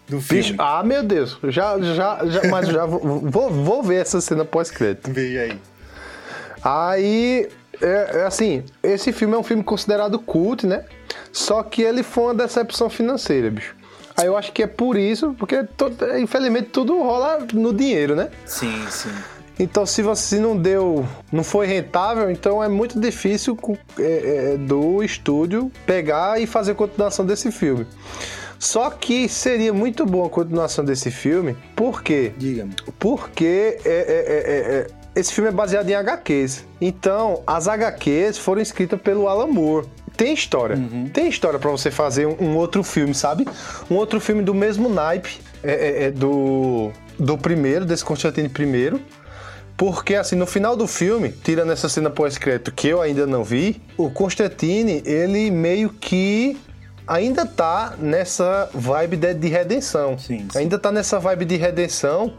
do 0.09 0.21
filme. 0.21 0.43
Bicho, 0.43 0.55
ah, 0.59 0.83
meu 0.85 1.03
Deus. 1.03 1.39
Já, 1.45 1.81
já, 1.81 2.21
já 2.27 2.43
mas 2.51 2.69
já 2.69 2.85
vou, 2.85 3.21
vou, 3.21 3.51
vou 3.51 3.83
ver 3.83 4.03
essa 4.03 4.21
cena 4.21 4.45
pós-crédito. 4.45 5.11
Veja 5.11 5.41
aí. 5.41 5.59
Aí, 6.63 7.49
é, 7.81 8.19
é 8.21 8.25
assim, 8.25 8.65
esse 8.83 9.13
filme 9.13 9.35
é 9.35 9.39
um 9.39 9.43
filme 9.43 9.63
considerado 9.65 10.19
cult, 10.19 10.67
né? 10.67 10.85
Só 11.33 11.63
que 11.63 11.83
ele 11.83 12.03
foi 12.03 12.25
uma 12.25 12.35
decepção 12.35 12.89
financeira, 12.91 13.51
bicho. 13.51 13.75
Aí 14.17 14.27
eu 14.27 14.37
acho 14.37 14.53
que 14.53 14.63
é 14.63 14.67
por 14.67 14.97
isso, 14.97 15.35
porque 15.39 15.65
to- 15.65 15.91
infelizmente 16.21 16.69
tudo 16.69 16.97
rola 17.03 17.45
no 17.53 17.73
dinheiro, 17.75 18.15
né? 18.15 18.29
Sim, 18.47 18.87
sim. 18.89 19.11
Então, 19.59 19.87
se 19.87 20.03
você 20.03 20.39
não 20.39 20.57
deu, 20.57 21.07
não 21.31 21.45
foi 21.45 21.67
rentável, 21.67 22.31
então 22.31 22.63
é 22.63 22.69
muito 22.69 22.99
difícil 22.99 23.57
é, 23.99 24.03
é, 24.03 24.57
do 24.57 25.03
estúdio 25.03 25.71
pegar 25.87 26.41
e 26.41 26.47
fazer 26.47 26.75
continuação 26.75 27.25
desse 27.25 27.53
filme. 27.53 27.87
Só 28.59 28.91
que 28.91 29.29
seria 29.29 29.73
muito 29.73 30.07
bom 30.07 30.25
a 30.25 30.31
continuação 30.31 30.85
desse 30.85 31.11
filme, 31.11 31.57
por 31.77 32.03
quê? 32.03 32.33
Diga-me. 32.37 32.75
Porque 32.99 33.79
é, 33.85 33.91
é, 33.91 33.91
é, 33.91 34.77
é, 34.77 34.87
esse 35.15 35.33
filme 35.33 35.51
é 35.51 35.53
baseado 35.53 35.89
em 35.89 35.95
HQs. 35.95 36.65
Então, 36.81 37.43
as 37.47 37.69
HQs 37.69 38.39
foram 38.39 38.63
escritas 38.63 39.01
pelo 39.01 39.29
Alan 39.29 39.49
Moore. 39.49 39.87
Tem 40.17 40.33
história. 40.33 40.79
Tem 41.13 41.29
história 41.29 41.59
pra 41.59 41.71
você 41.71 41.91
fazer 41.91 42.27
um, 42.27 42.37
um 42.41 42.57
outro 42.57 42.83
filme, 42.83 43.15
sabe? 43.15 43.47
Um 43.91 43.97
outro 43.97 44.21
filme 44.21 44.43
do 44.43 44.55
mesmo 44.55 44.89
naipe 44.89 45.41
é, 45.63 45.73
é, 45.73 46.05
é, 46.05 46.11
do, 46.11 46.91
do 47.19 47.37
primeiro, 47.37 47.85
desse 47.85 48.05
Constantine 48.05 48.49
I. 48.49 49.01
Porque, 49.77 50.15
assim, 50.15 50.37
no 50.37 50.47
final 50.47 50.77
do 50.77 50.87
filme, 50.87 51.31
tirando 51.43 51.73
essa 51.73 51.89
cena 51.89 52.09
pós-crédito 52.09 52.71
que 52.73 52.87
eu 52.89 53.01
ainda 53.01 53.27
não 53.27 53.43
vi, 53.43 53.83
o 53.97 54.09
Constantine, 54.09 55.03
ele 55.05 55.51
meio 55.51 55.91
que 55.91 56.57
ainda 57.07 57.45
tá 57.45 57.95
nessa 57.99 58.71
vibe 58.73 59.17
de, 59.17 59.35
de 59.35 59.49
redenção. 59.49 60.17
Sim, 60.19 60.47
sim. 60.51 60.59
Ainda 60.59 60.79
tá 60.79 60.93
nessa 60.93 61.19
vibe 61.19 61.45
de 61.45 61.57
redenção. 61.57 62.35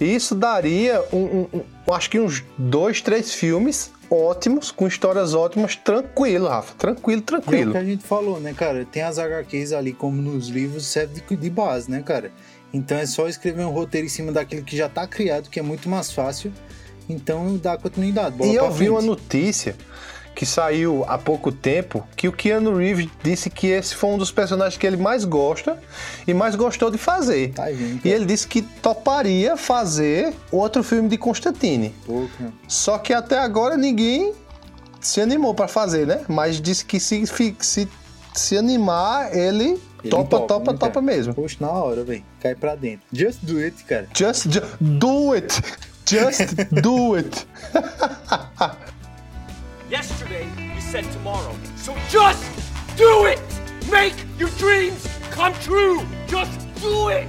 E 0.00 0.14
isso 0.14 0.34
daria, 0.34 1.02
um, 1.12 1.18
um- 1.18 1.48
um- 1.86 1.92
acho 1.92 2.08
que 2.08 2.18
uns 2.20 2.42
dois, 2.56 3.02
três 3.02 3.34
filmes 3.34 3.90
ótimos, 4.10 4.70
com 4.70 4.86
histórias 4.86 5.34
ótimas, 5.34 5.76
tranquilo, 5.76 6.48
Rafa. 6.48 6.72
Tranquilo, 6.78 7.20
E 7.20 7.20
é 7.20 7.22
o 7.22 7.26
tranquilo. 7.26 7.72
que 7.72 7.78
a 7.78 7.84
gente 7.84 8.04
falou, 8.04 8.40
né, 8.40 8.54
cara? 8.54 8.86
Tem 8.90 9.02
as 9.02 9.18
HQs 9.18 9.72
ali, 9.72 9.92
como 9.92 10.22
nos 10.22 10.48
livros, 10.48 10.86
serve 10.86 11.20
de, 11.28 11.36
de 11.36 11.50
base, 11.50 11.90
né, 11.90 12.00
cara? 12.02 12.30
Então 12.72 12.96
é 12.96 13.04
só 13.06 13.28
escrever 13.28 13.64
um 13.66 13.70
roteiro 13.70 14.06
em 14.06 14.10
cima 14.10 14.32
daquilo 14.32 14.62
que 14.62 14.76
já 14.76 14.88
tá 14.88 15.06
criado, 15.06 15.50
que 15.50 15.58
é 15.58 15.62
muito 15.62 15.88
mais 15.88 16.10
fácil. 16.12 16.52
Então 17.08 17.56
dá 17.56 17.76
continuidade. 17.76 18.36
Bola 18.36 18.50
E 18.50 18.54
eu 18.56 18.70
vi 18.70 18.88
uma 18.88 18.98
frente. 19.00 19.08
notícia 19.10 19.76
que 20.34 20.46
saiu 20.46 21.04
há 21.08 21.18
pouco 21.18 21.50
tempo 21.50 22.06
que 22.14 22.28
o 22.28 22.32
Keanu 22.32 22.76
Reeves 22.76 23.08
disse 23.24 23.50
que 23.50 23.66
esse 23.66 23.94
foi 23.96 24.10
um 24.10 24.18
dos 24.18 24.30
personagens 24.30 24.78
que 24.78 24.86
ele 24.86 24.96
mais 24.96 25.24
gosta 25.24 25.76
e 26.28 26.32
mais 26.32 26.54
gostou 26.54 26.92
de 26.92 26.98
fazer. 26.98 27.52
Tá 27.54 27.68
E 27.72 28.00
ele 28.04 28.24
disse 28.24 28.46
que 28.46 28.62
toparia 28.62 29.56
fazer 29.56 30.32
outro 30.52 30.84
filme 30.84 31.08
de 31.08 31.18
Constantine. 31.18 31.92
Pouco? 32.06 32.30
Só 32.68 32.98
que 32.98 33.12
até 33.12 33.36
agora 33.38 33.76
ninguém 33.76 34.32
se 35.00 35.20
animou 35.20 35.54
pra 35.54 35.66
fazer, 35.66 36.06
né? 36.06 36.20
Mas 36.28 36.60
disse 36.60 36.84
que 36.84 37.00
se, 37.00 37.24
se, 37.60 37.88
se 38.32 38.56
animar, 38.56 39.34
ele, 39.36 39.80
Ele 40.04 40.10
topa, 40.10 40.38
topa, 40.40 40.72
né, 40.72 40.78
topa 40.78 41.02
mesmo. 41.02 41.34
Poxa, 41.34 41.56
na 41.60 41.70
hora, 41.72 42.04
velho. 42.04 42.22
Cai 42.40 42.54
pra 42.54 42.76
dentro. 42.76 43.00
Just 43.12 43.40
do 43.42 43.58
it, 43.58 43.82
cara. 43.82 44.06
Just, 44.16 44.48
ju- 44.48 44.62
do 44.80 45.32
it! 45.32 45.60
Just 46.08 46.56
do 46.70 47.16
it! 47.16 47.44
Yesterday, 49.90 50.46
you 50.74 50.80
said 50.80 51.04
tomorrow. 51.12 51.54
So 51.76 51.94
just 52.08 52.42
do 52.96 53.26
it! 53.26 53.38
Make 53.90 54.14
your 54.38 54.48
dreams 54.56 55.06
come 55.30 55.52
true! 55.60 56.00
Just 56.26 56.60
do 56.80 57.10
it! 57.10 57.28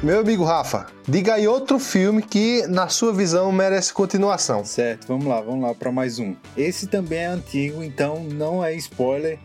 Meu 0.00 0.20
amigo 0.20 0.44
Rafa, 0.44 0.86
diga 1.08 1.34
aí 1.34 1.48
outro 1.48 1.80
filme 1.80 2.22
que, 2.22 2.64
na 2.68 2.88
sua 2.88 3.12
visão, 3.12 3.50
merece 3.50 3.92
continuação. 3.92 4.64
Certo, 4.64 5.08
vamos 5.08 5.26
lá, 5.26 5.40
vamos 5.40 5.62
lá 5.62 5.74
pra 5.74 5.90
mais 5.90 6.20
um. 6.20 6.36
Esse 6.56 6.86
também 6.86 7.18
é 7.18 7.26
antigo, 7.26 7.82
então 7.82 8.22
não 8.22 8.64
é 8.64 8.74
spoiler. 8.74 9.40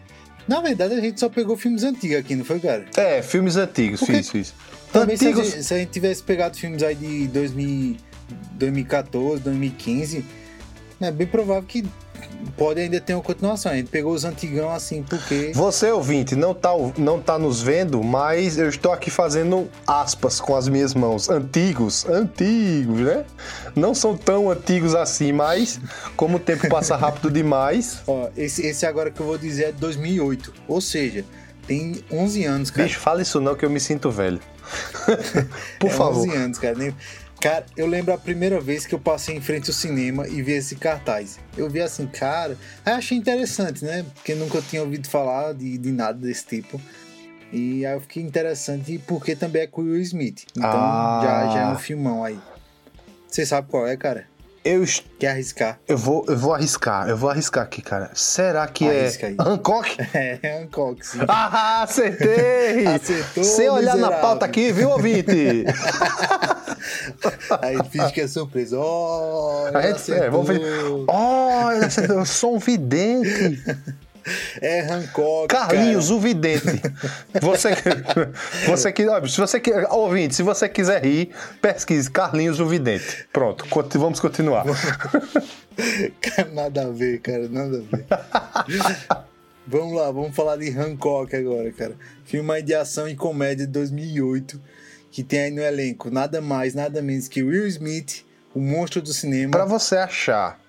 Na 0.47 0.61
verdade, 0.61 0.93
a 0.93 1.01
gente 1.01 1.19
só 1.19 1.27
pegou 1.27 1.57
filmes 1.57 1.83
antigos 1.83 2.17
aqui, 2.17 2.35
não 2.35 2.45
foi, 2.45 2.59
cara? 2.59 2.85
É, 2.95 3.23
filmes 3.23 3.55
antigos, 3.57 3.99
Porque 4.01 4.13
fiz, 4.13 4.29
fiz. 4.29 4.53
Também 4.99 5.17
se 5.17 5.25
a, 5.25 5.29
Antigos. 5.29 5.51
gente, 5.51 5.63
se 5.63 5.73
a 5.73 5.77
gente 5.77 5.89
tivesse 5.89 6.23
pegado 6.23 6.57
filmes 6.57 6.81
aí 6.81 6.95
de 6.95 7.27
2000, 7.27 7.97
2014, 8.53 9.43
2015, 9.43 10.25
é 11.01 11.11
bem 11.11 11.27
provável 11.27 11.63
que 11.63 11.85
pode 12.57 12.79
ainda 12.79 12.99
ter 12.99 13.13
uma 13.13 13.23
continuação. 13.23 13.71
A 13.71 13.75
gente 13.75 13.89
pegou 13.89 14.13
os 14.13 14.23
antigão 14.23 14.69
assim, 14.71 15.03
porque. 15.03 15.51
Você, 15.53 15.91
ouvinte, 15.91 16.35
não 16.35 16.53
tá, 16.53 16.71
não 16.97 17.19
tá 17.19 17.37
nos 17.37 17.61
vendo, 17.61 18.01
mas 18.03 18.57
eu 18.57 18.69
estou 18.69 18.91
aqui 18.91 19.09
fazendo 19.09 19.69
aspas 19.85 20.39
com 20.39 20.55
as 20.55 20.67
minhas 20.67 20.93
mãos. 20.93 21.29
Antigos, 21.29 22.05
antigos, 22.07 23.01
né? 23.01 23.25
Não 23.75 23.93
são 23.93 24.15
tão 24.15 24.49
antigos 24.49 24.95
assim, 24.95 25.31
mas 25.31 25.79
como 26.15 26.37
o 26.37 26.39
tempo 26.39 26.67
passa 26.69 26.95
rápido 26.97 27.29
demais. 27.29 28.01
Ó, 28.07 28.29
esse, 28.37 28.65
esse 28.65 28.85
agora 28.85 29.11
que 29.11 29.19
eu 29.19 29.25
vou 29.25 29.37
dizer 29.37 29.65
é 29.65 29.71
de 29.71 29.79
2008. 29.79 30.53
Ou 30.67 30.79
seja, 30.79 31.25
tem 31.67 32.03
11 32.11 32.45
anos, 32.45 32.71
cara. 32.71 32.87
Bicho, 32.87 32.99
fala 32.99 33.21
isso 33.21 33.41
não 33.41 33.55
que 33.55 33.65
eu 33.65 33.69
me 33.69 33.79
sinto 33.79 34.09
velho. 34.09 34.39
Por 35.79 35.89
é 35.89 35.93
favor. 35.93 36.27
11 36.27 36.35
anos, 36.35 36.59
cara. 36.59 36.75
Nem- 36.75 36.95
Cara, 37.41 37.65
eu 37.77 37.85
lembro 37.85 38.11
a 38.13 38.17
primeira 38.17 38.59
vez 38.59 38.87
que 38.87 38.95
eu 38.95 38.99
passei 38.99 39.35
em 39.35 39.41
frente 39.41 39.69
ao 39.69 39.73
cinema 39.75 40.27
e 40.27 40.41
vi 40.41 40.53
esse 40.53 40.75
cartaz. 40.77 41.37
Eu 41.55 41.69
vi 41.69 41.79
assim, 41.79 42.07
cara, 42.07 42.57
aí 42.83 42.93
achei 42.93 43.15
interessante, 43.17 43.85
né? 43.85 44.03
Porque 44.15 44.33
nunca 44.33 44.61
tinha 44.61 44.81
ouvido 44.81 45.07
falar 45.07 45.53
de, 45.53 45.77
de 45.77 45.91
nada 45.91 46.17
desse 46.17 46.45
tipo. 46.45 46.81
E 47.53 47.85
aí 47.85 47.93
eu 47.93 48.01
fiquei 48.01 48.23
interessante 48.23 48.97
porque 49.05 49.35
também 49.35 49.63
é 49.63 49.67
com 49.67 49.81
o 49.81 49.85
Will 49.85 50.01
Smith. 50.01 50.45
Então 50.57 50.69
Ah. 50.73 51.19
já, 51.23 51.53
já 51.53 51.59
é 51.61 51.67
um 51.73 51.77
filmão 51.77 52.23
aí. 52.23 52.39
Você 53.27 53.45
sabe 53.45 53.69
qual 53.69 53.85
é, 53.85 53.95
cara? 53.95 54.25
Eu, 54.65 54.83
Quer 55.19 55.27
arriscar? 55.27 55.79
eu, 55.87 55.95
vou, 55.95 56.25
eu 56.27 56.35
vou 56.35 56.51
arriscar, 56.51 57.07
eu 57.07 57.15
vou 57.15 57.29
arriscar 57.29 57.63
aqui, 57.63 57.83
cara. 57.83 58.09
Será 58.15 58.65
que 58.67 58.89
Arrisca 58.89 59.27
é 59.27 59.29
aí. 59.29 59.35
Hancock? 59.39 59.95
É, 60.11 60.39
Hancock, 60.63 61.05
sim. 61.05 61.19
Ah, 61.27 61.83
acertei! 61.83 62.87
Acertou, 62.89 63.43
Sem 63.43 63.69
olhar 63.69 63.91
na 63.91 64.07
miserável. 64.07 64.21
pauta 64.21 64.45
aqui, 64.45 64.71
viu, 64.71 64.89
ouvinte? 64.89 65.65
Aí 67.61 67.77
finge 67.89 68.11
que 68.11 68.21
é 68.21 68.27
surpresa. 68.27 68.77
Oh, 68.79 69.65
A 69.73 69.81
gente, 69.81 70.11
é, 70.11 70.29
vamos 70.29 70.47
ver. 70.47 70.61
Oh, 71.07 71.71
ele 71.71 71.85
acertou, 71.85 72.17
eu 72.19 72.25
sou 72.25 72.55
um 72.55 72.59
vidente. 72.59 73.61
É 74.59 74.81
Hancock. 74.81 75.47
Carlinhos, 75.47 76.09
o 76.09 76.19
vidente. 76.19 76.81
Você, 77.41 77.69
você 78.67 78.91
que, 78.91 79.05
se 79.27 79.37
você 79.39 79.59
que, 79.59 79.71
ouvinte, 79.91 80.33
se 80.35 80.41
você 80.41 80.67
quiser 80.67 81.03
rir, 81.03 81.29
pesquise 81.61 82.09
Carlinhos, 82.09 82.59
o 82.59 82.65
vidente. 82.65 83.27
Pronto, 83.31 83.65
vamos 83.99 84.19
continuar. 84.19 84.65
Cara, 86.21 86.49
nada 86.53 86.87
a 86.87 86.89
ver, 86.89 87.19
cara, 87.19 87.47
nada 87.47 87.77
a 87.77 87.81
ver. 87.81 88.05
vamos 89.67 89.95
lá, 89.95 90.11
vamos 90.11 90.35
falar 90.35 90.57
de 90.57 90.69
Hancock 90.69 91.35
agora, 91.35 91.71
cara. 91.71 91.95
Filme 92.23 92.61
de 92.63 92.73
ação 92.73 93.07
e 93.07 93.15
comédia 93.15 93.67
de 93.67 93.71
2008, 93.71 94.59
que 95.11 95.23
tem 95.23 95.39
aí 95.41 95.51
no 95.51 95.61
elenco 95.61 96.09
nada 96.09 96.41
mais, 96.41 96.73
nada 96.73 97.01
menos 97.01 97.27
que 97.27 97.43
Will 97.43 97.67
Smith, 97.67 98.25
o 98.55 98.59
monstro 98.59 99.01
do 99.01 99.13
cinema. 99.13 99.51
Pra 99.51 99.65
você 99.65 99.97
achar 99.97 100.59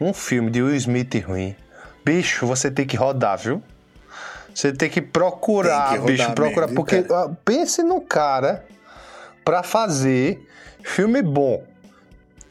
um 0.00 0.12
filme 0.12 0.50
de 0.50 0.62
Will 0.62 0.76
Smith 0.76 1.14
ruim, 1.24 1.56
bicho, 2.04 2.46
você 2.46 2.70
tem 2.70 2.86
que 2.86 2.96
rodar, 2.96 3.38
viu? 3.38 3.62
Você 4.54 4.72
tem 4.72 4.90
que 4.90 5.00
procurar, 5.00 5.92
Tem 5.92 6.00
que 6.00 6.06
bicho, 6.12 6.32
procurar. 6.32 6.66
mesmo, 6.66 6.76
porque 6.76 7.04
pense 7.44 7.82
no 7.82 8.00
cara 8.00 8.64
pra 9.44 9.62
fazer 9.62 10.46
filme 10.82 11.22
bom. 11.22 11.64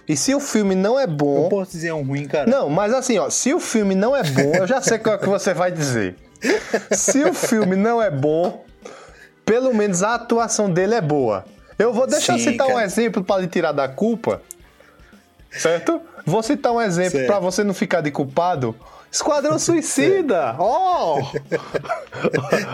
E 0.07 0.17
se 0.17 0.33
o 0.33 0.39
filme 0.39 0.73
não 0.75 0.99
é 0.99 1.05
bom. 1.05 1.47
posso 1.47 1.71
dizer 1.71 1.93
um 1.93 2.03
ruim, 2.03 2.27
cara? 2.27 2.49
Não, 2.49 2.69
mas 2.69 2.93
assim, 2.93 3.17
ó, 3.19 3.29
se 3.29 3.53
o 3.53 3.59
filme 3.59 3.93
não 3.93 4.15
é 4.15 4.23
bom, 4.23 4.55
eu 4.55 4.67
já 4.67 4.81
sei 4.81 4.97
qual 4.97 5.15
é 5.15 5.17
que 5.17 5.27
você 5.29 5.53
vai 5.53 5.71
dizer. 5.71 6.15
Se 6.91 7.23
o 7.23 7.33
filme 7.33 7.75
não 7.75 8.01
é 8.01 8.09
bom, 8.09 8.65
pelo 9.45 9.73
menos 9.73 10.01
a 10.01 10.15
atuação 10.15 10.71
dele 10.71 10.95
é 10.95 11.01
boa. 11.01 11.45
Eu 11.77 11.93
vou 11.93 12.07
deixar 12.07 12.33
eu 12.33 12.39
Sim, 12.39 12.51
citar 12.51 12.67
um 12.67 12.73
cara. 12.73 12.85
exemplo 12.85 13.23
para 13.23 13.41
lhe 13.41 13.47
tirar 13.47 13.71
da 13.71 13.87
culpa. 13.87 14.41
Certo? 15.51 16.01
Vou 16.25 16.41
citar 16.41 16.71
um 16.71 16.81
exemplo 16.81 17.25
para 17.27 17.39
você 17.39 17.63
não 17.63 17.73
ficar 17.73 18.01
de 18.01 18.11
culpado 18.11 18.75
Esquadrão 19.11 19.57
Suicida! 19.59 20.55
Oh! 20.57 21.19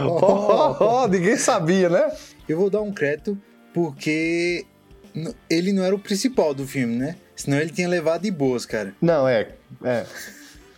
oh, 0.01 0.19
oh, 0.21 0.75
oh! 0.79 1.07
Ninguém 1.07 1.35
sabia, 1.38 1.89
né? 1.89 2.11
Eu 2.47 2.57
vou 2.57 2.69
dar 2.69 2.81
um 2.81 2.93
crédito 2.93 3.38
porque 3.73 4.65
ele 5.49 5.73
não 5.73 5.83
era 5.83 5.95
o 5.95 5.99
principal 5.99 6.53
do 6.53 6.67
filme, 6.67 6.95
né? 6.95 7.15
Senão 7.35 7.59
ele 7.59 7.71
tinha 7.71 7.88
levado 7.88 8.21
de 8.21 8.31
boas, 8.31 8.65
cara. 8.65 8.93
Não, 9.01 9.27
é. 9.27 9.49
É. 9.83 10.05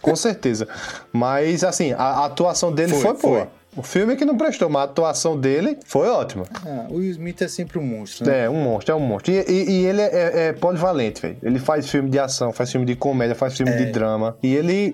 Com 0.01 0.15
certeza. 0.15 0.67
Mas, 1.11 1.63
assim, 1.63 1.93
a, 1.93 2.25
atuação 2.25 2.73
dele 2.73 2.93
Foi, 2.93 3.01
foi, 3.01 3.15
foi. 3.15 3.47
O 3.79 3.83
filme 3.83 4.13
é 4.13 4.15
que 4.17 4.25
não 4.25 4.35
prestou, 4.37 4.69
mas 4.69 4.81
a 4.81 4.85
atuação 4.85 5.39
dele 5.39 5.77
foi 5.85 6.07
ótima. 6.09 6.45
Ah, 6.65 6.87
o 6.89 6.95
Will 6.95 7.11
Smith 7.11 7.41
é 7.41 7.47
sempre 7.47 7.79
um 7.79 7.83
monstro, 7.83 8.27
né? 8.27 8.43
É, 8.45 8.49
um 8.49 8.61
monstro, 8.61 8.91
é 8.93 8.95
um 8.95 8.99
monstro. 8.99 9.31
E, 9.31 9.37
e- 9.47 9.69
e 9.71 9.85
ele 9.85 10.01
é, 10.01 10.05
é- 10.13 10.47
é 10.47 10.53
polivalente, 10.53 11.21
velho. 11.21 11.37
Ele 11.41 11.59
faz 11.59 11.89
filme 11.89 12.09
de 12.09 12.19
ação, 12.19 12.51
faz 12.51 12.71
filme 12.71 12.85
de 12.85 12.95
comédia, 12.95 13.35
faz 13.35 13.55
filme 13.55 13.71
É. 13.71 13.77
de 13.77 13.85
drama. 13.91 14.37
E 14.43 14.53
ele 14.53 14.93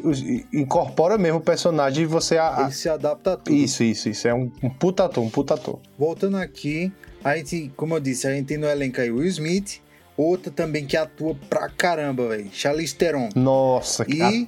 incorpora 0.54 1.18
mesmo 1.18 1.40
o 1.40 1.42
personagem 1.42 2.04
e 2.04 2.06
você. 2.06 2.38
A, 2.38 2.58
a- 2.58 2.62
Ele 2.64 2.72
se 2.72 2.88
adapta 2.90 3.34
a 3.34 3.38
tudo. 3.38 3.56
Isso, 3.56 3.84
isso, 3.84 4.10
isso. 4.10 4.28
É 4.28 4.34
um, 4.34 4.52
um 4.62 4.70
puta 4.70 5.06
ator, 5.06 5.24
um 5.24 5.30
puta 5.30 5.56
ator. 5.56 5.80
Voltando 5.98 6.38
aqui, 6.38 6.92
a 7.24 7.36
gente, 7.38 7.72
como 7.76 7.96
eu 7.96 8.00
disse, 8.00 8.28
a 8.28 8.32
gente 8.32 8.46
tem 8.48 8.58
no 8.58 8.68
elenco 8.68 9.02
aí 9.02 9.10
o 9.12 9.16
Will 9.18 9.28
Smith, 9.28 9.80
outra 10.16 10.52
também 10.52 10.86
que 10.86 10.96
atua 10.96 11.36
pra 11.50 11.70
caramba, 11.70 12.28
velho. 12.30 12.50
Charlize 12.52 12.94
Theron. 12.96 13.30
Nossa, 13.36 14.06
que 14.06 14.16
E, 14.22 14.48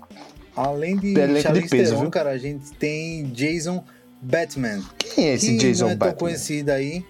além 0.55 0.95
de 0.95 1.13
Elenco 1.13 1.33
de 1.35 1.41
Charlize 1.41 1.69
peso, 1.69 1.89
Theron, 1.91 2.01
viu? 2.01 2.11
cara, 2.11 2.29
a 2.29 2.37
gente 2.37 2.71
tem 2.73 3.23
Jason 3.25 3.83
Batman. 4.21 4.83
Quem 4.97 5.29
é 5.29 5.33
esse 5.35 5.51
que 5.51 5.57
Jason 5.57 5.85
não 5.85 5.91
é 5.91 5.95
tão 5.95 6.07
Batman? 6.07 6.19
conhecido 6.19 6.69
aí, 6.71 7.05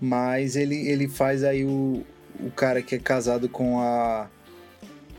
mas 0.00 0.56
ele, 0.56 0.88
ele 0.88 1.08
faz 1.08 1.42
aí 1.44 1.64
o, 1.64 2.04
o 2.40 2.50
cara 2.50 2.82
que 2.82 2.94
é 2.94 2.98
casado 2.98 3.48
com 3.48 3.80
a 3.80 4.28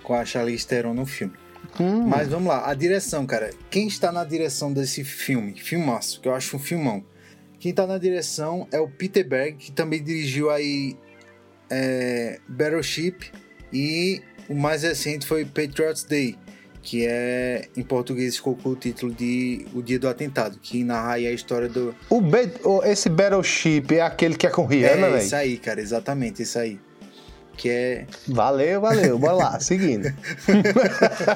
com 0.03 0.14
a 0.16 0.26
Charlize 0.26 0.66
Theron 0.66 0.93
no 0.93 1.05
filme. 1.05 1.34
Hum, 1.80 2.07
Mas 2.07 2.30
vamos 2.30 2.47
lá, 2.47 2.68
a 2.68 2.74
direção, 2.74 3.28
cara. 3.28 3.51
Quem 3.70 3.88
está 3.88 4.12
na 4.12 4.24
direção 4.24 4.74
desse 4.74 5.03
filme? 5.03 5.53
Filmaço, 5.55 6.20
que 6.20 6.28
eu 6.28 6.34
acho 6.34 6.55
um 6.55 6.60
filmão. 6.60 7.03
Quem 7.60 7.72
tá 7.74 7.86
na 7.86 7.97
direção 7.99 8.68
é 8.72 8.80
o 8.80 8.88
Peter 8.89 9.28
Berg, 9.28 9.57
que 9.57 9.72
também 9.72 10.01
dirigiu 10.01 10.49
aí 10.49 10.97
é, 11.70 12.39
Battleship 12.47 13.32
e 13.72 14.22
o 14.47 14.55
mais 14.55 14.82
recente 14.82 15.28
foi 15.28 15.45
Patriots 15.45 16.03
Day, 16.03 16.36
que 16.82 17.06
é 17.06 17.68
em 17.76 17.84
português 17.84 18.38
ficou 18.38 18.56
com 18.56 18.70
o 18.70 18.76
título 18.76 19.14
de 19.14 19.66
O 19.74 19.82
Dia 19.82 20.00
do 20.00 20.08
Atentado, 20.08 20.58
que 20.62 20.84
narra 20.84 21.14
aí 21.14 21.28
a 21.28 21.32
história 21.32 21.68
do 21.70 21.94
o 22.10 22.22
o- 22.64 22.84
esse 22.86 23.10
Battleship 23.10 23.86
é 23.96 24.02
aquele 24.02 24.36
que 24.36 24.48
é 24.48 24.50
com 24.50 24.66
Rihanna, 24.66 25.08
É 25.08 25.12
velho? 25.12 25.24
isso 25.24 25.36
aí, 25.36 25.58
cara, 25.58 25.82
exatamente 25.82 26.42
isso 26.44 26.58
aí. 26.58 26.80
Que 27.58 27.70
é 27.70 28.06
Valeu, 28.30 28.80
valeu. 28.80 29.20
Bora 29.20 29.34
lá, 29.34 29.60
seguindo. 29.64 30.08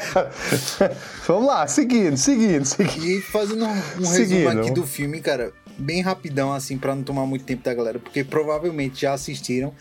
Vamos 1.27 1.47
lá, 1.47 1.67
seguindo, 1.67 2.17
seguindo, 2.17 2.65
seguindo. 2.65 3.05
E 3.05 3.21
fazendo 3.21 3.65
um, 3.65 3.71
um 4.01 4.07
resumo 4.07 4.49
aqui 4.49 4.71
do 4.71 4.85
filme, 4.85 5.19
cara, 5.21 5.51
bem 5.77 6.01
rapidão, 6.01 6.53
assim, 6.53 6.77
pra 6.77 6.95
não 6.95 7.03
tomar 7.03 7.25
muito 7.25 7.45
tempo 7.45 7.63
da 7.63 7.73
galera, 7.73 7.99
porque 7.99 8.23
provavelmente 8.23 9.01
já 9.01 9.13
assistiram. 9.13 9.73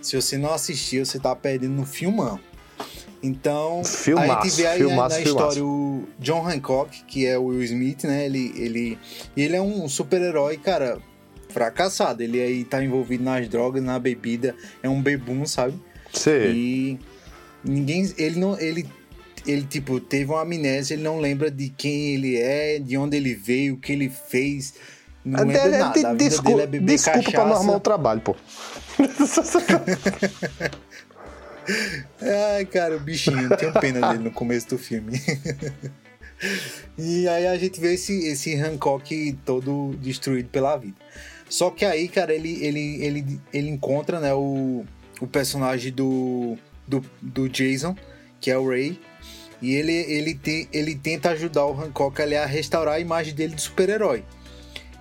Se 0.00 0.16
você 0.16 0.36
não 0.36 0.52
assistiu, 0.52 1.04
você 1.04 1.18
tá 1.18 1.34
perdendo 1.34 1.72
no 1.74 1.86
filmão. 1.86 2.38
Então, 3.26 3.80
a 3.80 3.84
Filmaço, 3.84 4.48
gente 4.48 4.56
vê 4.56 4.66
aí 4.66 4.82
né, 4.82 4.86
filmaço, 4.86 5.16
na 5.18 5.22
filmaço. 5.24 5.48
história 5.48 5.64
o 5.64 6.04
John 6.18 6.46
Hancock, 6.46 7.04
que 7.04 7.26
é 7.26 7.38
o 7.38 7.44
Will 7.46 7.62
Smith, 7.62 8.04
né? 8.04 8.26
Ele, 8.26 8.52
ele, 8.54 8.98
e 9.34 9.42
ele 9.42 9.56
é 9.56 9.62
um 9.62 9.88
super-herói, 9.88 10.58
cara, 10.58 10.98
fracassado. 11.48 12.22
Ele 12.22 12.38
aí 12.40 12.64
tá 12.64 12.84
envolvido 12.84 13.24
nas 13.24 13.48
drogas, 13.48 13.82
na 13.82 13.98
bebida, 13.98 14.54
é 14.82 14.88
um 14.90 15.00
bebum, 15.00 15.46
sabe? 15.46 15.74
Sei. 16.12 16.52
E 16.52 16.98
ninguém. 17.64 18.12
Ele 18.18 18.38
não. 18.38 18.60
Ele, 18.60 18.86
ele, 19.46 19.62
tipo, 19.62 19.98
teve 20.00 20.30
uma 20.30 20.42
amnésia, 20.42 20.92
ele 20.94 21.02
não 21.02 21.18
lembra 21.18 21.50
de 21.50 21.70
quem 21.70 22.14
ele 22.14 22.36
é, 22.36 22.78
de 22.78 22.96
onde 22.98 23.16
ele 23.16 23.34
veio, 23.34 23.74
o 23.74 23.78
que 23.78 23.92
ele 23.92 24.10
fez. 24.10 24.74
Não 25.24 25.44
lembra 25.44 25.62
De- 25.70 25.78
nada. 25.78 25.84
A 26.08 26.12
vida 26.12 26.14
desculpa 26.16 26.50
dele 26.50 26.62
é 26.62 26.66
beber 26.66 26.92
desculpa 26.94 27.22
pra 27.22 27.32
cachaça. 27.32 27.54
arrumar 27.54 27.76
o 27.76 27.80
trabalho, 27.80 28.20
pô. 28.20 28.36
Ai, 32.56 32.64
cara, 32.66 32.96
o 32.96 33.00
bichinho, 33.00 33.42
eu 33.50 33.56
tenho 33.56 33.72
pena 33.72 34.08
dele 34.08 34.24
no 34.24 34.30
começo 34.30 34.68
do 34.68 34.78
filme. 34.78 35.20
e 36.98 37.28
aí 37.28 37.46
a 37.46 37.56
gente 37.56 37.80
vê 37.80 37.94
esse, 37.94 38.26
esse 38.26 38.54
Hancock 38.54 39.38
todo 39.44 39.94
destruído 40.00 40.48
pela 40.48 40.76
vida. 40.76 40.96
Só 41.48 41.70
que 41.70 41.84
aí, 41.84 42.08
cara, 42.08 42.34
ele, 42.34 42.64
ele, 42.64 43.04
ele, 43.04 43.40
ele 43.52 43.70
encontra, 43.70 44.20
né, 44.20 44.34
o, 44.34 44.84
o 45.20 45.26
personagem 45.26 45.92
do, 45.92 46.56
do, 46.86 47.04
do 47.20 47.48
Jason, 47.48 47.96
que 48.40 48.50
é 48.50 48.58
o 48.58 48.68
Ray. 48.68 48.98
E 49.62 49.74
ele, 49.74 49.92
ele, 49.92 50.34
te, 50.34 50.68
ele 50.72 50.94
tenta 50.94 51.30
ajudar 51.30 51.64
o 51.64 51.80
Hancock 51.80 52.20
ali 52.20 52.36
a 52.36 52.44
restaurar 52.44 52.94
a 52.94 53.00
imagem 53.00 53.34
dele 53.34 53.54
de 53.54 53.62
super-herói. 53.62 54.24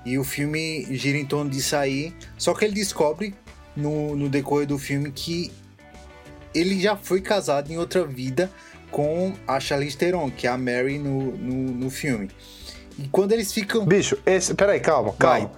E 0.05 0.17
o 0.17 0.23
filme 0.23 0.85
gira 0.91 1.17
em 1.17 1.25
torno 1.25 1.49
disso 1.49 1.75
aí. 1.75 2.13
Só 2.37 2.53
que 2.53 2.65
ele 2.65 2.73
descobre 2.73 3.33
no, 3.75 4.15
no 4.15 4.29
decorrer 4.29 4.67
do 4.67 4.77
filme 4.77 5.11
que 5.11 5.51
ele 6.53 6.79
já 6.79 6.95
foi 6.95 7.21
casado 7.21 7.71
em 7.71 7.77
outra 7.77 8.05
vida 8.05 8.49
com 8.91 9.33
a 9.47 9.59
Charlize 9.59 9.97
Theron, 9.97 10.29
que 10.29 10.45
é 10.47 10.49
a 10.49 10.57
Mary 10.57 10.99
no, 10.99 11.31
no, 11.37 11.71
no 11.71 11.89
filme. 11.89 12.29
E 12.97 13.07
quando 13.07 13.31
eles 13.31 13.51
ficam. 13.51 13.85
Bicho, 13.85 14.17
esse. 14.25 14.53
Peraí, 14.53 14.79
calma, 14.79 15.13
calma. 15.17 15.51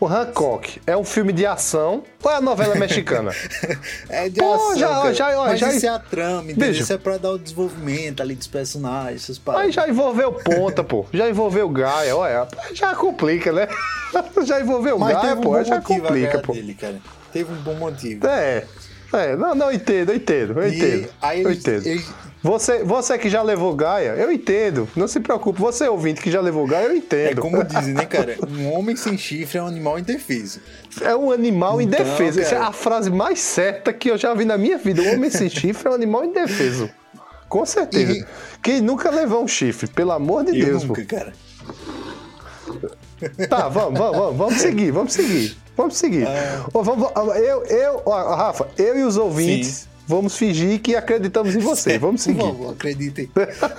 O 0.00 0.06
Hancock 0.08 0.80
é 0.84 0.96
um 0.96 1.04
filme 1.04 1.32
de 1.32 1.46
ação 1.46 2.02
ou 2.24 2.28
é 2.28 2.34
a 2.34 2.40
novela 2.40 2.74
mexicana? 2.74 3.30
É 4.10 4.28
de 4.28 4.40
Pô, 4.40 4.52
ação, 4.54 4.76
já- 4.76 5.12
já- 5.12 5.38
ó, 5.40 5.46
Mas 5.46 5.60
já- 5.60 5.72
isso 5.72 5.86
é 5.86 5.88
a 5.90 5.98
trama, 6.00 6.50
entendeu? 6.50 6.68
Bicho. 6.70 6.82
Isso 6.82 6.92
é 6.92 6.98
pra 6.98 7.18
dar 7.18 7.30
o 7.30 7.38
desenvolvimento 7.38 8.20
ali 8.20 8.34
dos 8.34 8.48
personagens, 8.48 9.22
essas 9.22 9.36
Aí 9.38 9.42
paradas. 9.44 9.74
já 9.76 9.88
envolveu 9.88 10.32
ponta, 10.32 10.82
pô. 10.82 11.06
Já 11.12 11.30
envolveu 11.30 11.68
Gaia, 11.68 12.16
olha. 12.16 12.48
Já 12.74 12.96
complica, 12.96 13.52
né? 13.52 13.68
Já 14.44 14.60
envolveu 14.60 14.98
Mas 14.98 15.14
Gaia, 15.16 15.34
um 15.34 15.40
pô. 15.40 15.50
bom 15.52 15.62
Já 15.62 15.80
complica, 15.80 16.38
pô. 16.40 16.52
dele, 16.52 16.74
cara. 16.74 17.00
Teve 17.32 17.52
um 17.52 17.56
bom 17.62 17.74
motivo. 17.74 18.26
É. 18.26 18.66
É, 19.12 19.36
não, 19.36 19.54
não, 19.54 19.66
eu 19.66 19.72
entendo, 19.74 20.10
eu 20.10 20.16
entendo, 20.16 20.60
eu 20.60 20.68
entendo. 20.68 21.08
aí 21.20 21.42
eu 21.42 21.52
entendo. 21.52 22.02
Você, 22.42 22.82
você 22.82 23.16
que 23.18 23.28
já 23.28 23.40
levou 23.40 23.72
Gaia, 23.74 24.14
eu 24.16 24.32
entendo. 24.32 24.88
Não 24.96 25.06
se 25.06 25.20
preocupe. 25.20 25.60
Você 25.60 25.86
ouvinte 25.86 26.20
que 26.20 26.30
já 26.30 26.40
levou 26.40 26.66
Gaia, 26.66 26.86
eu 26.86 26.92
É 26.92 26.96
entendo. 26.96 27.40
como 27.40 27.62
dizem, 27.64 27.94
né, 27.94 28.04
cara? 28.04 28.36
Um 28.48 28.72
homem 28.72 28.96
sem 28.96 29.16
chifre 29.16 29.58
é 29.58 29.62
um 29.62 29.66
animal 29.68 29.98
indefeso. 29.98 30.60
É 31.02 31.14
um 31.14 31.30
animal 31.30 31.80
Então, 31.80 32.00
indefeso. 32.00 32.40
Essa 32.40 32.54
é 32.54 32.58
cara. 32.58 32.68
a 32.70 32.72
frase 32.72 33.10
mais 33.10 33.38
certa 33.38 33.92
que 33.92 34.10
eu 34.10 34.18
já 34.18 34.34
vi 34.34 34.44
na 34.44 34.58
minha 34.58 34.76
vida. 34.78 35.02
O 35.02 35.12
homem 35.14 35.30
sem 35.30 35.48
chifre 35.50 35.86
é 35.86 35.90
um 35.90 35.94
animal 35.94 36.24
indefeso. 36.24 36.90
Com 37.48 37.64
certeza. 37.64 38.12
E- 38.12 38.24
Quem 38.62 38.80
nunca 38.80 39.10
levou 39.10 39.44
um 39.44 39.48
chifre, 39.48 39.86
pelo 39.88 40.10
amor 40.10 40.44
de 40.44 40.58
Eu 40.58 40.66
Deus, 40.66 40.82
nunca, 40.84 41.00
pô. 41.02 41.06
cara. 41.16 41.32
Tá, 43.48 43.68
vamos, 43.68 43.98
vamos, 43.98 44.16
vamos, 44.16 44.36
vamos 44.36 44.54
seguir, 44.60 44.90
vamos 44.90 45.12
seguir. 45.12 45.56
Vamos 45.76 45.96
seguir. 45.96 46.26
Ó, 46.74 46.82
vamos- 46.82 47.08
ó, 47.14 47.34
eu, 47.34 47.64
eu, 47.64 48.02
ó, 48.04 48.34
Rafa, 48.34 48.68
eu 48.76 48.98
e 48.98 49.02
os 49.04 49.16
ouvintes 49.16 49.68
Sim. 49.68 49.86
vamos 50.06 50.36
fingir 50.36 50.80
que 50.80 50.94
acreditamos 50.94 51.54
em 51.54 51.58
você. 51.60 51.98
Vamos 51.98 52.20
seguir. 52.22 52.40
Por 52.40 52.48
favor, 52.52 52.72
acreditem. 52.72 53.30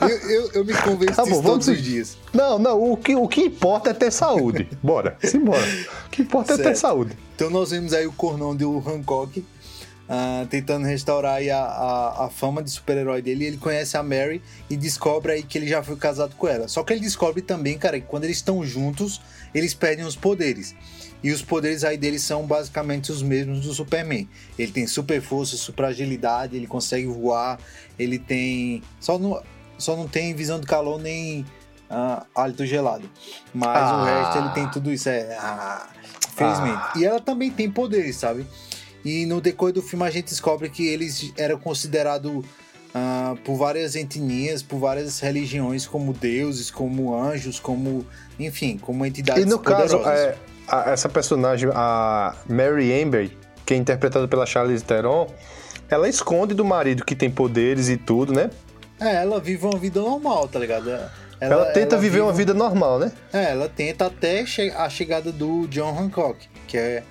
Eu, 0.02 0.08
eu, 0.30 0.52
eu 0.54 0.66
me 0.66 0.74
convenço 0.74 1.14
Tá 1.16 1.24
bom, 1.24 1.30
disso 1.30 1.42
vamos 1.42 1.66
todos 1.66 1.68
os 1.68 1.76
seguir. 1.78 1.82
dias. 1.92 2.18
Não, 2.34 2.58
não, 2.58 2.92
o 2.92 2.98
que, 2.98 3.16
o 3.16 3.28
que 3.28 3.42
importa 3.42 3.92
é 3.92 3.94
ter 3.94 4.12
saúde. 4.12 4.68
Bora, 4.82 5.16
simbora. 5.24 5.62
O 6.08 6.10
que 6.10 6.24
importa 6.24 6.54
é 6.54 6.58
ter 6.58 6.64
Certo. 6.64 6.78
saúde. 6.78 7.18
Então 7.36 7.50
nós 7.50 7.70
vemos 7.72 7.94
aí 7.94 8.08
o 8.08 8.12
cornão 8.12 8.56
do 8.56 8.78
Hancock 8.80 9.46
ah, 10.10 10.46
tentando 10.50 10.86
restaurar 10.86 11.36
aí 11.36 11.50
a, 11.50 11.60
a, 11.64 12.26
a 12.26 12.30
fama 12.30 12.62
de 12.64 12.72
super-herói 12.72 13.22
dele. 13.22 13.46
Ele 13.46 13.58
conhece 13.58 13.96
a 13.98 14.04
Mary 14.04 14.42
e 14.70 14.76
descobre 14.76 15.32
aí 15.34 15.44
que 15.44 15.58
ele 15.58 15.68
já 15.68 15.82
foi 15.84 15.96
casado 15.96 16.36
com 16.36 16.48
ela. 16.48 16.68
Só 16.68 16.84
que 16.84 16.92
ele 16.94 17.02
descobre 17.02 17.42
também, 17.44 17.78
cara, 17.78 18.00
que 18.00 18.06
quando 18.08 18.24
eles 18.26 18.38
estão 18.38 18.64
juntos, 18.66 19.22
eles 19.54 19.74
perdem 19.76 20.06
os 20.06 20.16
poderes. 20.16 20.76
E 21.24 21.32
os 21.32 21.42
poderes 21.42 21.84
aí 21.84 21.98
deles 21.98 22.22
são 22.24 22.46
basicamente 22.46 23.12
os 23.12 23.22
mesmos 23.22 23.62
do 23.62 23.74
Superman. 23.74 24.28
Ele 24.60 24.72
tem 24.72 24.86
super 24.86 25.22
força, 25.22 25.56
super 25.56 25.86
agilidade, 25.86 26.56
ele 26.58 26.68
consegue 26.68 27.06
voar, 27.08 27.58
ele 27.98 28.20
tem. 28.20 28.84
Só 29.00 29.18
não, 29.18 29.42
só 29.78 29.96
não 29.96 30.08
tem 30.08 30.34
visão 30.34 30.60
de 30.60 30.68
calor 30.68 31.00
nem 31.00 31.46
ah, 31.90 32.26
hálito 32.36 32.66
gelado. 32.66 33.10
Mas 33.54 33.90
o 33.90 33.94
Ah. 33.96 34.06
resto 34.26 34.38
ele 34.40 34.50
tem 34.54 34.70
tudo 34.72 34.92
isso. 34.92 35.08
É. 35.10 35.38
ah, 35.40 35.88
Felizmente. 36.36 36.78
Ah. 36.78 36.94
E 36.98 37.06
ela 37.06 37.20
também 37.22 37.50
tem 37.52 37.70
poderes, 37.72 38.16
sabe? 38.18 38.46
E 39.06 39.26
no 39.26 39.40
decorrer 39.40 39.74
do 39.74 39.82
filme 39.82 40.04
a 40.06 40.10
gente 40.10 40.26
descobre 40.26 40.70
que 40.70 40.88
eles 40.88 41.32
eram 41.38 41.58
considerados 41.60 42.44
ah, 42.94 43.36
por 43.46 43.56
várias 43.56 43.96
etnias, 43.96 44.62
por 44.64 44.78
várias 44.80 45.20
religiões, 45.20 45.86
como 45.86 46.12
deuses, 46.14 46.70
como 46.72 47.16
anjos, 47.16 47.60
como. 47.60 48.06
Enfim, 48.40 48.78
como 48.78 49.06
entidades 49.06 49.44
E 49.44 49.46
no 49.46 49.60
caso, 49.60 49.98
poderosas. 50.00 50.20
é, 50.20 50.38
a- 50.68 50.92
essa 50.92 51.08
personagem, 51.10 51.70
a 51.74 52.36
Mary 52.48 53.02
Amber, 53.02 53.32
que 53.66 53.74
é 53.74 53.78
interpretada 53.78 54.28
pela 54.28 54.46
Charlize 54.46 54.84
Theron, 54.84 55.28
ela 55.90 56.08
esconde 56.10 56.54
do 56.54 56.66
marido 56.66 57.06
que 57.06 57.16
tem 57.16 57.30
poderes 57.30 57.90
e 57.90 57.98
tudo, 57.98 58.34
né? 58.34 58.50
É, 59.00 59.16
ela 59.16 59.40
vive 59.40 59.66
uma 59.66 59.78
vida 59.78 60.00
normal, 60.02 60.48
tá 60.48 60.60
ligado? 60.60 60.90
Ela, 60.90 61.12
Ela, 61.40 61.66
tenta 61.68 61.96
ela 61.96 62.02
viver 62.02 62.12
vive 62.18 62.22
uma 62.22 62.34
vida 62.34 62.54
normal, 62.54 63.00
né? 63.00 63.12
É, 63.34 63.52
ela 63.52 63.68
tenta 63.68 64.06
até 64.08 64.46
che- 64.46 64.74
a 64.76 64.90
chegada 64.90 65.32
do 65.32 65.68
John 65.68 65.98
Hancock, 66.00 66.48
que 66.68 66.78
é 66.78 67.04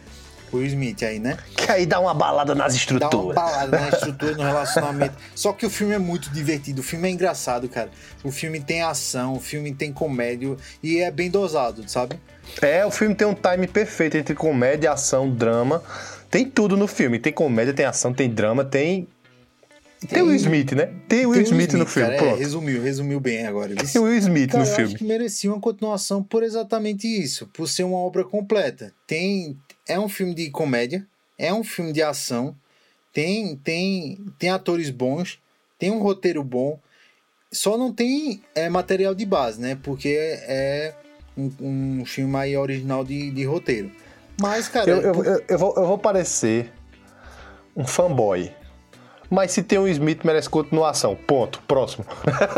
o 0.50 0.56
Will 0.56 0.66
Smith 0.66 1.02
aí, 1.02 1.18
né? 1.18 1.36
Que 1.56 1.70
aí 1.70 1.84
dá 1.86 2.00
uma 2.00 2.14
balada 2.14 2.54
nas 2.54 2.58
Dá 2.58 2.70
uma 2.72 2.76
estruturas. 2.76 3.34
balada 3.34 3.78
na 3.80 3.88
estrutura, 3.90 4.32
no 4.36 4.42
relacionamento. 4.42 5.14
Só 5.34 5.52
que 5.52 5.66
o 5.66 5.70
filme 5.70 5.94
é 5.94 5.98
muito 5.98 6.30
divertido, 6.30 6.80
o 6.80 6.84
filme 6.84 7.08
é 7.08 7.10
engraçado, 7.12 7.68
cara. 7.68 7.90
O 8.24 8.30
filme 8.30 8.58
tem 8.60 8.82
ação, 8.82 9.34
o 9.34 9.40
filme 9.40 9.72
tem 9.74 9.92
comédia 9.92 10.56
e 10.82 10.98
é 11.00 11.10
bem 11.10 11.30
dosado, 11.30 11.84
sabe? 11.88 12.18
É, 12.60 12.84
o 12.84 12.90
filme 12.90 13.14
tem 13.14 13.26
um 13.26 13.34
time 13.34 13.66
perfeito 13.66 14.16
entre 14.16 14.34
comédia, 14.34 14.92
ação, 14.92 15.30
drama. 15.30 15.82
Tem 16.30 16.44
tudo 16.48 16.76
no 16.76 16.86
filme. 16.86 17.18
Tem 17.18 17.32
comédia, 17.32 17.72
tem 17.74 17.84
ação, 17.84 18.12
tem 18.12 18.28
drama, 18.28 18.64
tem. 18.64 19.06
Tem, 20.08 20.20
o 20.22 20.26
Will 20.26 20.36
Smith, 20.36 20.72
né? 20.72 20.92
Tem 21.08 21.26
o 21.26 21.30
Will 21.30 21.44
Tem 21.44 21.52
Smith, 21.52 21.72
no 21.74 21.86
filme. 21.86 22.16
cara, 22.16 22.30
é, 22.30 22.34
resumiu, 22.34 22.82
resumiu 22.82 23.20
bem 23.20 23.46
agora. 23.46 23.74
Tem 23.76 24.00
o 24.00 24.04
Will 24.04 24.18
Smith 24.18 24.50
Cara, 24.50 24.64
no 24.64 24.68
eu 24.68 24.74
filme. 24.74 24.90
acho 24.90 24.98
que 24.98 25.04
merecia 25.04 25.52
uma 25.52 25.60
continuação 25.60 26.22
por 26.22 26.42
exatamente 26.42 27.06
isso, 27.06 27.46
por 27.52 27.68
ser 27.68 27.84
uma 27.84 27.98
obra 27.98 28.24
completa. 28.24 28.92
Tem, 29.06 29.56
é 29.86 30.00
um 30.00 30.08
filme 30.08 30.34
de 30.34 30.50
comédia, 30.50 31.06
é 31.38 31.54
um 31.54 31.62
filme 31.62 31.92
de 31.92 32.02
ação, 32.02 32.56
tem, 33.12 33.54
tem, 33.56 34.18
tem 34.40 34.50
atores 34.50 34.90
bons, 34.90 35.38
tem 35.78 35.92
um 35.92 36.00
roteiro 36.00 36.42
bom, 36.42 36.80
só 37.52 37.78
não 37.78 37.92
tem 37.92 38.42
é, 38.56 38.68
material 38.68 39.14
de 39.14 39.24
base, 39.24 39.60
né? 39.60 39.78
Porque 39.80 40.16
é 40.18 40.94
um, 41.36 41.50
um 42.00 42.04
filme 42.04 42.36
aí 42.36 42.56
original 42.56 43.04
de, 43.04 43.30
de 43.30 43.44
roteiro. 43.44 43.90
Mas, 44.40 44.68
cara, 44.68 44.90
Eu, 44.90 45.00
eu, 45.00 45.24
eu, 45.24 45.44
eu 45.48 45.58
vou, 45.58 45.74
eu 45.76 45.86
vou 45.86 45.98
parecer 45.98 46.72
um 47.76 47.84
fanboy. 47.84 48.50
Mas 49.30 49.52
se 49.52 49.62
tem 49.62 49.78
Will 49.78 49.90
Smith, 49.92 50.24
merece 50.24 50.48
continuação. 50.48 51.16
Ponto. 51.16 51.62
Próximo. 51.66 52.04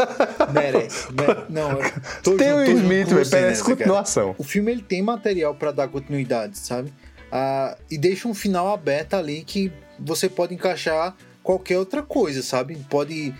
merece. 0.52 1.06
mere- 1.12 1.44
Não, 1.48 1.78
tô 2.22 2.36
tem 2.36 2.48
junto 2.48 2.70
Smith, 2.72 3.06
velho, 3.08 3.14
merece 3.14 3.32
nessa, 3.36 3.62
cara. 3.64 3.76
continuação. 3.76 4.34
O 4.38 4.42
filme 4.42 4.72
ele 4.72 4.82
tem 4.82 5.00
material 5.00 5.54
pra 5.54 5.70
dar 5.70 5.86
continuidade, 5.88 6.58
sabe? 6.58 6.92
Ah, 7.30 7.76
e 7.90 7.96
deixa 7.96 8.26
um 8.26 8.34
final 8.34 8.72
aberto 8.72 9.14
ali 9.14 9.44
que 9.44 9.72
você 10.00 10.28
pode 10.28 10.52
encaixar 10.54 11.14
qualquer 11.44 11.78
outra 11.78 12.02
coisa, 12.02 12.42
sabe? 12.42 12.76
Pode 12.90 13.32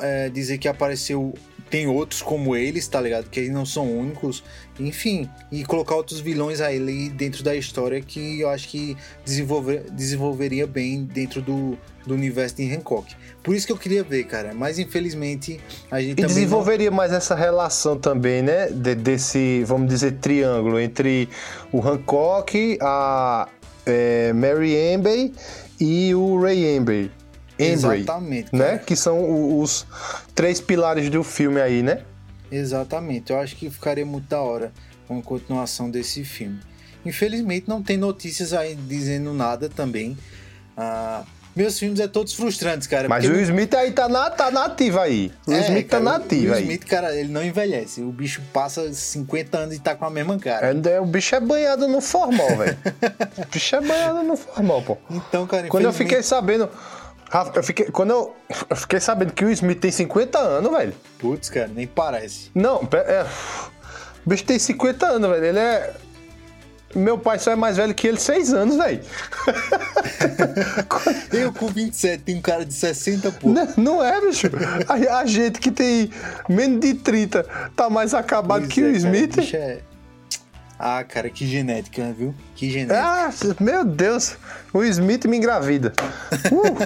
é, 0.00 0.28
dizer 0.30 0.56
que 0.58 0.66
apareceu. 0.68 1.34
Tem 1.70 1.86
outros 1.86 2.22
como 2.22 2.56
eles, 2.56 2.88
tá 2.88 3.00
ligado? 3.00 3.28
Que 3.28 3.40
eles 3.40 3.52
não 3.52 3.66
são 3.66 3.90
únicos. 3.90 4.42
Enfim, 4.80 5.28
e 5.52 5.64
colocar 5.64 5.96
outros 5.96 6.20
vilões 6.20 6.60
aí 6.60 7.08
dentro 7.10 7.42
da 7.42 7.54
história 7.54 8.00
que 8.00 8.40
eu 8.40 8.48
acho 8.48 8.68
que 8.68 8.96
desenvolver, 9.24 9.84
desenvolveria 9.90 10.66
bem 10.66 11.04
dentro 11.04 11.42
do, 11.42 11.76
do 12.06 12.14
universo 12.14 12.56
de 12.56 12.72
Hancock. 12.74 13.14
Por 13.42 13.54
isso 13.54 13.66
que 13.66 13.72
eu 13.72 13.76
queria 13.76 14.02
ver, 14.04 14.24
cara. 14.24 14.54
Mas 14.54 14.78
infelizmente 14.78 15.60
a 15.90 16.00
gente 16.00 16.12
E 16.12 16.14
também. 16.14 16.28
não- 16.28 16.34
desenvolveria 16.34 16.90
mais 16.90 17.12
essa 17.12 17.34
relação 17.34 17.98
também, 17.98 18.40
né? 18.40 18.68
De- 18.70 18.94
desse, 18.94 19.62
vamos 19.64 19.88
dizer, 19.88 20.12
triângulo 20.20 20.78
entre 20.80 21.28
o 21.72 21.80
Hancock, 21.86 22.78
a 22.80 23.48
é, 23.84 24.32
Mary 24.32 24.76
Amber 24.94 25.30
e 25.80 26.14
o 26.14 26.40
Ray 26.40 26.76
Amber. 26.76 27.10
Embry, 27.58 28.00
Exatamente, 28.00 28.48
né? 28.54 28.64
cara. 28.66 28.78
Que 28.78 28.94
são 28.96 29.18
o- 29.20 29.60
os 29.60 29.86
três 30.34 30.60
pilares 30.60 31.10
do 31.10 31.22
filme 31.24 31.60
aí, 31.60 31.82
né? 31.82 32.02
Exatamente, 32.50 33.30
eu 33.32 33.38
acho 33.38 33.56
que 33.56 33.68
ficaria 33.68 34.06
muito 34.06 34.28
da 34.28 34.40
hora 34.40 34.72
uma 35.08 35.22
continuação 35.22 35.90
desse 35.90 36.24
filme. 36.24 36.58
Infelizmente 37.04 37.68
não 37.68 37.82
tem 37.82 37.96
notícias 37.96 38.52
aí 38.52 38.74
dizendo 38.74 39.32
nada 39.32 39.68
também. 39.68 40.16
Ah, 40.76 41.22
meus 41.56 41.78
filmes 41.78 41.98
é 42.00 42.06
todos 42.06 42.34
frustrantes, 42.34 42.86
cara. 42.86 43.08
Mas 43.08 43.24
o 43.24 43.28
Will 43.32 43.40
Smith 43.42 43.74
aí 43.74 43.90
tá 43.90 44.08
na, 44.08 44.30
tá 44.30 44.50
na 44.50 44.66
ativa 44.66 45.02
aí. 45.02 45.32
O 45.46 45.50
Will 45.50 45.60
É, 45.60 45.64
Smith 45.68 45.86
cara, 45.88 46.04
tá 46.04 46.10
na 46.10 46.12
O 46.12 46.14
ativa 46.24 46.42
Will 46.44 46.54
aí. 46.54 46.62
Smith, 46.62 46.84
cara, 46.84 47.16
ele 47.16 47.28
não 47.32 47.42
envelhece. 47.44 48.00
O 48.02 48.10
bicho 48.12 48.40
passa 48.52 48.92
50 48.92 49.58
anos 49.58 49.74
e 49.74 49.78
tá 49.78 49.94
com 49.94 50.04
a 50.04 50.10
mesma 50.10 50.38
cara. 50.38 50.68
É, 50.88 51.00
o 51.00 51.06
bicho 51.06 51.34
é 51.34 51.40
banhado 51.40 51.88
no 51.88 52.00
formal, 52.00 52.56
velho. 52.56 52.76
o 53.38 53.46
bicho 53.52 53.76
é 53.76 53.80
banhado 53.80 54.22
no 54.22 54.36
formal, 54.36 54.82
pô. 54.82 54.98
Então, 55.10 55.46
cara, 55.46 55.68
Quando 55.68 55.84
eu 55.84 55.92
fiquei 55.92 56.22
sabendo. 56.22 56.68
Rafa, 57.30 57.52
eu 57.58 57.62
fiquei, 57.62 57.86
quando 57.86 58.10
eu, 58.10 58.36
eu 58.70 58.76
fiquei 58.76 59.00
sabendo 59.00 59.32
que 59.32 59.44
o 59.44 59.50
Smith 59.50 59.80
tem 59.80 59.90
50 59.90 60.38
anos, 60.38 60.70
velho. 60.70 60.94
Putz, 61.18 61.50
cara, 61.50 61.68
nem 61.68 61.86
parece. 61.86 62.50
Não, 62.54 62.80
é, 62.92 63.26
o 64.24 64.30
bicho 64.30 64.44
tem 64.44 64.58
50 64.58 65.06
anos, 65.06 65.30
velho. 65.30 65.44
Ele 65.44 65.58
é. 65.58 65.94
Meu 66.94 67.18
pai 67.18 67.38
só 67.38 67.50
é 67.50 67.56
mais 67.56 67.76
velho 67.76 67.94
que 67.94 68.06
ele 68.08 68.18
6 68.18 68.54
anos, 68.54 68.76
velho. 68.76 69.02
Eu 71.30 71.52
com 71.52 71.68
27 71.68 72.22
tenho 72.22 72.38
um 72.38 72.42
cara 72.42 72.64
de 72.64 72.72
60, 72.72 73.30
pô. 73.32 73.50
Não, 73.50 73.68
não 73.76 74.02
é, 74.04 74.18
bicho. 74.22 74.46
A, 74.88 75.18
a 75.18 75.26
gente 75.26 75.60
que 75.60 75.70
tem 75.70 76.10
menos 76.48 76.80
de 76.80 76.94
30 76.94 77.44
tá 77.76 77.90
mais 77.90 78.14
acabado 78.14 78.62
Pois 78.62 78.72
que 78.72 78.80
é, 78.80 78.84
o 78.84 78.86
cara, 78.86 78.96
Smith. 78.96 79.36
bicho 79.36 79.56
é- 79.56 79.80
Ah, 80.78 81.02
cara, 81.02 81.28
que 81.28 81.44
genética, 81.46 82.14
viu? 82.16 82.32
Que 82.54 82.70
genética. 82.70 83.00
Ah, 83.04 83.30
meu 83.60 83.84
Deus, 83.84 84.36
o 84.72 84.84
Smith 84.84 85.24
me 85.24 85.36
engravida. 85.36 85.92
Uh, 86.52 86.78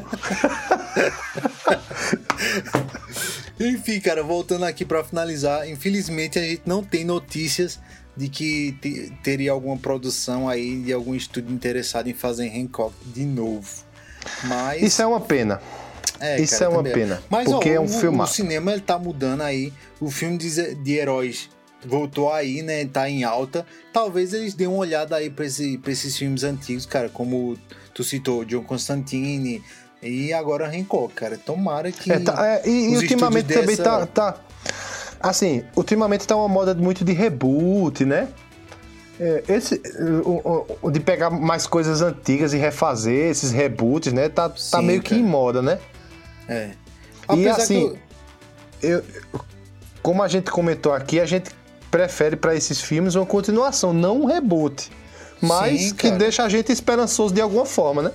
Enfim, 3.61 4.01
cara, 4.01 4.23
voltando 4.23 4.65
aqui 4.65 4.85
pra 4.85 5.05
finalizar, 5.05 5.69
infelizmente 5.69 6.39
a 6.39 6.43
gente 6.43 6.63
não 6.67 6.83
tem 6.83 7.05
notícias 7.05 7.79
de 8.17 8.29
que 8.29 8.73
te- 8.81 9.13
teria 9.23 9.53
alguma 9.53 9.77
produção 9.77 10.49
aí 10.49 10.81
de 10.83 10.93
algum 10.93 11.15
estúdio 11.15 11.53
interessado 11.55 12.09
em 12.09 12.15
fazer 12.15 12.49
Hancock 12.49 12.95
de 13.07 13.25
novo. 13.25 13.69
Mas 14.45 14.83
isso 14.83 15.03
é 15.03 15.07
uma 15.07 15.21
pena. 15.21 15.61
isso 16.39 16.63
é 16.63 16.69
uma 16.69 16.79
também 16.79 16.93
pena, 16.93 17.23
Mas 17.31 17.49
porque 17.49 17.71
ó, 17.71 17.75
é 17.75 17.81
um 17.81 17.85
o, 17.85 17.89
filmaço. 17.89 18.33
O 18.33 18.37
cinema 18.37 18.73
ele 18.73 18.81
tá 18.81 18.99
mudando 18.99 19.43
aí. 19.43 19.73
O 20.01 20.11
filme 20.11 20.37
de, 20.39 20.75
de 20.75 20.93
heróis 20.93 21.49
voltou 21.87 22.33
aí, 22.33 22.63
né? 22.63 22.85
Tá 22.87 23.09
em 23.09 23.25
alta. 23.25 23.67
Talvez 23.93 24.33
eles 24.33 24.55
dêem 24.55 24.69
uma 24.69 24.79
olhada 24.79 25.17
aí 25.17 25.29
pra, 25.31 25.45
esse, 25.47 25.79
pra 25.79 25.93
esses 25.93 26.17
filmes 26.17 26.45
antigos, 26.45 26.87
cara, 26.87 27.09
como 27.09 27.57
tu 27.95 28.03
citou, 28.05 28.45
John 28.45 28.63
Constantine 28.65 29.63
e 30.03 30.33
agora 30.33 30.69
Hancock, 30.69 31.15
cara. 31.15 31.37
Tomara 31.39 31.91
que 31.93 32.11
É, 32.13 32.19
tá- 32.21 32.47
é, 32.47 32.69
e, 32.69 32.93
e 32.93 32.97
ultimamente 32.97 33.51
estúdios 33.51 33.77
também 33.77 33.77
dessa- 33.77 34.07
tá, 34.07 34.33
tá. 34.33 34.41
Assim, 35.21 35.63
ultimamente 35.77 36.27
tá 36.27 36.35
uma 36.37 36.49
moda 36.49 36.75
muito 36.75 37.05
de 37.05 37.13
reboot, 37.13 38.05
né? 38.05 38.29
É, 39.21 39.45
esse, 39.49 39.81
o- 40.25 40.67
o- 40.83 40.91
de 40.91 40.99
pegar 40.99 41.31
mais 41.31 41.67
coisas 41.67 42.01
antigas 42.03 42.53
e 42.53 42.57
refazer 42.57 43.31
esses 43.31 43.53
reboots, 43.53 44.13
né? 44.13 44.29
Tá, 44.29 44.49
tá 44.49 44.57
Sim, 44.57 44.83
meio 44.83 45.01
que 45.03 45.11
cara. 45.11 45.21
em 45.21 45.25
moda, 45.25 45.63
né? 45.63 45.79
É. 46.49 46.71
E 46.71 47.47
Apesar 47.47 47.57
assim, 47.63 47.97
que 48.81 48.87
eu, 48.87 49.05
como 50.03 50.23
a 50.25 50.29
gente 50.29 50.51
comentou 50.51 50.93
aqui, 50.93 51.21
a 51.21 51.25
gente 51.27 51.51
prefere 51.93 52.37
pra 52.37 52.57
esses 52.57 52.81
filmes 52.81 53.15
uma 53.15 53.27
continuação, 53.27 53.93
não 53.93 54.23
um 54.23 54.25
reboot. 54.25 54.91
Mas 55.41 55.81
Sim, 55.81 55.95
que 55.95 56.11
deixa 56.11 56.43
a 56.43 56.49
gente 56.49 56.73
esperançoso 56.73 57.35
de 57.35 57.41
alguma 57.41 57.67
forma, 57.67 58.03
né? 58.03 58.13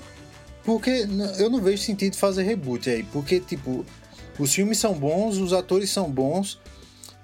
Porque 0.63 1.07
eu 1.37 1.49
não 1.49 1.61
vejo 1.61 1.83
sentido 1.83 2.17
fazer 2.17 2.43
reboot 2.43 2.89
aí. 2.89 3.03
Porque, 3.03 3.39
tipo, 3.39 3.85
os 4.39 4.53
filmes 4.53 4.79
são 4.79 4.93
bons, 4.93 5.37
os 5.37 5.53
atores 5.53 5.91
são 5.91 6.09
bons. 6.09 6.59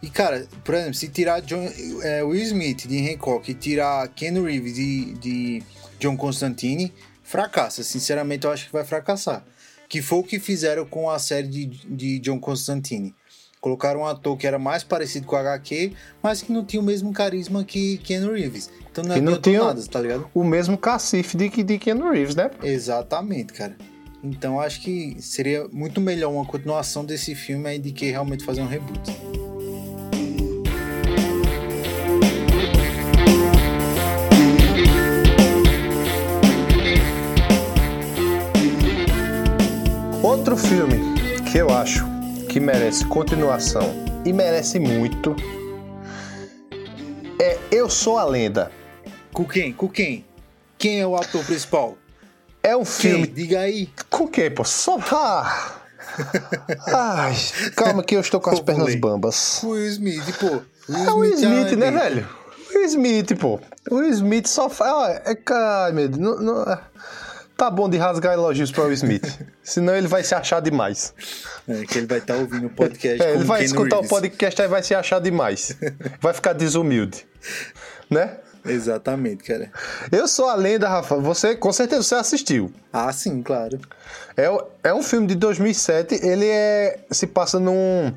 E, 0.01 0.10
cara, 0.10 0.47
por 0.64 0.76
exemplo, 0.76 0.93
se 0.93 1.08
tirar 1.08 1.41
John, 1.41 1.68
é, 2.04 2.24
Will 2.24 2.43
Smith 2.43 2.88
de 2.88 3.10
Hancock 3.10 3.49
e 3.49 3.54
tirar 3.54 4.08
Ken 4.10 4.34
Reeves 4.41 4.76
de, 4.76 5.14
de 5.16 5.64
John 5.99 6.16
Constantine, 6.16 6.93
fracassa. 7.24 7.84
Sinceramente, 7.84 8.45
eu 8.45 8.51
acho 8.51 8.68
que 8.68 8.74
vai 8.74 8.86
fracassar. 8.86 9.43
Que 9.89 10.01
foi 10.01 10.20
o 10.20 10.24
que 10.24 10.39
fizeram 10.39 10.86
com 10.86 11.10
a 11.10 11.18
série 11.18 11.47
de, 11.47 11.66
de 11.66 12.20
John 12.20 12.39
Constantine. 12.39 13.16
Colocaram 13.64 14.01
um 14.01 14.05
ator 14.05 14.36
que 14.36 14.45
era 14.45 14.59
mais 14.59 14.84
parecido 14.84 15.26
com 15.26 15.38
o 15.38 15.39
HQ, 15.39 15.93
mas 16.22 16.41
que 16.41 16.51
não 16.51 16.66
tinha 16.66 16.82
o 16.82 16.86
mesmo 16.86 17.14
carisma 17.14 17.64
que 17.64 17.97
Ken 17.99 18.20
Reeves. 18.30 18.70
Então 18.91 19.05
não 19.05 19.16
E 19.16 19.22
não 19.22 19.39
tinha- 19.39 19.64
nada, 19.64 19.82
tá 19.89 20.01
ligado? 20.01 20.28
O 20.34 20.43
mesmo 20.43 20.78
cacife 20.78 21.38
de, 21.38 21.64
de 21.64 21.78
Keanu 21.80 22.11
Reeves, 22.11 22.36
né? 22.36 22.51
Exatamente, 22.61 23.53
cara. 23.53 23.74
Então 24.22 24.59
acho 24.59 24.82
que 24.82 25.16
seria 25.22 25.66
muito 25.72 26.01
melhor 26.01 26.30
uma 26.34 26.43
continuação 26.45 27.05
desse 27.05 27.34
filme 27.36 27.70
aí 27.70 27.80
de 27.80 27.93
que 27.93 28.11
realmente 28.11 28.43
fazer 28.43 28.61
um 28.61 28.68
reboot. 28.68 28.99
Outro 40.22 40.55
filme 40.57 40.97
que 41.51 41.57
eu 41.57 41.70
acho 41.70 42.05
que 42.54 42.60
merece 42.60 43.04
continuação 43.06 43.82
e 44.24 44.32
merece 44.32 44.78
muito 44.80 45.36
é 47.39 47.58
Eu 47.72 47.89
Sou 47.89 48.20
a 48.20 48.24
Lenda. 48.26 48.72
Com 49.34 49.43
quem? 49.43 49.74
Com 49.74 49.89
quem? 49.89 50.24
Quem 50.78 51.01
é 51.01 51.08
o 51.08 51.16
ator 51.16 51.43
principal? 51.43 51.97
É 52.62 52.76
um 52.76 52.84
Quem? 52.84 52.93
filme. 52.93 53.26
Diga 53.26 53.62
aí. 53.62 53.89
Com 54.08 54.28
quem, 54.28 54.51
pô? 54.51 54.64
Só. 54.64 54.99
Ah. 55.12 55.78
Ai, 56.93 57.36
calma 57.76 58.04
que 58.04 58.16
eu 58.16 58.22
estou 58.22 58.39
com 58.39 58.51
as 58.51 58.60
Pô, 58.60 58.66
pernas 58.66 58.84
pulei. 58.84 58.99
bambas. 58.99 59.64
O 59.64 59.70
Will 59.70 59.88
Smith, 59.88 60.38
pô. 60.39 60.62
É 60.95 61.12
o 61.12 61.18
Will 61.18 61.34
Smith, 61.34 61.72
né, 61.76 61.89
velho? 61.89 62.30
Will 62.76 62.86
Smith, 62.86 63.36
pô. 63.39 63.60
O 63.89 63.95
Will 63.95 64.12
Smith 64.12 64.45
só 64.45 64.70
faz. 64.70 64.91
ó, 64.93 65.08
É, 65.08 65.36
ai, 65.51 65.91
meu 65.91 66.08
Deus. 66.08 66.20
Não, 66.22 66.39
não- 66.39 66.78
Tá 67.56 67.70
bom 67.70 67.88
de 67.89 67.97
rasgar 67.97 68.34
elogios 68.34 68.72
pra 68.72 68.84
Will 68.84 68.93
Smith. 68.93 69.39
Senão 69.64 69.95
ele 69.95 70.08
vai 70.08 70.24
se 70.24 70.34
achar 70.34 70.60
demais. 70.60 71.14
É, 71.68 71.84
que 71.86 71.99
ele 71.99 72.08
vai 72.08 72.18
estar 72.18 72.36
ouvindo 72.36 72.68
o 72.68 72.70
podcast 72.70 73.22
É, 73.22 73.36
ele 73.36 73.43
vai 73.43 73.60
Keanu 73.60 73.66
escutar 73.66 73.95
o 73.97 73.99
Reeves. 74.01 74.10
podcast 74.10 74.62
e 74.62 74.68
vai 74.68 74.84
se 74.84 74.95
achar 74.95 75.20
demais. 75.22 75.78
Vai 76.20 76.34
ficar 76.34 76.54
desumilde. 76.54 77.26
Né? 78.10 78.38
Exatamente, 78.66 79.43
cara. 79.43 79.72
Eu 80.12 80.28
sou 80.28 80.47
a 80.49 80.56
lenda, 80.56 80.88
Rafa. 80.88 81.18
Você, 81.18 81.56
com 81.56 81.72
certeza, 81.72 82.01
você 82.04 82.16
assistiu. 82.16 82.72
Ah, 82.91 83.12
sim, 83.12 83.41
claro. 83.43 83.80
É, 84.36 84.49
é 84.89 84.93
um 84.93 85.04
filme 85.04 85.28
de 85.28 85.36
2007. 85.36 86.16
Ele 86.26 86.47
é 86.47 86.99
se 87.12 87.28
passa 87.28 87.60
num 87.60 88.14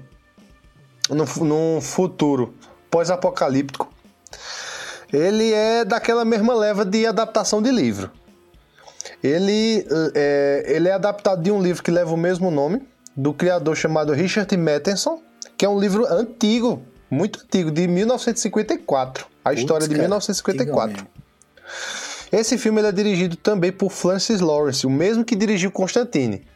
num, 1.10 1.44
num 1.44 1.80
futuro 1.80 2.54
pós-apocalíptico. 2.90 3.92
Ele 5.12 5.52
é 5.52 5.84
daquela 5.84 6.24
mesma 6.24 6.54
leva 6.54 6.84
de 6.84 7.06
adaptação 7.06 7.62
de 7.62 7.70
livro. 7.70 8.10
Ele 9.26 9.86
é, 10.14 10.64
ele 10.66 10.88
é 10.88 10.92
adaptado 10.92 11.42
de 11.42 11.50
um 11.50 11.60
livro 11.62 11.82
que 11.82 11.90
leva 11.90 12.12
o 12.12 12.16
mesmo 12.16 12.50
nome, 12.50 12.82
do 13.16 13.32
criador 13.32 13.74
chamado 13.76 14.12
Richard 14.12 14.54
Matheson, 14.56 15.20
que 15.56 15.64
é 15.64 15.68
um 15.68 15.78
livro 15.80 16.06
antigo, 16.06 16.82
muito 17.10 17.40
antigo, 17.42 17.70
de 17.70 17.88
1954. 17.88 19.26
A 19.44 19.50
Putz, 19.50 19.60
história 19.60 19.86
de 19.88 19.94
cara, 19.94 20.02
1954. 20.02 20.92
antigão 20.92 21.06
Esse 22.32 22.58
filme 22.58 22.82
é 22.82 22.92
dirigido 22.92 23.36
também 23.36 23.72
por 23.72 23.90
Francis 23.90 24.40
Lawrence, 24.40 24.86
o 24.86 24.90
mesmo 24.90 25.24
que 25.24 25.34
dirigiu 25.36 25.70
Constantine. 25.70 26.46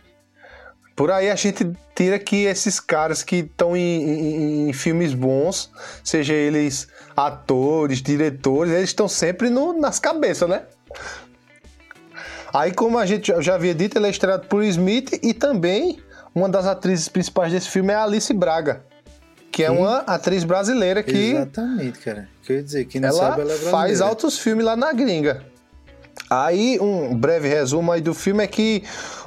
Por 0.97 1.11
aí 1.11 1.31
a 1.31 1.35
gente 1.37 1.66
tira 1.95 2.18
que 2.18 2.45
esses 2.45 2.79
caras 2.79 3.23
que 3.23 3.37
estão 3.37 3.75
em, 3.77 3.81
em- 3.81 4.68
em 4.68 4.73
filmes 4.75 5.14
bons, 5.14 5.71
seja 6.05 6.35
eles 6.35 6.89
atores, 7.16 8.03
diretores, 8.03 8.73
eles 8.73 8.91
estão 8.91 9.09
sempre 9.09 9.49
no- 9.49 9.73
nas 9.73 9.99
cabeças, 9.99 10.49
né? 10.49 10.62
Aí, 12.53 12.73
como 12.73 12.99
a 12.99 13.07
gente 13.07 13.33
já- 13.41 13.55
havia 13.55 13.75
dito, 13.75 13.97
ele 13.99 14.07
é 14.07 14.11
estreado 14.11 14.47
por 14.49 14.63
Smith 14.65 15.19
e 15.23 15.33
também 15.35 15.99
uma 16.35 16.49
das 16.49 16.67
atrizes 16.67 17.09
principais 17.09 17.53
desse 17.53 17.69
filme 17.69 17.93
é 17.93 17.97
a 17.97 18.05
Alice 18.05 18.33
Braga, 18.33 18.83
que 19.53 19.63
é 19.65 19.71
uma 19.71 19.99
atriz 19.99 20.45
brasileira 20.45 21.03
que 21.03 21.33
Exatamente, 21.33 21.99
cara. 22.01 22.29
Quer 22.45 22.63
dizer, 22.63 22.85
quem 22.87 23.01
não 23.01 23.09
ela, 23.09 23.19
sabe, 23.19 23.33
ela 23.43 23.43
é 23.43 23.45
brasileira. 23.47 23.71
faz 23.71 24.01
altos 24.01 24.39
filmes 24.39 24.65
lá 24.65 24.77
na 24.77 24.93
gringa. 24.93 25.43
Aí, 26.29 26.79
um 26.81 27.15
breve 27.17 27.49
resumo 27.49 27.91
aí 27.93 28.01
do 28.01 28.15
filme 28.15 28.43
é 28.45 28.47
que 28.47 28.85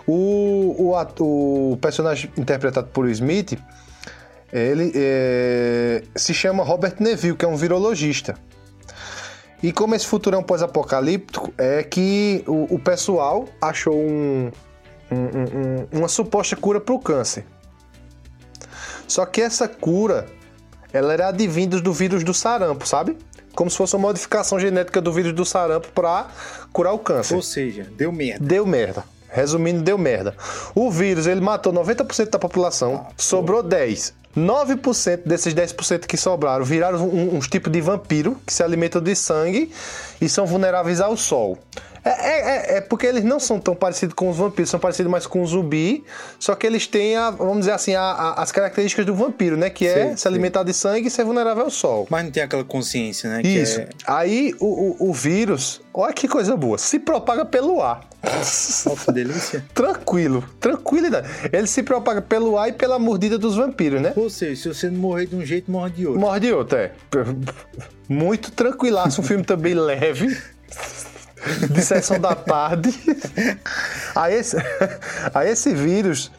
o, 0.08 0.94
o, 0.94 1.72
o 1.74 1.78
personagem 1.78 2.32
interpretado 2.38 2.88
por 2.88 3.10
Smith, 3.10 3.58
ele 4.52 4.92
é, 4.96 6.04
se 6.16 6.34
chama 6.34 6.64
Robert 6.64 6.96
Neville, 7.00 7.36
que 7.36 7.44
é 7.44 7.48
um 7.48 7.56
virologista. 7.56 8.36
E 9.64 9.72
como 9.72 9.96
esse 9.96 10.06
futuro 10.06 10.36
é 10.36 10.40
um 10.40 10.44
pós-apocalíptico, 10.44 11.54
é 11.58 11.82
que 11.84 12.44
o, 12.46 12.76
o 12.76 12.80
pessoal 12.80 13.48
achou 13.62 13.96
um- 13.96 14.52
um- 15.10 15.16
um- 15.16 16.00
uma 16.00 16.08
suposta 16.10 16.56
cura 16.58 16.82
para 16.82 16.94
o 16.94 17.00
câncer. 17.00 17.46
Só 19.08 19.26
que 19.26 19.42
essa 19.42 19.68
cura, 19.68 20.28
ela 20.92 21.14
era 21.14 21.30
advinda 21.30 21.80
do 21.80 21.94
vírus 21.94 22.24
do 22.26 22.34
sarampo, 22.34 22.86
sabe? 22.86 23.18
Como 23.56 23.70
se 23.70 23.78
fosse 23.78 23.96
uma 23.96 24.08
modificação 24.08 24.60
genética 24.60 25.00
do 25.00 25.14
vírus 25.14 25.32
do 25.32 25.46
sarampo 25.46 25.88
para 25.94 26.28
curar 26.74 26.92
o 26.94 27.00
câncer. 27.00 27.36
Ou 27.36 27.42
seja, 27.42 27.88
deu 27.96 28.12
merda. 28.12 28.44
Deu 28.46 28.66
merda. 28.66 29.04
Resumindo, 29.34 29.82
deu 29.82 29.98
merda. 29.98 30.36
O 30.76 30.92
vírus, 30.92 31.26
ele 31.26 31.42
matou 31.42 31.74
90% 31.74 32.30
da 32.30 32.38
população, 32.40 33.08
sobrou 33.18 33.64
10. 33.64 34.14
9% 34.36 35.22
desses 35.26 35.54
10% 35.54 36.08
que 36.08 36.18
sobraram 36.18 36.64
viraram 36.66 37.00
um- 37.08 37.36
uns 37.38 37.48
tipos 37.48 37.72
de 37.72 37.82
vampiro 37.82 38.38
que 38.46 38.54
se 38.54 38.64
alimentam 38.64 39.02
de 39.02 39.16
sangue 39.16 39.72
e 40.22 40.28
são 40.30 40.46
vulneráveis 40.46 41.02
ao 41.02 41.16
sol. 41.18 41.58
É, 42.06 42.10
é- 42.10 42.74
é- 42.76 42.78
é 42.78 42.82
porque 42.82 43.06
eles 43.08 43.24
não 43.24 43.40
são 43.40 43.60
tão 43.60 43.74
parecidos 43.76 44.14
com 44.14 44.30
os 44.30 44.36
vampiros, 44.38 44.70
são 44.70 44.80
parecidos 44.80 45.10
mais 45.12 45.26
com 45.26 45.42
o 45.42 45.46
zumbi, 45.48 46.04
só 46.38 46.54
que 46.56 46.68
eles 46.68 46.86
têm, 46.86 47.16
a- 47.16 47.32
vamos 47.32 47.60
dizer 47.60 47.72
assim, 47.72 47.96
a- 47.96 48.02
a- 48.02 48.42
as 48.42 48.52
características 48.52 49.06
do 49.06 49.16
vampiro, 49.16 49.56
né? 49.56 49.70
Que 49.70 49.88
é 49.88 49.94
Sei, 50.08 50.18
se 50.18 50.28
alimentar 50.28 50.64
de 50.64 50.74
sangue 50.74 51.08
e 51.08 51.12
ser 51.12 51.24
vulnerável 51.24 51.64
ao 51.64 51.70
sol. 51.70 52.06
Mas 52.10 52.26
não 52.26 52.32
tem 52.32 52.44
aquela 52.44 52.64
consciência, 52.64 53.30
né? 53.30 53.42
Isso. 53.42 53.80
É... 53.82 53.90
Aí 54.06 54.54
o, 54.60 54.66
o- 55.06 55.10
o 55.10 55.14
vírus, 55.14 55.82
olha 55.94 56.14
que 56.14 56.28
coisa 56.28 56.58
boa, 56.58 56.78
se 56.78 57.00
propaga 57.00 57.46
pelo 57.46 57.82
ar. 57.82 58.02
Nossa, 58.24 58.90
que 59.06 59.12
delícia. 59.12 59.64
Tranquilo, 59.74 60.44
tranquilidade. 60.60 61.28
Ele 61.52 61.68
se 61.68 61.84
propaga 61.84 62.22
pelo 62.22 62.58
ar 62.58 62.70
e 62.70 62.74
pela 62.74 62.98
mordida 63.00 63.38
dos 63.38 63.56
vampiros, 63.56 64.02
né? 64.02 64.14
Ou 64.16 64.30
seja, 64.30 64.62
se 64.62 64.68
você 64.68 64.90
não 64.90 64.98
morrer 65.00 65.26
de 65.28 65.36
um 65.36 65.46
jeito, 65.46 65.70
morre 65.72 65.92
de 65.92 66.06
outro. 66.08 66.22
Morre 66.22 66.40
de 66.40 66.52
outro, 66.54 66.78
é. 66.78 66.92
Muito 68.08 68.52
tranquilaço, 68.52 69.22
um 69.22 69.24
filme 69.24 69.44
também 69.44 69.74
leve. 69.74 70.38
De 71.70 71.82
sessão 71.82 72.20
da 72.20 72.36
tarde. 72.36 72.94
Aí 74.16 74.36
esse, 74.36 74.58
aí 75.34 75.50
esse 75.50 75.74
vírus, 75.74 76.32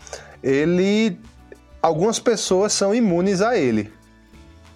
ele. 0.43 1.19
Algumas 1.83 2.19
pessoas 2.19 2.73
são 2.73 2.95
imunes 2.95 3.43
a 3.43 3.59
ele. 3.59 3.93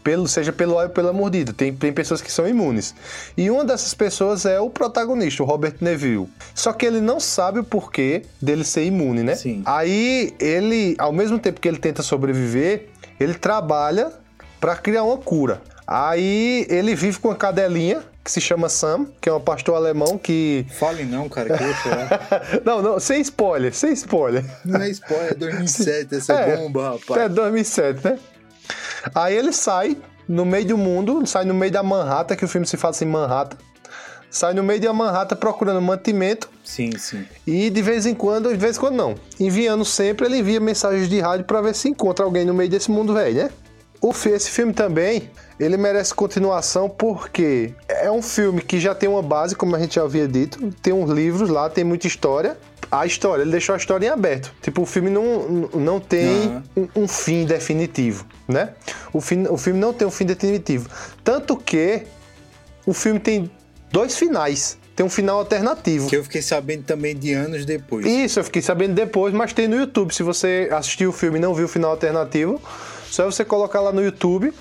Pelo, 0.05 0.29
seja 0.29 0.53
pelo 0.53 0.79
ar 0.79 0.87
ou 0.89 0.93
pela 0.93 1.13
mordida. 1.13 1.53
Tem, 1.53 1.75
tem 1.75 1.93
pessoas 1.93 2.21
que 2.21 2.31
são 2.31 2.47
imunes. 2.47 2.95
E 3.37 3.51
uma 3.51 3.65
dessas 3.65 3.95
pessoas 3.95 4.47
é 4.47 4.61
o 4.61 4.71
protagonista, 4.71 5.43
o 5.43 5.47
Robert 5.47 5.77
Neville. 5.81 6.29
Só 6.55 6.73
que 6.73 6.87
ele 6.87 7.01
não 7.01 7.19
sabe 7.19 7.61
o 7.61 7.65
porquê 7.65 8.23
dele 8.41 8.65
ser 8.65 8.85
imune, 8.85 9.23
né? 9.23 9.35
Sim. 9.35 9.63
Aí 9.65 10.35
ele, 10.39 10.95
ao 10.99 11.13
mesmo 11.13 11.39
tempo 11.39 11.61
que 11.61 11.69
ele 11.69 11.79
tenta 11.79 12.03
sobreviver, 12.03 12.89
ele 13.19 13.35
trabalha 13.35 14.13
para 14.61 14.77
criar 14.77 15.03
uma 15.03 15.17
cura. 15.19 15.63
Aí 15.87 16.67
ele 16.69 16.95
vive 16.95 17.19
com 17.19 17.29
uma 17.29 17.37
cadelinha 17.37 18.03
que 18.29 18.33
se 18.33 18.43
chama 18.43 18.69
Sam, 18.69 19.07
que 19.23 19.29
é 19.31 19.33
um 19.33 19.41
pastor 19.41 19.75
alemão 19.75 20.19
que. 20.19 20.67
Fale 20.79 21.03
não, 21.05 21.31
cara, 21.31 21.57
que 21.57 21.63
eu 21.63 21.67
vou 21.67 21.77
chorar. 21.77 22.21
não, 22.63 22.83
não, 22.83 23.01
sem 23.01 23.23
spoiler, 23.23 23.75
sem 23.75 23.95
spoiler. 23.95 24.45
Não 24.67 24.83
é 24.83 24.91
spoiler, 24.91 25.31
é 25.31 25.35
2007, 25.35 26.15
essa 26.15 26.35
É, 26.35 26.57
bomba, 26.59 26.91
rapaz. 26.91 27.23
É 27.23 27.29
2007, 27.31 28.05
né? 28.05 28.19
Aí 29.15 29.35
ele 29.35 29.51
sai 29.51 29.97
no 30.29 30.45
meio 30.45 30.67
do 30.67 30.77
mundo, 30.77 31.27
sai 31.27 31.47
no 31.47 31.55
meio 31.55 31.73
da 31.73 31.83
Manhattan, 31.83 32.37
que 32.37 32.45
o 32.45 32.49
filme 32.49 32.67
se 32.67 32.77
faz 32.77 33.01
em 33.01 33.07
Manhattan. 33.07 33.57
Sai 34.31 34.53
no 34.53 34.63
meio 34.63 34.79
da 34.79 34.93
Manhattan 34.93 35.37
procurando 35.37 35.81
mantimento 35.81 36.51
Sim, 36.63 36.93
sim. 36.99 37.25
e 37.47 37.71
de 37.71 37.81
vez 37.81 38.05
em 38.05 38.15
quando, 38.15 38.51
de 38.51 38.59
vez 38.59 38.77
em 38.77 38.81
quando 38.81 38.95
não, 38.95 39.15
enviando 39.41 39.87
sempre, 39.87 40.27
ele 40.27 40.37
envia 40.37 40.61
mensagens 40.61 41.09
de 41.09 41.19
rádio 41.19 41.47
para 41.47 41.63
ver 41.63 41.75
se 41.75 41.89
encontra 41.89 42.27
alguém 42.27 42.45
no 42.45 42.53
meio 42.53 42.69
desse 42.69 42.91
mundo 42.91 43.15
velho, 43.15 43.45
né? 43.45 43.51
O, 44.01 44.13
esse 44.29 44.51
filme 44.51 44.73
também, 44.73 45.31
ele 45.59 45.77
merece 45.77 46.15
continuação 46.15 46.89
porque 46.89 47.73
é 47.89 48.11
um 48.11 48.23
filme 48.23 48.61
que 48.63 48.79
já 48.79 48.95
tem 48.95 49.09
uma 49.09 49.23
base, 49.23 49.57
como 49.57 49.75
a 49.75 49.79
gente 49.79 49.97
já 49.97 50.03
havia 50.03 50.29
dito, 50.29 50.73
tem 50.81 50.93
uns 50.93 51.11
livros 51.11 51.49
lá, 51.51 51.69
tem 51.69 51.85
muita 51.85 52.07
história. 52.07 52.57
A 52.91 53.05
história, 53.05 53.43
ele 53.43 53.51
deixou 53.51 53.75
a 53.75 53.77
história 53.77 54.07
em 54.07 54.09
aberto. 54.09 54.55
Tipo, 54.63 54.83
o 54.83 54.87
filme 54.87 55.11
não, 55.11 55.69
não 55.75 56.01
tem 56.01 56.47
Aham. 56.47 56.63
um, 56.77 57.03
um 57.03 57.09
fim 57.09 57.45
definitivo, 57.45 58.25
né? 58.47 58.71
O, 59.13 59.21
fim, 59.21 59.47
o 59.47 59.59
filme 59.59 59.79
não 59.79 59.93
tem 59.93 60.09
um 60.09 60.11
fim 60.11 60.25
definitivo. 60.25 60.89
Tanto 61.23 61.55
que 61.55 62.05
o 62.87 62.95
filme 62.95 63.21
tem 63.21 63.51
dois 63.93 64.17
finais. 64.17 64.79
Tem 64.97 65.05
um 65.05 65.11
final 65.11 65.39
alternativo. 65.39 66.09
Que 66.09 66.17
eu 66.17 66.25
fiquei 66.25 66.43
sabendo 66.43 66.83
também 66.85 67.15
de 67.15 67.33
anos 67.33 67.65
depois. 67.65 68.07
Isso, 68.07 68.41
eu 68.41 68.45
fiquei 68.45 68.63
sabendo 68.63 68.95
depois, 68.95 69.33
mas 69.35 69.53
tem 69.53 69.69
no 69.69 69.77
YouTube. 69.77 70.13
Se 70.13 70.23
você 70.23 70.69
assistiu 70.73 71.11
o 71.11 71.13
filme 71.13 71.39
e 71.39 71.41
não 71.41 71.55
viu 71.55 71.67
o 71.67 71.69
final 71.69 71.91
alternativo, 71.91 72.61
só 73.11 73.25
é 73.25 73.27
você 73.27 73.45
colocar 73.45 73.81
lá 73.81 73.93
no 73.93 74.03
YouTube 74.03 74.53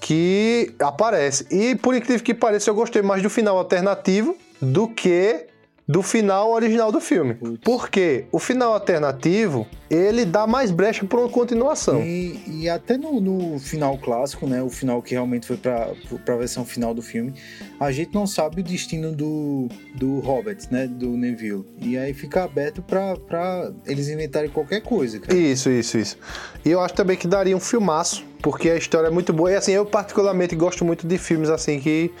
que 0.00 0.74
aparece. 0.80 1.46
E 1.50 1.76
por 1.76 1.94
incrível 1.94 2.24
que 2.24 2.34
pareça, 2.34 2.70
eu 2.70 2.74
gostei 2.74 3.02
mais 3.02 3.22
do 3.22 3.30
final 3.30 3.58
alternativo 3.58 4.36
do 4.60 4.88
que 4.88 5.46
do 5.90 6.02
final 6.02 6.52
original 6.52 6.92
do 6.92 7.00
filme. 7.00 7.36
Porque 7.64 8.24
o 8.30 8.38
final 8.38 8.74
alternativo, 8.74 9.66
ele 9.90 10.24
dá 10.24 10.46
mais 10.46 10.70
brecha 10.70 11.04
para 11.04 11.18
uma 11.18 11.28
continuação. 11.28 12.00
E, 12.00 12.40
e 12.46 12.68
até 12.68 12.96
no, 12.96 13.20
no 13.20 13.58
final 13.58 13.98
clássico, 13.98 14.46
né? 14.46 14.62
O 14.62 14.70
final 14.70 15.02
que 15.02 15.14
realmente 15.14 15.46
foi 15.46 15.56
pra, 15.56 15.90
pra 16.24 16.36
versão 16.36 16.64
final 16.64 16.94
do 16.94 17.02
filme, 17.02 17.34
a 17.80 17.90
gente 17.90 18.14
não 18.14 18.24
sabe 18.24 18.60
o 18.60 18.64
destino 18.64 19.10
do, 19.10 19.68
do 19.96 20.20
Robert, 20.20 20.58
né? 20.70 20.86
Do 20.86 21.08
Neville. 21.16 21.64
E 21.80 21.98
aí 21.98 22.14
fica 22.14 22.44
aberto 22.44 22.82
pra, 22.82 23.16
pra 23.16 23.72
eles 23.84 24.08
inventarem 24.08 24.48
qualquer 24.48 24.82
coisa, 24.82 25.18
cara. 25.18 25.36
Isso, 25.36 25.68
isso, 25.70 25.98
isso. 25.98 26.18
E 26.64 26.70
eu 26.70 26.80
acho 26.80 26.94
também 26.94 27.16
que 27.16 27.26
daria 27.26 27.56
um 27.56 27.60
filmaço, 27.60 28.24
porque 28.40 28.70
a 28.70 28.76
história 28.76 29.08
é 29.08 29.10
muito 29.10 29.32
boa. 29.32 29.50
E 29.50 29.56
assim, 29.56 29.72
eu 29.72 29.84
particularmente 29.84 30.54
gosto 30.54 30.84
muito 30.84 31.04
de 31.04 31.18
filmes 31.18 31.50
assim 31.50 31.80
que 31.80 32.12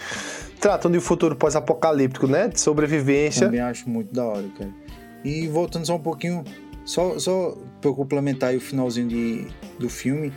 tratam 0.60 0.90
de 0.90 0.98
um 0.98 1.00
futuro 1.00 1.34
pós-apocalíptico, 1.34 2.26
né? 2.26 2.48
De 2.48 2.60
sobrevivência. 2.60 3.46
Também 3.46 3.60
acho 3.60 3.88
muito 3.88 4.14
da 4.14 4.24
hora, 4.24 4.46
cara. 4.56 4.70
E 5.24 5.48
voltando 5.48 5.86
só 5.86 5.96
um 5.96 6.00
pouquinho, 6.00 6.44
só, 6.84 7.18
só 7.18 7.56
eu 7.82 7.94
complementar 7.94 8.54
o 8.54 8.60
finalzinho 8.60 9.08
de, 9.08 9.46
do 9.78 9.88
filme. 9.88 10.32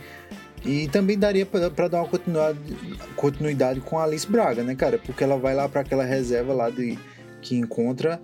E 0.64 0.88
também 0.88 1.18
daria 1.18 1.44
pra 1.44 1.88
dar 1.88 1.98
uma 1.98 2.08
continuidade, 2.08 2.58
continuidade 3.16 3.80
com 3.80 3.98
a 3.98 4.04
Alice 4.04 4.26
Braga, 4.26 4.62
né, 4.62 4.74
cara? 4.74 4.98
Porque 4.98 5.22
ela 5.22 5.36
vai 5.36 5.54
lá 5.54 5.68
pra 5.68 5.82
aquela 5.82 6.04
reserva 6.04 6.54
lá 6.54 6.70
de, 6.70 6.98
que 7.42 7.56
encontra 7.56 8.20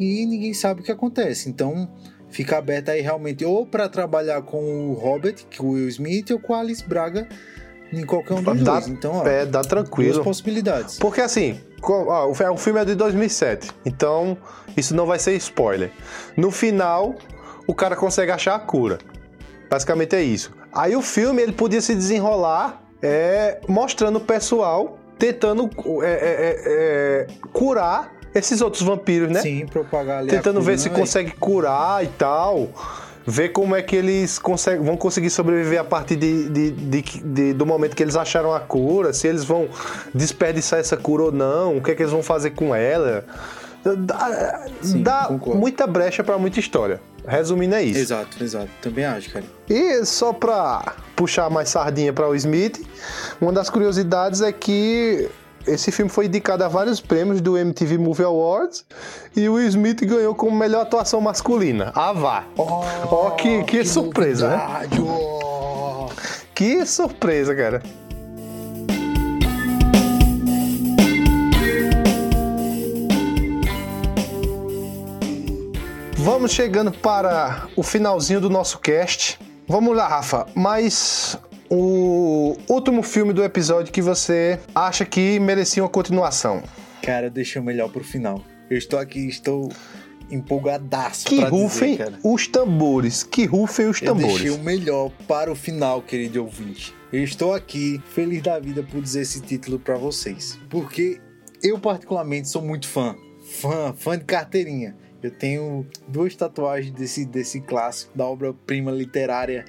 e 0.00 0.24
ninguém 0.26 0.54
sabe 0.54 0.80
o 0.80 0.84
que 0.84 0.90
acontece. 0.90 1.48
Então 1.48 1.88
fica 2.30 2.56
aberto 2.56 2.88
aí 2.88 3.00
realmente 3.00 3.44
ou 3.44 3.66
pra 3.66 3.88
trabalhar 3.88 4.42
com 4.42 4.88
o 4.88 4.94
Robert, 4.94 5.36
é 5.50 5.62
o 5.62 5.72
Will 5.72 5.88
Smith, 5.88 6.30
ou 6.30 6.40
com 6.40 6.54
a 6.54 6.60
Alice 6.60 6.86
Braga 6.88 7.28
em 8.00 8.06
qualquer 8.06 8.34
um 8.34 8.42
dos 8.42 8.62
Dá- 8.62 8.72
dois. 8.74 8.88
Então, 8.88 9.16
ó, 9.16 9.26
É, 9.26 9.44
dá 9.44 9.58
duas 9.60 9.66
tranquilo. 9.66 10.24
possibilidades. 10.24 10.98
Porque 10.98 11.20
assim, 11.20 11.60
ó, 11.82 12.26
o 12.26 12.30
o 12.52 12.56
filme 12.56 12.80
é 12.80 12.84
de 12.84 12.94
2007, 12.94 13.70
então 13.84 14.36
isso 14.76 14.94
não 14.94 15.06
vai 15.06 15.18
ser 15.18 15.32
spoiler. 15.36 15.90
No 16.36 16.50
final, 16.50 17.14
o 17.66 17.74
cara 17.74 17.94
consegue 17.96 18.30
achar 18.32 18.54
a 18.54 18.58
cura. 18.58 18.98
Basicamente 19.70 20.14
é 20.16 20.22
isso. 20.22 20.52
Aí 20.72 20.94
o 20.96 21.02
filme 21.02 21.42
ele 21.42 21.52
podia 21.52 21.80
se 21.80 21.94
desenrolar 21.94 22.82
é, 23.02 23.60
mostrando 23.68 24.16
o 24.16 24.20
pessoal 24.20 24.98
tentando 25.18 25.70
é, 26.02 26.06
é, 26.06 26.10
é, 26.10 26.62
é, 26.66 27.26
curar 27.52 28.12
esses 28.34 28.60
outros 28.60 28.82
vampiros, 28.82 29.30
né? 29.30 29.40
Sim, 29.40 29.64
propagar 29.66 30.18
ali. 30.18 30.28
Tentando 30.30 30.60
ver 30.60 30.78
se 30.78 30.90
consegue 30.90 31.30
curar 31.32 32.02
e 32.04 32.08
tal. 32.08 32.68
Ver 33.26 33.50
como 33.50 33.74
é 33.74 33.80
que 33.82 33.96
eles 33.96 34.38
conseguem, 34.38 34.84
vão 34.84 34.96
conseguir 34.96 35.30
sobreviver 35.30 35.80
a 35.80 35.84
partir 35.84 36.16
de, 36.16 36.48
de- 36.50 36.70
de- 36.72 37.02
de- 37.02 37.52
do 37.54 37.64
momento 37.64 37.96
que 37.96 38.02
eles 38.02 38.16
acharam 38.16 38.52
a 38.52 38.60
cura, 38.60 39.12
se 39.14 39.26
eles 39.26 39.44
vão 39.44 39.68
desperdiçar 40.14 40.78
essa 40.80 40.96
cura 40.96 41.24
ou 41.24 41.32
não, 41.32 41.78
o 41.78 41.82
que 41.82 41.90
é 41.90 41.94
que 41.94 42.02
eles 42.02 42.12
vão 42.12 42.22
fazer 42.22 42.50
com 42.50 42.74
ela. 42.74 43.24
Dá, 43.98 44.64
Sim, 44.82 45.02
dá 45.02 45.28
muita 45.30 45.86
brecha 45.86 46.24
pra 46.24 46.38
muita 46.38 46.58
história. 46.60 47.00
Resumindo, 47.26 47.74
é 47.74 47.82
isso. 47.82 47.98
Exato, 47.98 48.42
exato. 48.42 48.68
Também 48.82 49.04
acho, 49.04 49.30
cara. 49.30 49.44
E 49.68 50.04
só 50.04 50.32
pra 50.32 50.94
puxar 51.16 51.48
mais 51.50 51.70
sardinha 51.70 52.12
para 52.12 52.28
o 52.28 52.34
Smith, 52.34 52.80
uma 53.40 53.52
das 53.52 53.70
curiosidades 53.70 54.40
é 54.42 54.52
que 54.52 55.28
esse 55.66 55.90
filme 55.90 56.10
foi 56.10 56.26
indicado 56.26 56.62
a 56.64 56.68
vários 56.68 57.00
prêmios 57.00 57.40
do 57.40 57.56
MTV 57.56 57.98
Movie 57.98 58.24
Awards 58.24 58.84
e 59.34 59.48
o 59.48 59.54
Will 59.54 59.68
Smith 59.68 60.04
ganhou 60.04 60.34
como 60.34 60.56
melhor 60.56 60.82
atuação 60.82 61.20
masculina. 61.20 61.90
Ah, 61.94 62.12
vá! 62.12 62.44
Ó, 62.56 63.30
que, 63.30 63.64
que, 63.64 63.84
surpresa, 63.84 64.48
né? 64.48 64.88
ó. 65.00 66.08
Que 66.54 66.84
surpresa, 66.86 67.54
cara. 67.54 67.82
Vamos 76.16 76.52
chegando 76.52 76.90
para 76.90 77.68
o 77.76 77.82
finalzinho 77.82 78.40
do 78.40 78.48
nosso 78.48 78.78
cast. 78.78 79.38
Vamos 79.66 79.96
lá, 79.96 80.08
Rafa. 80.08 80.46
Mas 80.54 81.38
o 81.76 82.56
último 82.68 83.02
filme 83.02 83.32
do 83.32 83.42
episódio 83.42 83.92
que 83.92 84.00
você 84.00 84.58
acha 84.74 85.04
que 85.04 85.38
merecia 85.40 85.82
uma 85.82 85.88
continuação? 85.88 86.62
Cara, 87.02 87.28
deixa 87.28 87.60
o 87.60 87.62
melhor 87.62 87.90
pro 87.90 88.04
final. 88.04 88.40
Eu 88.70 88.78
estou 88.78 88.98
aqui, 88.98 89.28
estou 89.28 89.70
empolgadaço 90.30 91.26
Que 91.26 91.40
rufem 91.44 91.96
dizer, 91.96 92.14
os 92.22 92.46
tambores. 92.48 93.22
Que 93.22 93.44
rufem 93.44 93.86
os 93.88 94.00
Eu 94.00 94.06
tambores. 94.08 94.32
deixei 94.40 94.50
o 94.50 94.58
melhor 94.62 95.10
para 95.28 95.50
o 95.50 95.54
final, 95.54 96.00
querido 96.00 96.42
ouvinte. 96.42 96.94
Eu 97.12 97.22
estou 97.22 97.52
aqui, 97.54 98.00
feliz 98.14 98.42
da 98.42 98.58
vida 98.58 98.82
por 98.82 99.00
dizer 99.00 99.20
esse 99.22 99.40
título 99.40 99.78
para 99.78 99.96
vocês. 99.96 100.58
Porque 100.70 101.20
eu, 101.62 101.78
particularmente, 101.78 102.48
sou 102.48 102.62
muito 102.62 102.88
fã. 102.88 103.14
Fã, 103.60 103.92
fã 103.96 104.18
de 104.18 104.24
carteirinha. 104.24 104.96
Eu 105.24 105.30
tenho 105.30 105.86
duas 106.06 106.36
tatuagens 106.36 106.92
desse, 106.92 107.24
desse 107.24 107.58
clássico, 107.58 108.12
da 108.14 108.26
obra-prima 108.26 108.90
literária. 108.90 109.64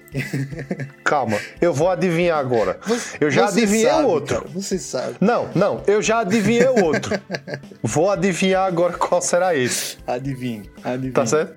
Calma, 1.01 1.39
eu 1.62 1.74
vou 1.74 1.89
adivinhar 1.89 2.38
agora. 2.38 2.78
Eu 3.22 3.32
já 3.32 3.47
adivinhei 3.47 3.86
sabe, 3.86 4.03
o 4.03 4.08
outro. 4.10 4.41
cara, 4.41 4.49
você 4.49 4.78
sabe. 4.78 5.16
Não, 5.22 5.49
não, 5.56 5.82
eu 5.88 6.01
já 6.01 6.20
adivinhei 6.20 6.68
o 6.68 6.84
outro. 6.84 7.18
Vou 7.82 8.12
adivinhar 8.12 8.66
agora 8.66 8.97
qual 8.97 9.22
será 9.22 9.56
esse. 9.56 9.97
Adivinhe, 10.06 10.70
adivinhe. 10.84 11.14
Tá 11.14 11.26
certo? 11.26 11.56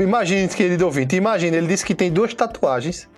Imagine, 0.00 0.46
querido 0.46 0.84
ouvinte, 0.84 1.16
imagine, 1.16 1.56
ele 1.56 1.66
disse 1.66 1.84
que 1.84 1.96
tem 1.96 2.12
duas 2.12 2.32
tatuagens 2.32 3.08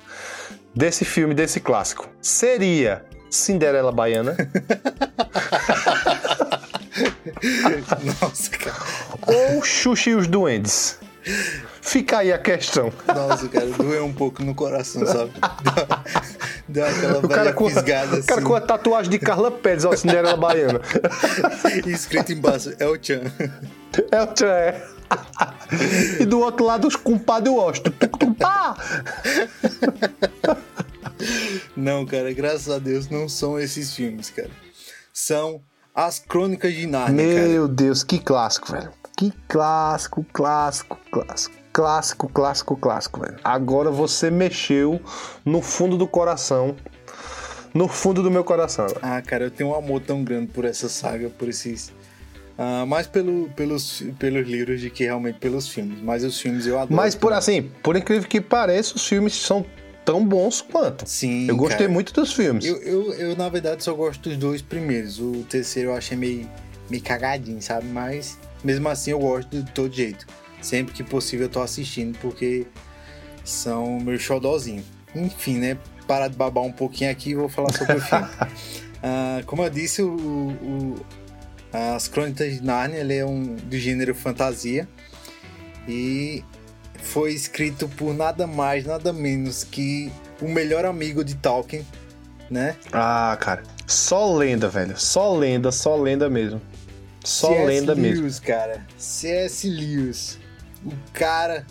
desse 0.75 1.05
filme, 1.05 1.35
desse 1.35 1.61
clássico. 1.61 2.09
Seria 2.23 3.05
Cinderela 3.31 3.93
Baiana 3.93 4.35
Nossa, 8.21 8.51
cara. 8.51 8.77
ou 9.27 9.63
Xuxa 9.63 10.11
e 10.11 10.15
os 10.15 10.27
Duendes? 10.27 10.99
Fica 11.83 12.19
aí 12.19 12.33
a 12.33 12.39
questão. 12.39 12.93
Nossa, 13.07 13.49
cara, 13.49 13.67
doeu 13.67 14.05
um 14.05 14.13
pouco 14.13 14.43
no 14.43 14.55
coração, 14.55 15.05
sabe? 15.07 15.33
Deu, 16.69 16.85
aquela 16.85 17.19
O 17.19 17.29
cara, 17.29 17.53
com, 17.53 17.69
fisgada 17.69 18.17
o 18.19 18.25
cara 18.25 18.41
assim. 18.41 18.49
com 18.49 18.55
a 18.55 18.61
tatuagem 18.61 19.11
de 19.11 19.19
Carla 19.19 19.51
Pérez, 19.51 19.85
ó, 19.85 19.95
Cinderela 19.95 20.37
Baiana. 20.37 20.81
E 21.85 21.91
escrito 21.93 22.33
embaixo, 22.33 22.73
é 22.79 22.87
o 22.87 22.99
Chan. 23.03 23.23
É 24.11 24.23
o 24.23 24.27
Tchê. 24.29 24.75
E 26.21 26.25
do 26.25 26.41
outro 26.41 26.65
lado, 26.65 26.87
os 26.87 26.97
compadres 26.97 27.53
Washington. 27.53 28.35
Pá! 28.39 28.77
Não, 31.77 32.07
cara, 32.07 32.33
graças 32.33 32.71
a 32.71 32.79
Deus 32.79 33.09
não 33.09 33.29
são 33.29 33.59
esses 33.59 33.95
filmes, 33.95 34.31
cara. 34.31 34.51
São 35.13 35.61
As 35.95 36.19
Crônicas 36.21 36.73
de 36.73 36.87
Nárnia, 36.87 37.35
cara. 37.35 37.49
Meu 37.49 37.69
Deus, 37.69 38.05
que 38.05 38.19
clássico, 38.19 38.73
velho. 38.73 38.91
Que 39.17 39.33
clássico, 39.49 40.25
clássico, 40.33 40.99
clássico. 41.11 41.57
Clássico, 41.73 42.29
clássico, 42.29 42.77
clássico, 42.77 43.21
velho. 43.21 43.37
Agora 43.45 43.91
você 43.91 44.31
mexeu 44.31 45.01
no 45.45 45.61
fundo 45.61 45.97
do 45.99 46.07
coração. 46.07 46.77
No 47.75 47.87
fundo 47.87 48.23
do 48.23 48.31
meu 48.31 48.43
coração. 48.45 48.87
velho. 48.87 48.99
Ah, 49.03 49.21
cara, 49.21 49.45
eu 49.45 49.51
tenho 49.51 49.71
um 49.71 49.75
amor 49.75 50.01
tão 50.01 50.25
grande 50.25 50.49
por 50.49 50.65
essa 50.65 50.89
saga, 50.89 51.29
por 51.29 51.49
esses. 51.49 51.93
Ah, 52.57 52.85
mais 52.87 53.07
pelo, 53.07 53.49
pelos, 53.57 54.03
pelos 54.19 54.49
livros 54.49 54.83
do 54.83 54.91
que 54.91 55.05
realmente 55.05 55.39
pelos 55.39 55.69
filmes. 55.69 56.01
Mas 56.03 56.25
os 56.25 56.41
filmes 56.41 56.67
eu 56.67 56.77
adoro. 56.79 56.95
Mas 56.95 57.15
por 57.15 57.33
também. 57.33 57.39
assim, 57.39 57.71
por 57.83 57.97
incrível 57.97 58.29
que 58.29 58.41
pareça, 58.41 58.95
os 58.97 59.07
filmes 59.07 59.35
são 59.35 59.65
tão 60.05 60.25
bons 60.27 60.61
quanto. 60.63 61.07
Sim. 61.09 61.47
Eu 61.49 61.57
gostei 61.57 61.79
cara. 61.79 61.91
muito 61.93 62.13
dos 62.13 62.33
filmes. 62.33 62.65
Eu, 62.65 62.77
eu, 62.83 63.13
eu, 63.15 63.37
na 63.37 63.49
verdade, 63.49 63.83
só 63.85 63.93
gosto 63.95 64.29
dos 64.29 64.39
dois 64.39 64.63
primeiros. 64.63 65.19
O 65.19 65.45
terceiro 65.49 65.91
eu 65.91 65.95
achei 65.95 66.17
meio, 66.17 66.49
meio 66.89 67.03
cagadinho, 67.03 67.61
sabe? 67.63 67.87
Mas 67.87 68.39
mesmo 68.65 68.89
assim 68.89 69.11
eu 69.13 69.19
gosto 69.19 69.49
de 69.63 69.71
todo 69.73 69.93
jeito. 69.95 70.27
Sempre 70.61 70.93
que 70.95 71.03
possível 71.03 71.47
eu 71.47 71.51
tô 71.51 71.61
assistindo, 71.63 72.19
porque 72.19 72.67
são 73.45 73.99
meu 74.01 74.19
xodózinho. 74.19 74.85
Enfim, 75.15 75.59
né? 75.59 75.79
Parar 76.07 76.29
de 76.29 76.37
babar 76.37 76.65
um 76.65 76.73
pouquinho 76.73 77.11
aqui 77.11 77.31
e 77.31 77.35
vou 77.35 77.49
falar 77.49 77.73
sobre 77.73 77.97
o 77.97 78.01
filme. 78.01 78.27
Ah, 79.03 79.41
como 79.47 79.63
eu 79.63 79.71
disse, 79.71 80.03
o, 80.03 80.11
o- 80.15 80.95
As 81.73 82.07
Crônicas 82.07 82.53
de 82.53 82.63
Nárnia 82.63 82.99
ele 82.99 83.15
é 83.17 83.25
um 83.25 83.55
do 83.57 83.79
gênero 83.79 84.15
fantasia. 84.15 84.87
E 85.89 86.45
foi 87.03 87.33
escrito 87.33 87.89
por 87.89 88.15
nada 88.15 88.47
mais, 88.47 88.85
nada 88.85 89.13
menos 89.13 89.65
que 89.65 90.11
o 90.41 90.49
melhor 90.49 90.85
amigo 90.85 91.25
de 91.25 91.35
Tolkien, 91.37 91.87
né? 92.51 92.77
Ah, 92.93 93.37
cara. 93.41 93.63
Só 93.87 94.35
lenda, 94.37 94.69
velho. 94.69 94.99
Só 94.99 95.37
lenda, 95.37 95.71
só 95.73 95.97
lenda 95.97 96.29
mesmo. 96.31 96.61
Só 97.25 97.49
C.S. 97.49 97.67
lenda 97.67 97.95
mesmo. 97.95 98.23
Lewis, 98.23 98.39
cara. 98.39 98.87
C.S. 98.97 99.69
Lewis. 99.69 100.39
O 100.85 100.93
cara. 101.13 101.67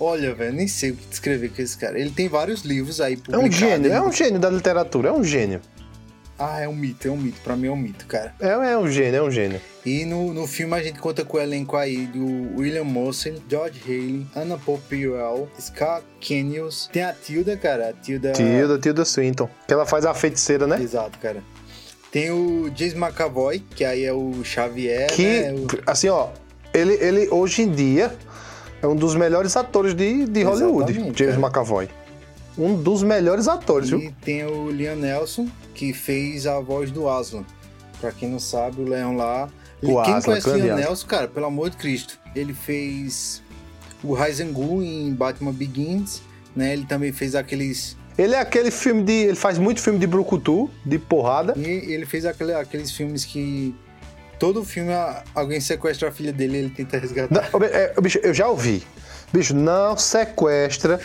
Olha, 0.00 0.34
velho, 0.34 0.52
nem 0.52 0.66
sei 0.66 0.90
o 0.90 0.96
que 0.96 1.06
descrever 1.06 1.50
com 1.50 1.62
esse 1.62 1.78
cara. 1.78 1.98
Ele 1.98 2.10
tem 2.10 2.28
vários 2.28 2.62
livros 2.62 3.00
aí 3.00 3.12
É 3.12 3.16
publicados. 3.16 3.48
um 3.48 3.52
gênio, 3.52 3.92
é 3.92 4.02
um 4.02 4.12
gênio 4.12 4.40
da 4.40 4.50
literatura, 4.50 5.10
é 5.10 5.12
um 5.12 5.22
gênio. 5.22 5.60
Ah, 6.38 6.60
é 6.60 6.68
um 6.68 6.74
mito, 6.74 7.06
é 7.06 7.10
um 7.10 7.16
mito. 7.16 7.40
Pra 7.42 7.54
mim 7.56 7.68
é 7.68 7.70
um 7.70 7.76
mito, 7.76 8.06
cara. 8.06 8.34
É, 8.40 8.48
é 8.72 8.76
um 8.78 8.88
gênio, 8.88 9.18
é 9.18 9.22
um 9.22 9.30
gênio. 9.30 9.60
E 9.86 10.04
no, 10.04 10.34
no 10.34 10.46
filme 10.46 10.74
a 10.74 10.82
gente 10.82 10.98
conta 10.98 11.24
com 11.24 11.36
o 11.36 11.40
elenco 11.40 11.76
aí 11.76 12.06
do 12.06 12.58
William 12.58 12.84
Mosley, 12.84 13.40
George 13.48 13.80
Haley, 13.86 14.26
Anna 14.34 14.58
Popplewell, 14.58 15.48
Scott 15.60 16.04
Kenius. 16.20 16.88
Tem 16.92 17.02
a 17.04 17.12
Tilda, 17.12 17.56
cara. 17.56 17.90
A 17.90 17.92
Tilda... 17.92 18.32
Tilda, 18.32 18.78
Tilda 18.78 19.04
Swinton. 19.04 19.48
Que 19.66 19.72
ela 19.74 19.86
faz 19.86 20.04
a 20.04 20.12
feiticeira, 20.14 20.66
né? 20.66 20.80
Exato, 20.82 21.18
cara. 21.18 21.42
Tem 22.10 22.30
o 22.30 22.70
James 22.74 22.94
McAvoy, 22.94 23.58
que 23.74 23.84
aí 23.84 24.04
é 24.04 24.12
o 24.12 24.42
Xavier, 24.44 25.08
Que, 25.12 25.22
né? 25.40 25.52
O- 25.52 25.66
assim, 25.86 26.08
ó, 26.08 26.28
ele, 26.72 26.94
ele 26.94 27.28
hoje 27.30 27.62
em 27.62 27.70
dia 27.70 28.12
é 28.82 28.86
um 28.86 28.94
dos 28.96 29.14
melhores 29.14 29.56
atores 29.56 29.94
de, 29.94 30.24
de 30.26 30.42
Hollywood, 30.42 30.90
Exatamente, 30.92 31.18
James 31.18 31.34
cara. 31.36 31.46
McAvoy. 31.46 31.88
Um 32.56 32.80
dos 32.80 33.02
melhores 33.02 33.48
atores, 33.48 33.88
E 33.90 33.96
viu? 33.96 34.14
tem 34.24 34.44
o 34.44 34.70
Liam 34.70 34.94
Nelson, 34.96 35.48
que 35.74 35.92
fez 35.92 36.46
a 36.46 36.60
voz 36.60 36.90
do 36.90 37.08
Aslan. 37.08 37.44
Pra 38.00 38.12
quem 38.12 38.28
não 38.28 38.38
sabe, 38.38 38.80
o 38.80 38.84
Leão 38.84 39.16
lá. 39.16 39.48
O 39.82 39.86
quem 40.02 40.14
Aslan, 40.14 40.22
conhece 40.40 40.48
o 40.50 40.56
Liam. 40.56 40.76
Nelson, 40.76 41.06
cara, 41.06 41.26
pelo 41.28 41.46
amor 41.46 41.70
de 41.70 41.76
Cristo, 41.76 42.18
ele 42.34 42.54
fez 42.54 43.42
o 44.02 44.12
Raizengul 44.14 44.82
em 44.82 45.12
Batman 45.12 45.52
Begins, 45.52 46.22
né? 46.54 46.72
Ele 46.72 46.84
também 46.86 47.12
fez 47.12 47.34
aqueles. 47.34 47.96
Ele 48.16 48.34
é 48.34 48.38
aquele 48.40 48.70
filme 48.70 49.02
de. 49.02 49.12
Ele 49.12 49.34
faz 49.36 49.58
muito 49.58 49.80
filme 49.80 49.98
de 49.98 50.06
brucutu, 50.06 50.70
de 50.86 50.98
porrada. 50.98 51.54
E 51.56 51.66
ele 51.92 52.06
fez 52.06 52.24
aquele- 52.24 52.54
aqueles 52.54 52.90
filmes 52.92 53.24
que. 53.24 53.74
Todo 54.38 54.64
filme 54.64 54.90
alguém 55.34 55.60
sequestra 55.60 56.08
a 56.08 56.12
filha 56.12 56.32
dele 56.32 56.56
e 56.56 56.60
ele 56.60 56.70
tenta 56.70 56.98
resgatar. 56.98 57.48
Não, 57.52 57.60
é, 57.64 57.94
bicho, 58.00 58.18
eu 58.22 58.34
já 58.34 58.48
ouvi. 58.48 58.82
Bicho, 59.32 59.54
não 59.54 59.96
sequestra 59.96 61.00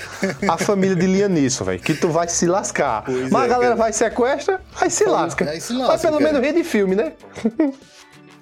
a 0.47 0.57
família 0.57 0.95
de 0.95 1.07
Liam 1.07 1.30
Neeson, 1.30 1.63
velho. 1.63 1.80
Que 1.80 1.93
tu 1.95 2.09
vai 2.09 2.28
se 2.28 2.45
lascar. 2.45 3.03
Pois 3.05 3.30
Mas 3.32 3.41
é, 3.41 3.45
a 3.45 3.47
galera 3.47 3.70
cara. 3.72 3.76
vai 3.76 3.93
sequestra, 3.93 4.61
aí 4.80 4.89
se 4.89 5.05
lasca. 5.05 5.49
aí 5.49 5.59
se 5.59 5.74
Mas 5.74 5.88
lasca, 5.88 6.07
pelo 6.07 6.20
cara. 6.20 6.39
menos 6.39 6.55
de 6.55 6.63
filme, 6.63 6.95
né? 6.95 7.13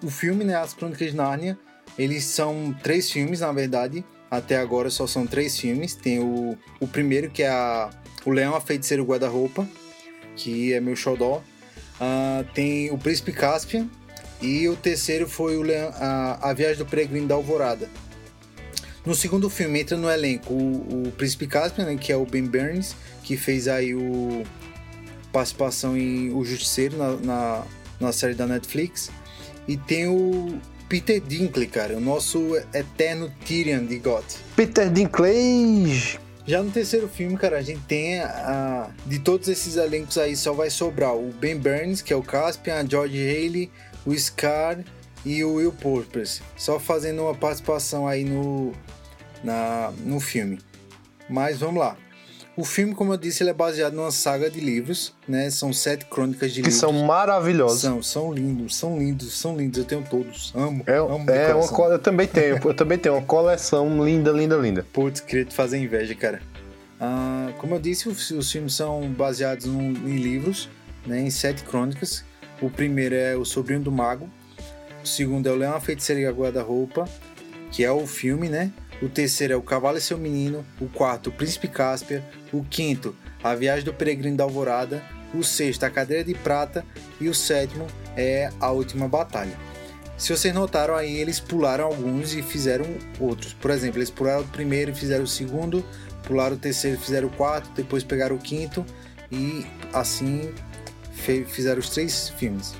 O 0.04 0.10
filme, 0.10 0.44
né, 0.44 0.56
As 0.56 0.74
Crônicas 0.74 1.10
de 1.12 1.16
Nárnia, 1.16 1.58
eles 1.98 2.26
são 2.26 2.76
três 2.84 3.10
filmes, 3.12 3.40
na 3.40 3.52
verdade. 3.52 4.04
Até 4.30 4.58
agora 4.58 4.90
só 4.90 5.08
são 5.08 5.26
três 5.26 5.58
filmes. 5.58 5.96
Tem 5.96 6.20
o, 6.20 6.58
o 6.80 6.88
primeiro, 6.88 7.30
que 7.30 7.44
é 7.44 7.48
a, 7.50 7.90
O 8.26 8.32
Leão, 8.32 8.56
a 8.56 8.62
Feiticeira 8.62 9.02
e 9.02 9.06
o 9.06 9.08
Guarda-Roupa, 9.08 9.66
que 10.36 10.74
é 10.74 10.80
meu 10.82 10.96
xodó. 10.96 11.42
Ah, 12.00 12.44
tem 12.54 12.92
O 12.92 12.98
Príncipe 12.98 13.32
Caspian. 13.32 13.88
E 14.40 14.68
o 14.68 14.76
terceiro 14.76 15.28
foi 15.28 15.58
o 15.58 15.64
Leão, 15.64 15.92
a, 15.96 16.50
a 16.50 16.54
Viagem 16.54 16.78
do 16.78 16.86
Peregrino 16.86 17.26
da 17.28 17.34
Alvorada. 17.34 17.90
No 19.08 19.16
segundo 19.16 19.50
filme 19.50 19.80
entra 19.80 19.96
no 19.96 20.12
elenco 20.12 20.54
o, 20.54 21.08
o 21.08 21.12
Príncipe 21.14 21.48
Caspian, 21.48 21.86
né, 21.86 21.96
que 21.96 22.12
é 22.12 22.18
o 22.18 22.26
Ben 22.26 22.44
Burns, 22.44 22.94
que 23.24 23.38
fez 23.38 23.70
aí 23.70 23.96
o, 23.96 24.44
participação 25.32 25.98
em 25.98 26.30
O 26.34 26.44
Justiceiro 26.44 26.98
na, 26.98 27.12
na, 27.16 27.64
na 28.02 28.12
série 28.12 28.34
da 28.34 28.46
Netflix. 28.46 29.10
E 29.66 29.78
tem 29.78 30.10
o 30.10 30.60
Peter 30.90 31.22
Dinklage, 31.22 31.70
cara, 31.70 31.96
o 31.96 32.02
nosso 32.02 32.58
eterno 32.74 33.32
Tyrion 33.46 33.86
de 33.86 33.98
GOT. 33.98 34.26
Peter 34.58 34.92
Dinklage. 34.92 36.20
Já 36.46 36.62
no 36.62 36.70
terceiro 36.70 37.08
filme, 37.08 37.38
cara, 37.38 37.60
a 37.60 37.62
gente 37.62 37.84
tem 37.88 38.20
a. 38.20 38.90
De 39.06 39.20
todos 39.20 39.48
esses 39.48 39.78
elencos 39.78 40.18
aí, 40.18 40.36
só 40.36 40.52
vai 40.52 40.70
sobrar 40.70 41.16
o 41.16 41.32
Ben 41.32 41.56
Burns, 41.58 42.02
que 42.02 42.12
é 42.12 42.16
o 42.18 42.22
Caspian, 42.22 42.76
a 42.76 42.86
George 42.86 43.18
Haley, 43.18 43.72
o 44.06 44.14
Scar 44.14 44.84
e 45.26 45.46
o 45.46 45.54
Will 45.54 45.72
Purpose. 45.72 46.42
Só 46.58 46.78
fazendo 46.78 47.22
uma 47.22 47.34
participação 47.34 48.06
aí 48.06 48.26
no, 48.26 48.74
na, 49.44 49.92
no 50.04 50.20
filme. 50.20 50.60
Mas 51.30 51.60
vamos 51.60 51.80
lá. 51.80 51.96
O 52.56 52.66
filme, 52.66 52.96
como 52.96 53.14
eu 53.14 53.18
disse, 53.18 53.44
ele 53.44 53.52
é 53.52 53.54
baseado 53.54 53.94
numa 53.94 54.10
saga 54.10 54.50
de 54.50 54.60
livros, 54.60 55.14
né? 55.28 55.48
São 55.52 55.72
sete 55.72 56.06
crônicas 56.06 56.50
de 56.52 56.62
que 56.62 56.70
livros. 56.70 56.80
são 56.80 56.92
maravilhosos. 56.92 57.82
São, 57.82 58.02
são 58.02 58.34
lindos, 58.34 58.76
são 58.76 58.98
lindos, 58.98 59.38
são 59.40 59.56
lindos. 59.56 59.78
Eu 59.78 59.86
tenho 59.86 60.04
todos. 60.10 60.52
Amo. 60.56 60.84
É, 60.88 60.98
amo 60.98 61.30
é 61.30 61.54
uma 61.54 61.54
coração. 61.68 61.76
co- 61.76 61.92
eu 61.92 62.00
também 62.00 62.26
tenho, 62.28 62.56
eu 62.58 62.74
também 62.74 62.98
tenho 62.98 63.14
uma 63.16 63.22
coleção 63.28 64.04
linda, 64.04 64.32
linda, 64.32 64.56
linda. 64.56 64.84
Putz, 64.92 65.20
queria 65.20 65.46
te 65.46 65.54
fazer 65.54 65.78
inveja, 65.78 66.16
cara. 66.16 66.42
Ah, 67.00 67.52
como 67.60 67.76
eu 67.76 67.80
disse, 67.80 68.10
os, 68.10 68.32
os 68.32 68.52
filmes 68.52 68.74
são 68.74 69.08
baseados 69.12 69.68
num- 69.68 69.92
em 69.92 70.16
livros, 70.18 70.68
né, 71.06 71.20
em 71.22 71.30
sete 71.30 71.62
crônicas. 71.62 72.26
O 72.60 72.72
primeiro 72.72 73.14
é 73.14 73.36
O 73.36 73.46
Sobrinho 73.46 73.82
do 73.82 73.92
Mago. 73.92 74.28
O 75.04 75.08
segundo 75.08 75.48
é 75.48 75.52
O 75.52 75.56
Leão, 75.56 75.76
a 75.76 75.80
Feiticeira 75.80 76.22
e 76.22 76.26
a 76.26 76.32
Guarda-Roupa, 76.32 77.08
que 77.72 77.84
é 77.84 77.92
o 77.92 78.08
filme, 78.08 78.50
né? 78.50 78.72
O 79.02 79.08
terceiro 79.08 79.54
é 79.54 79.56
O 79.56 79.62
Cavalo 79.62 79.98
e 79.98 80.02
Seu 80.02 80.18
Menino. 80.18 80.66
O 80.80 80.88
quarto, 80.88 81.30
O 81.30 81.34
Príncipe 81.34 81.68
Cáspia. 81.68 82.24
O 82.52 82.64
quinto, 82.64 83.16
A 83.44 83.54
Viagem 83.54 83.86
do 83.86 83.94
Peregrino 83.94 84.38
da 84.38 84.44
Alvorada. 84.44 85.04
O 85.34 85.44
sexto, 85.44 85.84
A 85.84 85.90
Cadeira 85.90 86.24
de 86.24 86.34
Prata. 86.34 86.84
E 87.22 87.30
o 87.30 87.34
sétimo 87.34 87.86
é 88.16 88.50
A 88.60 88.72
Última 88.72 89.08
Batalha. 89.08 89.58
Se 90.18 90.36
vocês 90.36 90.52
notaram 90.54 90.96
aí, 90.96 91.16
eles 91.16 91.40
pularam 91.40 91.86
alguns 91.86 92.34
e 92.34 92.42
fizeram 92.42 92.86
outros. 93.20 93.54
Por 93.54 93.70
exemplo, 93.70 94.00
eles 94.00 94.10
pularam 94.10 94.42
o 94.42 94.48
primeiro 94.48 94.90
e 94.90 94.96
fizeram 94.96 95.24
o 95.24 95.28
segundo, 95.28 95.86
pularam 96.24 96.56
o 96.56 96.60
terceiro 96.60 96.98
e 96.98 97.00
fizeram 97.00 97.28
o 97.28 97.32
quarto, 97.32 97.70
depois 97.76 98.04
pegaram 98.04 98.36
o 98.36 98.40
quinto 98.40 98.84
e 99.32 99.64
assim 99.94 100.52
fizeram 101.48 101.80
os 101.80 101.92
três 101.92 102.30
filmes. 102.30 102.74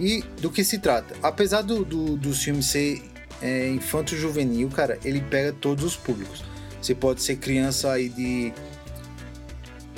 E 0.00 0.22
do 0.40 0.50
que 0.50 0.64
se 0.64 0.78
trata? 0.78 1.14
Apesar 1.22 1.60
do, 1.60 1.84
do, 1.84 2.16
dos 2.16 2.42
filmes 2.42 2.66
ser 2.66 3.02
é, 3.42 3.68
infanto-juvenil, 3.70 4.68
cara, 4.70 4.98
ele 5.04 5.20
pega 5.20 5.52
todos 5.52 5.84
os 5.84 5.96
públicos. 5.96 6.44
Você 6.80 6.94
pode 6.94 7.20
ser 7.22 7.36
criança 7.36 7.92
aí 7.92 8.08
de 8.08 8.52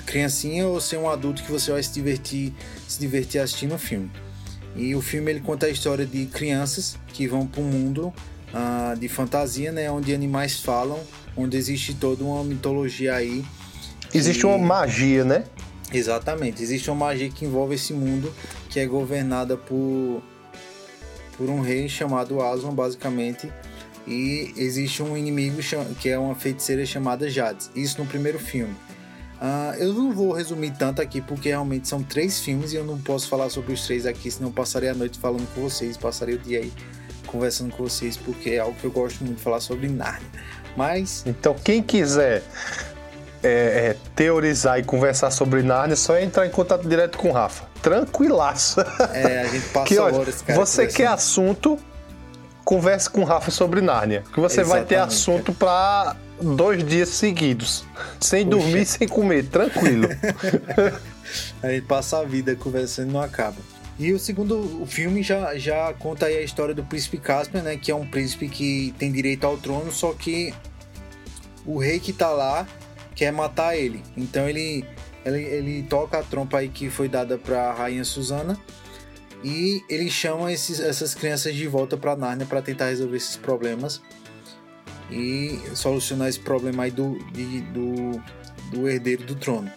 criancinha 0.06 0.66
ou 0.66 0.80
ser 0.80 0.96
um 0.98 1.08
adulto 1.08 1.42
que 1.42 1.50
você 1.50 1.72
vai 1.72 1.82
se 1.82 1.92
divertir, 1.92 2.52
se 2.86 2.98
divertir 3.00 3.40
assistindo 3.40 3.74
um 3.74 3.78
filme. 3.78 4.10
E 4.76 4.94
o 4.94 5.00
filme 5.00 5.30
ele 5.30 5.40
conta 5.40 5.66
a 5.66 5.70
história 5.70 6.04
de 6.04 6.26
crianças 6.26 6.96
que 7.08 7.26
vão 7.26 7.46
para 7.46 7.60
um 7.60 7.64
mundo 7.64 8.12
ah, 8.52 8.94
de 8.98 9.08
fantasia, 9.08 9.72
né, 9.72 9.90
onde 9.90 10.12
animais 10.14 10.60
falam, 10.60 11.00
onde 11.36 11.56
existe 11.56 11.94
toda 11.94 12.22
uma 12.24 12.42
mitologia 12.44 13.14
aí. 13.14 13.44
Existe 14.12 14.40
que- 14.40 14.46
uma 14.46 14.58
magia, 14.58 15.24
né? 15.24 15.44
Exatamente, 15.92 16.62
existe 16.62 16.90
uma 16.90 17.06
magia 17.06 17.28
que 17.30 17.44
envolve 17.44 17.74
esse 17.76 17.92
mundo 17.92 18.32
que 18.68 18.80
é 18.80 18.86
governada 18.86 19.56
por 19.56 20.22
por 21.36 21.48
um 21.48 21.60
rei 21.60 21.88
chamado 21.88 22.40
Aslan, 22.40 22.74
basicamente, 22.74 23.52
e 24.06 24.52
existe 24.56 25.02
um 25.02 25.16
inimigo 25.16 25.58
que 26.00 26.08
é 26.08 26.18
uma 26.18 26.34
feiticeira 26.34 26.84
chamada 26.84 27.28
Jades. 27.28 27.70
Isso 27.74 28.00
no 28.00 28.06
primeiro 28.06 28.38
filme. 28.38 28.74
Ah, 29.40 29.74
eu 29.78 29.92
não 29.92 30.12
vou 30.12 30.32
resumir 30.32 30.72
tanto 30.72 31.02
aqui 31.02 31.20
porque 31.20 31.48
realmente 31.48 31.88
são 31.88 32.02
três 32.02 32.40
filmes 32.40 32.72
e 32.72 32.76
eu 32.76 32.84
não 32.84 32.98
posso 32.98 33.28
falar 33.28 33.50
sobre 33.50 33.72
os 33.72 33.84
três 33.84 34.06
aqui, 34.06 34.30
senão 34.30 34.48
eu 34.48 34.54
passaria 34.54 34.92
a 34.92 34.94
noite 34.94 35.18
falando 35.18 35.46
com 35.54 35.60
vocês, 35.60 35.96
passaria 35.96 36.36
o 36.36 36.38
dia 36.38 36.60
aí 36.60 36.72
conversando 37.26 37.74
com 37.74 37.82
vocês, 37.82 38.16
porque 38.16 38.50
é 38.50 38.60
algo 38.60 38.76
que 38.76 38.84
eu 38.84 38.92
gosto 38.92 39.24
muito 39.24 39.38
de 39.38 39.42
falar 39.42 39.60
sobre 39.60 39.88
Narnia. 39.88 40.28
Mas 40.76 41.24
Então, 41.26 41.54
quem 41.54 41.82
quiser 41.82 42.42
é, 43.42 43.48
é, 43.48 43.96
teorizar 44.14 44.78
e 44.78 44.84
conversar 44.84 45.30
sobre 45.30 45.62
Narnia, 45.62 45.94
é 45.94 45.96
só 45.96 46.18
entrar 46.18 46.46
em 46.46 46.50
contato 46.50 46.88
direto 46.88 47.18
com 47.18 47.28
o 47.28 47.32
Rafa. 47.32 47.73
Tranquilaço. 47.84 48.80
é, 49.12 49.42
a 49.42 49.46
gente 49.48 49.68
passa 49.70 49.86
que, 49.86 49.98
olha, 49.98 50.16
horas, 50.16 50.42
cara. 50.42 50.58
você 50.58 50.86
quer 50.86 51.06
assunto, 51.06 51.78
converse 52.64 53.08
com 53.10 53.20
o 53.20 53.24
Rafa 53.24 53.50
sobre 53.50 53.80
Narnia. 53.80 54.24
Que 54.32 54.40
você 54.40 54.64
vai 54.64 54.84
ter 54.84 54.94
Exatamente, 54.94 55.14
assunto 55.14 55.52
pra 55.52 56.16
dois 56.40 56.82
dias 56.84 57.10
seguidos. 57.10 57.84
Sem 58.18 58.44
Poxa. 58.44 58.58
dormir, 58.58 58.86
sem 58.86 59.06
comer. 59.06 59.44
Tranquilo. 59.46 60.08
A 61.62 61.68
gente 61.68 61.86
passa 61.86 62.18
a 62.18 62.24
vida 62.24 62.54
conversando 62.54 63.10
e 63.10 63.12
não 63.12 63.20
acaba. 63.20 63.56
E 63.98 64.12
o 64.12 64.18
segundo 64.18 64.82
o 64.82 64.86
filme 64.86 65.22
já, 65.22 65.56
já 65.56 65.92
conta 65.94 66.26
aí 66.26 66.36
a 66.36 66.42
história 66.42 66.74
do 66.74 66.82
príncipe 66.82 67.16
Caspian, 67.16 67.62
né? 67.62 67.76
Que 67.76 67.90
é 67.90 67.94
um 67.94 68.06
príncipe 68.06 68.48
que 68.48 68.94
tem 68.98 69.12
direito 69.12 69.44
ao 69.46 69.56
trono, 69.56 69.92
só 69.92 70.12
que 70.12 70.52
o 71.64 71.78
rei 71.78 72.00
que 72.00 72.12
tá 72.12 72.30
lá 72.30 72.66
quer 73.14 73.32
matar 73.32 73.76
ele. 73.76 74.02
Então 74.16 74.48
ele, 74.48 74.84
ele, 75.24 75.42
ele 75.42 75.82
toca 75.84 76.18
a 76.18 76.22
trompa 76.22 76.58
aí 76.58 76.68
que 76.68 76.90
foi 76.90 77.08
dada 77.08 77.38
pra 77.38 77.72
rainha 77.72 78.04
Susana 78.04 78.58
e 79.42 79.82
ele 79.88 80.10
chama 80.10 80.52
esses, 80.52 80.80
essas 80.80 81.14
crianças 81.14 81.54
de 81.54 81.66
volta 81.66 81.96
pra 81.96 82.16
Nárnia 82.16 82.46
para 82.46 82.62
tentar 82.62 82.86
resolver 82.86 83.16
esses 83.16 83.36
problemas 83.36 84.00
e 85.10 85.60
solucionar 85.74 86.28
esse 86.28 86.40
problema 86.40 86.84
aí 86.84 86.90
do, 86.90 87.18
de- 87.32 87.60
do, 87.60 88.22
do 88.70 88.88
herdeiro 88.88 89.24
do 89.24 89.34
trono. 89.34 89.70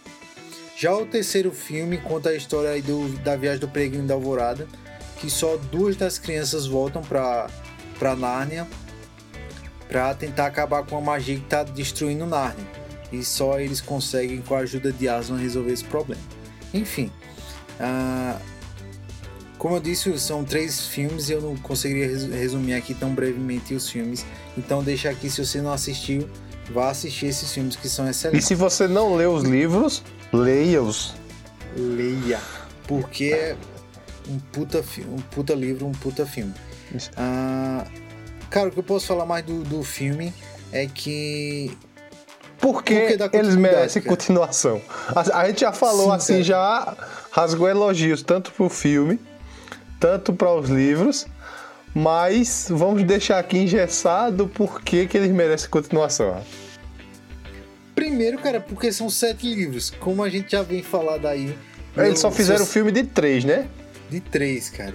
Já 0.76 0.94
o 0.96 1.04
terceiro 1.06 1.50
filme 1.50 1.98
conta 1.98 2.30
a 2.30 2.34
história 2.34 2.70
aí 2.70 2.80
do, 2.80 3.08
da 3.18 3.36
viagem 3.36 3.60
do 3.60 3.68
peregrino 3.68 4.06
da 4.06 4.14
Alvorada, 4.14 4.66
que 5.18 5.28
só 5.28 5.56
duas 5.56 5.96
das 5.96 6.18
crianças 6.18 6.66
voltam 6.66 7.02
para 7.02 7.48
para 7.98 8.14
Nárnia 8.14 8.64
para 9.88 10.14
tentar 10.14 10.46
acabar 10.46 10.84
com 10.86 10.96
a 10.96 11.00
magia 11.00 11.34
que 11.36 11.42
está 11.42 11.64
destruindo 11.64 12.24
Nárnia. 12.26 12.64
E 13.12 13.24
só 13.24 13.58
eles 13.58 13.80
conseguem, 13.80 14.42
com 14.42 14.54
a 14.54 14.58
ajuda 14.58 14.92
de 14.92 15.08
Aslan, 15.08 15.38
resolver 15.38 15.72
esse 15.72 15.84
problema. 15.84 16.20
Enfim, 16.74 17.10
ah, 17.80 18.38
como 19.56 19.76
eu 19.76 19.80
disse, 19.80 20.16
são 20.18 20.44
três 20.44 20.86
filmes 20.86 21.28
e 21.28 21.32
eu 21.32 21.40
não 21.40 21.56
conseguiria 21.56 22.06
res- 22.06 22.24
resumir 22.30 22.74
aqui 22.74 22.94
tão 22.94 23.14
brevemente 23.14 23.74
os 23.74 23.88
filmes. 23.88 24.24
Então 24.56 24.82
deixa 24.84 25.08
aqui, 25.10 25.30
se 25.30 25.44
você 25.44 25.60
não 25.62 25.72
assistiu, 25.72 26.28
vá 26.70 26.90
assistir 26.90 27.26
esses 27.26 27.50
filmes 27.52 27.74
que 27.76 27.88
são 27.88 28.06
e 28.06 28.10
excelentes. 28.10 28.46
se 28.46 28.54
você 28.54 28.86
não 28.86 29.14
lê 29.16 29.26
os 29.26 29.42
livros, 29.42 30.02
leia-os. 30.32 31.14
leia. 31.76 32.40
Porque 32.86 33.24
é 33.34 33.56
um 34.28 34.38
puta, 34.38 34.84
um 35.10 35.16
puta 35.30 35.54
livro, 35.54 35.86
um 35.86 35.92
puta 35.92 36.24
filme. 36.26 36.52
Ah, 37.16 37.86
cara, 38.50 38.68
o 38.68 38.70
que 38.72 38.78
eu 38.78 38.82
posso 38.82 39.06
falar 39.06 39.24
mais 39.26 39.44
do, 39.44 39.62
do 39.64 39.82
filme 39.82 40.32
é 40.72 40.86
que. 40.86 41.76
Porque 42.60 42.94
Por 43.00 43.08
que 43.08 43.16
dá 43.16 43.30
eles 43.32 43.54
merecem 43.56 44.02
cara? 44.02 44.16
continuação. 44.16 44.80
A, 45.14 45.40
a 45.42 45.46
gente 45.48 45.60
já 45.60 45.72
falou 45.72 46.06
Sim, 46.06 46.12
assim, 46.16 46.32
cara. 46.34 46.44
já 46.44 46.96
rasgou 47.30 47.68
elogios 47.68 48.22
tanto 48.22 48.50
pro 48.52 48.68
filme, 48.68 49.18
tanto 50.00 50.32
para 50.32 50.52
os 50.54 50.68
livros, 50.68 51.26
mas 51.94 52.66
vamos 52.68 53.04
deixar 53.04 53.38
aqui 53.38 53.58
engessado 53.58 54.48
por 54.48 54.82
que 54.82 55.08
eles 55.14 55.30
merecem 55.30 55.70
continuação. 55.70 56.42
Primeiro, 57.94 58.38
cara, 58.38 58.60
porque 58.60 58.92
são 58.92 59.10
sete 59.10 59.52
livros. 59.52 59.90
Como 59.90 60.22
a 60.22 60.28
gente 60.28 60.52
já 60.52 60.62
vem 60.62 60.82
falado 60.82 61.26
aí. 61.26 61.56
Eles 61.96 62.10
eu- 62.10 62.16
só 62.16 62.30
fizeram 62.30 62.62
o 62.62 62.66
se- 62.66 62.72
filme 62.72 62.92
de 62.92 63.02
três, 63.04 63.44
né? 63.44 63.66
De 64.08 64.20
três, 64.20 64.70
cara. 64.70 64.94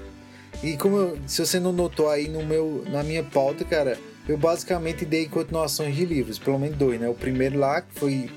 E 0.61 0.77
como 0.77 0.97
eu- 0.97 1.17
se 1.27 1.45
você 1.45 1.59
não 1.59 1.73
notou 1.73 2.09
aí 2.09 2.29
no 2.29 2.45
meu, 2.45 2.83
na 2.89 3.03
minha 3.03 3.23
pauta, 3.23 3.65
cara, 3.65 3.97
eu 4.27 4.37
basicamente 4.37 5.05
dei 5.05 5.27
continuações 5.27 5.95
de 5.95 6.05
livros, 6.05 6.39
pelo 6.39 6.57
menos 6.57 6.77
dois, 6.77 6.99
né? 6.99 7.09
O 7.09 7.13
primeiro 7.13 7.59
lá, 7.59 7.81
que 7.81 7.99
foi 7.99 8.29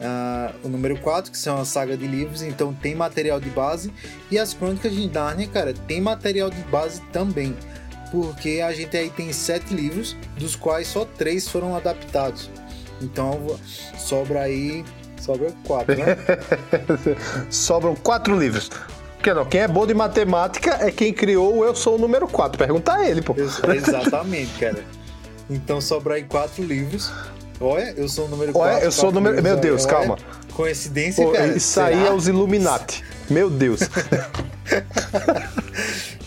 ah, 0.00 0.52
o 0.62 0.68
número 0.68 0.98
4, 0.98 1.30
que 1.30 1.38
são 1.38 1.58
a 1.58 1.64
saga 1.64 1.96
de 1.96 2.06
livros, 2.06 2.42
então 2.42 2.72
tem 2.72 2.94
material 2.94 3.40
de 3.40 3.50
base. 3.50 3.92
E 4.30 4.38
as 4.38 4.54
crônicas 4.54 4.92
de 4.92 5.08
Narnia, 5.10 5.46
cara, 5.48 5.72
tem 5.72 6.00
material 6.00 6.50
de 6.50 6.60
base 6.62 7.00
também. 7.12 7.56
Porque 8.10 8.62
a 8.64 8.72
gente 8.72 8.96
aí 8.96 9.10
tem 9.10 9.32
sete 9.32 9.74
livros, 9.74 10.16
dos 10.38 10.54
quais 10.54 10.86
só 10.86 11.04
três 11.04 11.48
foram 11.48 11.76
adaptados. 11.76 12.50
Então 13.00 13.58
sobra 13.98 14.42
aí. 14.42 14.84
Sobra 15.20 15.52
quatro, 15.66 15.96
né? 15.96 16.16
Sobram 17.50 17.96
quatro 17.96 18.38
livros. 18.38 18.70
Porque 19.16 19.34
não, 19.34 19.44
quem 19.44 19.62
é 19.62 19.68
bom 19.68 19.86
de 19.86 19.92
matemática 19.92 20.78
é 20.80 20.92
quem 20.92 21.12
criou 21.12 21.56
o 21.56 21.64
Eu 21.64 21.74
Sou 21.74 21.96
o 21.96 21.98
número 21.98 22.28
4. 22.28 22.56
Pergunta 22.56 22.92
a 22.94 23.08
ele, 23.08 23.22
pô. 23.22 23.34
Ex- 23.36 23.60
Exatamente, 23.64 24.56
cara. 24.58 24.84
Então 25.48 25.80
sobra 25.80 26.14
aí 26.14 26.24
quatro 26.24 26.62
livros. 26.64 27.10
Olha, 27.60 27.94
eu 27.96 28.08
sou 28.08 28.26
o 28.26 28.28
número 28.28 28.50
Olha, 28.56 28.72
4. 28.72 28.84
eu 28.84 28.92
sou 28.92 29.08
o 29.08 29.12
número- 29.12 29.42
meu 29.42 29.56
Deus, 29.56 29.86
calma. 29.86 30.18
Coincidência, 30.52 31.24
Pô, 31.24 31.32
cara. 31.32 31.56
isso 31.56 31.80
aí 31.80 32.06
é 32.06 32.12
os 32.12 32.28
Illuminati. 32.28 33.02
Meu 33.30 33.48
Deus. 33.50 33.80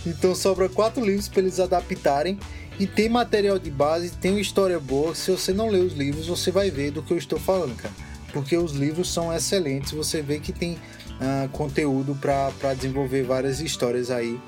Então 0.05 0.34
sobra 0.34 0.70
quatro 0.70 1.03
livros 1.03 1.28
para 1.28 1.41
eles 1.41 1.59
adaptarem. 1.59 2.39
E 2.80 2.88
tem 2.88 3.09
material 3.09 3.59
de 3.59 3.70
base, 3.70 4.09
tem 4.11 4.32
uma 4.32 4.39
história 4.39 4.80
boa. 4.80 5.13
Se 5.13 5.30
você 5.32 5.51
não 5.51 5.67
ler 5.70 5.82
os 5.84 5.93
livros, 5.93 6.28
você 6.28 6.49
vai 6.49 6.72
ver 6.72 6.91
do 6.91 7.03
que 7.03 7.11
eu 7.11 7.17
estou 7.17 7.38
falando, 7.38 7.76
cara. 7.76 7.93
Porque 8.32 8.55
os 8.55 8.72
livros 8.72 9.11
são 9.13 9.34
excelentes. 9.36 9.91
Você 9.91 10.22
vê 10.22 10.39
que 10.39 10.53
tem 10.53 10.78
ah, 11.20 11.49
conteúdo 11.51 12.15
para 12.15 12.74
desenvolver 12.74 13.24
várias 13.24 13.59
histórias 13.59 14.09
aí 14.09 14.39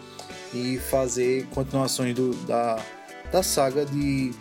e 0.53 0.79
fazer 0.89 1.45
continuações 1.53 2.15
do, 2.15 2.33
da, 2.45 2.79
da 3.31 3.43
saga 3.43 3.85
de, 3.85 4.31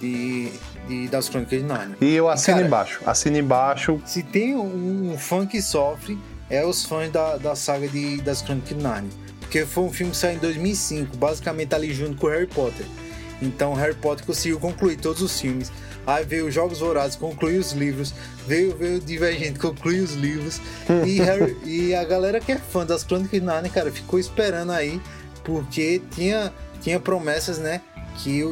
de, 0.00 0.50
de 0.88 1.08
das 1.08 1.28
Crônicas 1.28 1.58
de 1.58 1.64
Narnia. 1.64 1.96
E 2.00 2.14
eu 2.14 2.28
assino 2.28 2.56
Cara, 2.56 2.66
embaixo. 2.66 3.00
Assino 3.06 3.36
embaixo. 3.38 4.00
Se 4.06 4.22
tem 4.22 4.54
um, 4.56 5.12
um 5.12 5.18
fã 5.18 5.46
que 5.46 5.60
sofre, 5.62 6.18
é 6.48 6.64
os 6.64 6.84
fãs 6.84 7.10
da, 7.10 7.36
da 7.36 7.54
saga 7.56 7.88
de, 7.88 8.20
das 8.22 8.42
Crônicas 8.42 8.76
de 8.76 8.82
Narnia. 8.82 9.10
Porque 9.40 9.64
foi 9.66 9.84
um 9.84 9.92
filme 9.92 10.12
que 10.12 10.18
saiu 10.18 10.36
em 10.36 10.38
2005, 10.38 11.16
basicamente 11.16 11.74
ali 11.74 11.92
junto 11.92 12.16
com 12.16 12.26
o 12.26 12.30
Harry 12.30 12.46
Potter. 12.46 12.86
Então 13.42 13.74
Harry 13.74 13.94
Potter 13.94 14.24
conseguiu 14.24 14.60
concluir 14.60 14.96
todos 14.96 15.22
os 15.22 15.40
filmes. 15.40 15.72
Aí 16.06 16.24
veio 16.24 16.46
os 16.46 16.54
Jogos 16.54 16.78
Vorazes, 16.80 17.16
concluir 17.16 17.58
os 17.58 17.72
livros. 17.72 18.14
Veio, 18.46 18.76
veio 18.76 18.96
o 18.96 19.00
Divergente, 19.00 19.58
concluir 19.58 20.00
os 20.00 20.14
livros. 20.14 20.60
E, 21.06 21.18
Harry- 21.20 21.56
e 21.64 21.94
a 21.94 22.04
galera 22.04 22.38
que 22.40 22.52
é 22.52 22.56
fã 22.58 22.84
das 22.86 23.02
Crônicas 23.02 23.38
de 23.38 23.40
Narnia, 23.44 23.70
cara, 23.70 23.90
ficou 23.90 24.18
esperando 24.18 24.72
aí. 24.72 25.00
Porque 25.44 26.00
tinha, 26.12 26.52
tinha 26.80 27.00
promessas, 27.00 27.58
né? 27.58 27.80
Que 28.18 28.42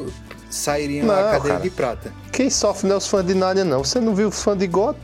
sairiam 0.51 1.07
Não, 1.07 1.15
a 1.15 1.23
cadeira 1.33 1.49
cara. 1.49 1.61
de 1.61 1.71
prata. 1.71 2.13
Quem 2.33 2.51
sofre 2.51 2.89
não 2.89 2.95
é 2.95 2.99
os 2.99 3.07
fãs 3.07 3.27
de 3.27 3.35
Narnia, 3.35 3.65
não. 3.65 3.85
Você 3.85 4.01
não 4.01 4.15
viu 4.15 4.29
os 4.29 4.43
fãs 4.43 4.59
de 4.59 4.67
GOT? 4.67 4.99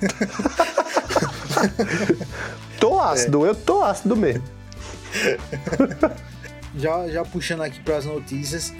tô 2.80 2.98
ácido, 3.00 3.46
eu 3.46 3.54
tô 3.54 3.82
ácido 3.82 4.16
mesmo. 4.16 4.44
Já, 6.78 7.08
já 7.08 7.24
puxando 7.24 7.62
aqui 7.62 7.80
para 7.80 7.96
as 7.96 8.04
notícias, 8.04 8.70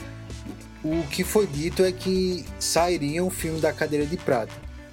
o 0.84 1.02
que 1.10 1.24
foi 1.24 1.46
dito 1.46 1.82
é 1.82 1.90
que 1.90 2.44
sairia 2.60 3.24
um 3.24 3.30
filme 3.30 3.58
da 3.58 3.72
Cadeira 3.72 4.04
de 4.04 4.18
Prata, 4.18 4.52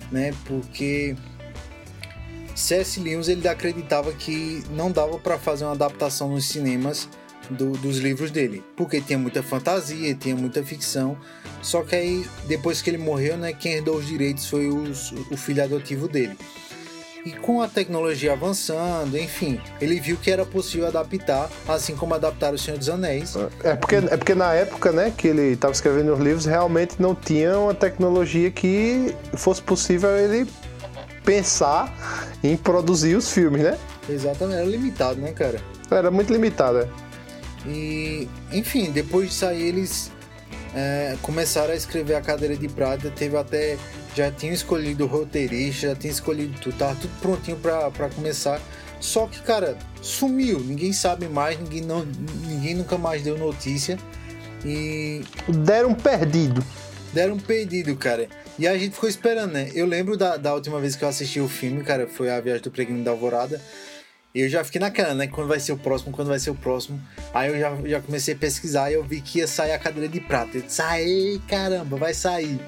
né? 0.09 0.33
Porque 0.45 1.13
C.S. 2.55 3.01
Lewis 3.01 3.27
ele 3.27 3.45
acreditava 3.45 4.13
que 4.13 4.63
não 4.71 4.89
dava 4.89 5.19
para 5.19 5.37
fazer 5.37 5.65
uma 5.65 5.73
adaptação 5.73 6.29
nos 6.29 6.45
cinemas 6.45 7.09
do- 7.49 7.73
dos 7.77 7.97
livros 7.97 8.31
dele, 8.31 8.63
porque 8.75 9.01
tinha 9.01 9.17
muita 9.19 9.43
fantasia, 9.43 10.15
tinha 10.15 10.35
muita 10.35 10.63
ficção. 10.63 11.17
Só 11.61 11.81
que 11.83 11.95
aí 11.95 12.25
depois 12.47 12.81
que 12.81 12.89
ele 12.89 12.97
morreu, 12.97 13.37
né, 13.37 13.53
quem 13.53 13.73
herdou 13.73 13.97
os 13.97 14.07
direitos 14.07 14.47
foi 14.49 14.67
os- 14.69 15.13
o 15.31 15.37
filho 15.37 15.63
adotivo 15.63 16.07
dele. 16.07 16.37
E 17.25 17.31
com 17.31 17.61
a 17.61 17.69
tecnologia 17.69 18.33
avançando, 18.33 19.17
enfim, 19.17 19.57
ele 19.79 19.97
viu 19.97 20.17
que 20.17 20.29
era 20.29 20.45
possível 20.45 20.87
adaptar, 20.87 21.49
assim 21.69 21.95
como 21.95 22.13
adaptaram 22.13 22.55
O 22.55 22.57
Senhor 22.59 22.77
dos 22.77 22.89
Anéis. 22.89 23.33
É 23.63 23.75
porque, 23.75 23.95
é 23.95 24.17
porque 24.17 24.35
na 24.35 24.53
época, 24.53 24.91
né, 24.91 25.13
que 25.17 25.29
ele 25.29 25.53
estava 25.53 25.71
escrevendo 25.73 26.13
os 26.13 26.19
livros, 26.19 26.45
realmente 26.45 26.95
não 26.99 27.15
tinha 27.15 27.57
uma 27.57 27.73
tecnologia 27.73 28.51
que 28.51 29.15
fosse 29.35 29.61
possível 29.61 30.09
ele 30.17 30.45
pensar 31.23 32.27
em 32.43 32.57
produzir 32.57 33.15
os 33.15 33.31
filmes, 33.31 33.63
né? 33.63 33.77
Exatamente, 34.09 34.57
era 34.57 34.65
limitado, 34.65 35.21
né, 35.21 35.31
cara? 35.31 35.61
Era 35.89 36.11
muito 36.11 36.33
limitada. 36.33 36.89
E, 37.65 38.27
enfim, 38.51 38.91
depois 38.91 39.29
disso 39.29 39.45
aí 39.45 39.61
eles 39.61 40.11
é, 40.75 41.15
começaram 41.21 41.71
a 41.73 41.75
escrever 41.75 42.15
a 42.15 42.21
cadeira 42.21 42.55
de 42.55 42.67
prata, 42.67 43.09
teve 43.09 43.37
até. 43.37 43.77
Já 44.15 44.29
tinham 44.31 44.53
escolhido 44.53 45.05
o 45.05 45.07
roteirista, 45.07 45.87
já 45.87 45.95
tinham 45.95 46.11
escolhido 46.13 46.59
tudo, 46.59 46.77
tava 46.77 46.95
tudo 46.95 47.11
prontinho 47.19 47.57
pra, 47.57 47.89
pra 47.89 48.09
começar. 48.09 48.61
Só 48.99 49.25
que, 49.27 49.41
cara, 49.41 49.77
sumiu, 50.01 50.59
ninguém 50.59 50.93
sabe 50.93 51.27
mais, 51.27 51.59
ninguém, 51.59 51.81
não, 51.81 52.05
ninguém 52.47 52.75
nunca 52.75 52.97
mais 52.97 53.23
deu 53.23 53.37
notícia. 53.37 53.97
E 54.63 55.21
Deram 55.47 55.93
perdido. 55.93 56.63
deram 57.11 57.37
pedido, 57.37 57.95
cara. 57.95 58.27
E 58.57 58.67
a 58.67 58.77
gente 58.77 58.93
ficou 58.93 59.09
esperando, 59.09 59.51
né? 59.53 59.71
Eu 59.73 59.85
lembro 59.85 60.15
da, 60.15 60.37
da 60.37 60.53
última 60.53 60.79
vez 60.79 60.95
que 60.95 61.03
eu 61.03 61.09
assisti 61.09 61.39
o 61.39 61.49
filme, 61.49 61.83
cara, 61.83 62.07
foi 62.07 62.29
a 62.29 62.39
Viagem 62.39 62.61
do 62.61 62.71
Peregrino 62.71 63.03
da 63.03 63.11
Alvorada. 63.11 63.59
Eu 64.33 64.49
já 64.49 64.63
fiquei 64.63 64.81
naquela, 64.81 65.13
né? 65.13 65.27
Quando 65.27 65.47
vai 65.47 65.59
ser 65.59 65.73
o 65.73 65.77
próximo, 65.77 66.11
quando 66.11 66.29
vai 66.29 66.39
ser 66.39 66.49
o 66.49 66.55
próximo. 66.55 66.99
Aí 67.33 67.51
eu 67.51 67.59
já, 67.59 67.75
já 67.87 68.01
comecei 68.01 68.33
a 68.33 68.37
pesquisar 68.37 68.89
e 68.89 68.95
eu 68.95 69.03
vi 69.03 69.21
que 69.21 69.37
ia 69.39 69.47
sair 69.47 69.73
a 69.73 69.77
cadeira 69.77 70.09
de 70.09 70.19
prata. 70.19 70.57
Eu 70.57 70.63
disse, 70.63 70.81
"Aê, 70.81 71.39
caramba, 71.47 71.97
vai 71.97 72.15
sair. 72.15 72.59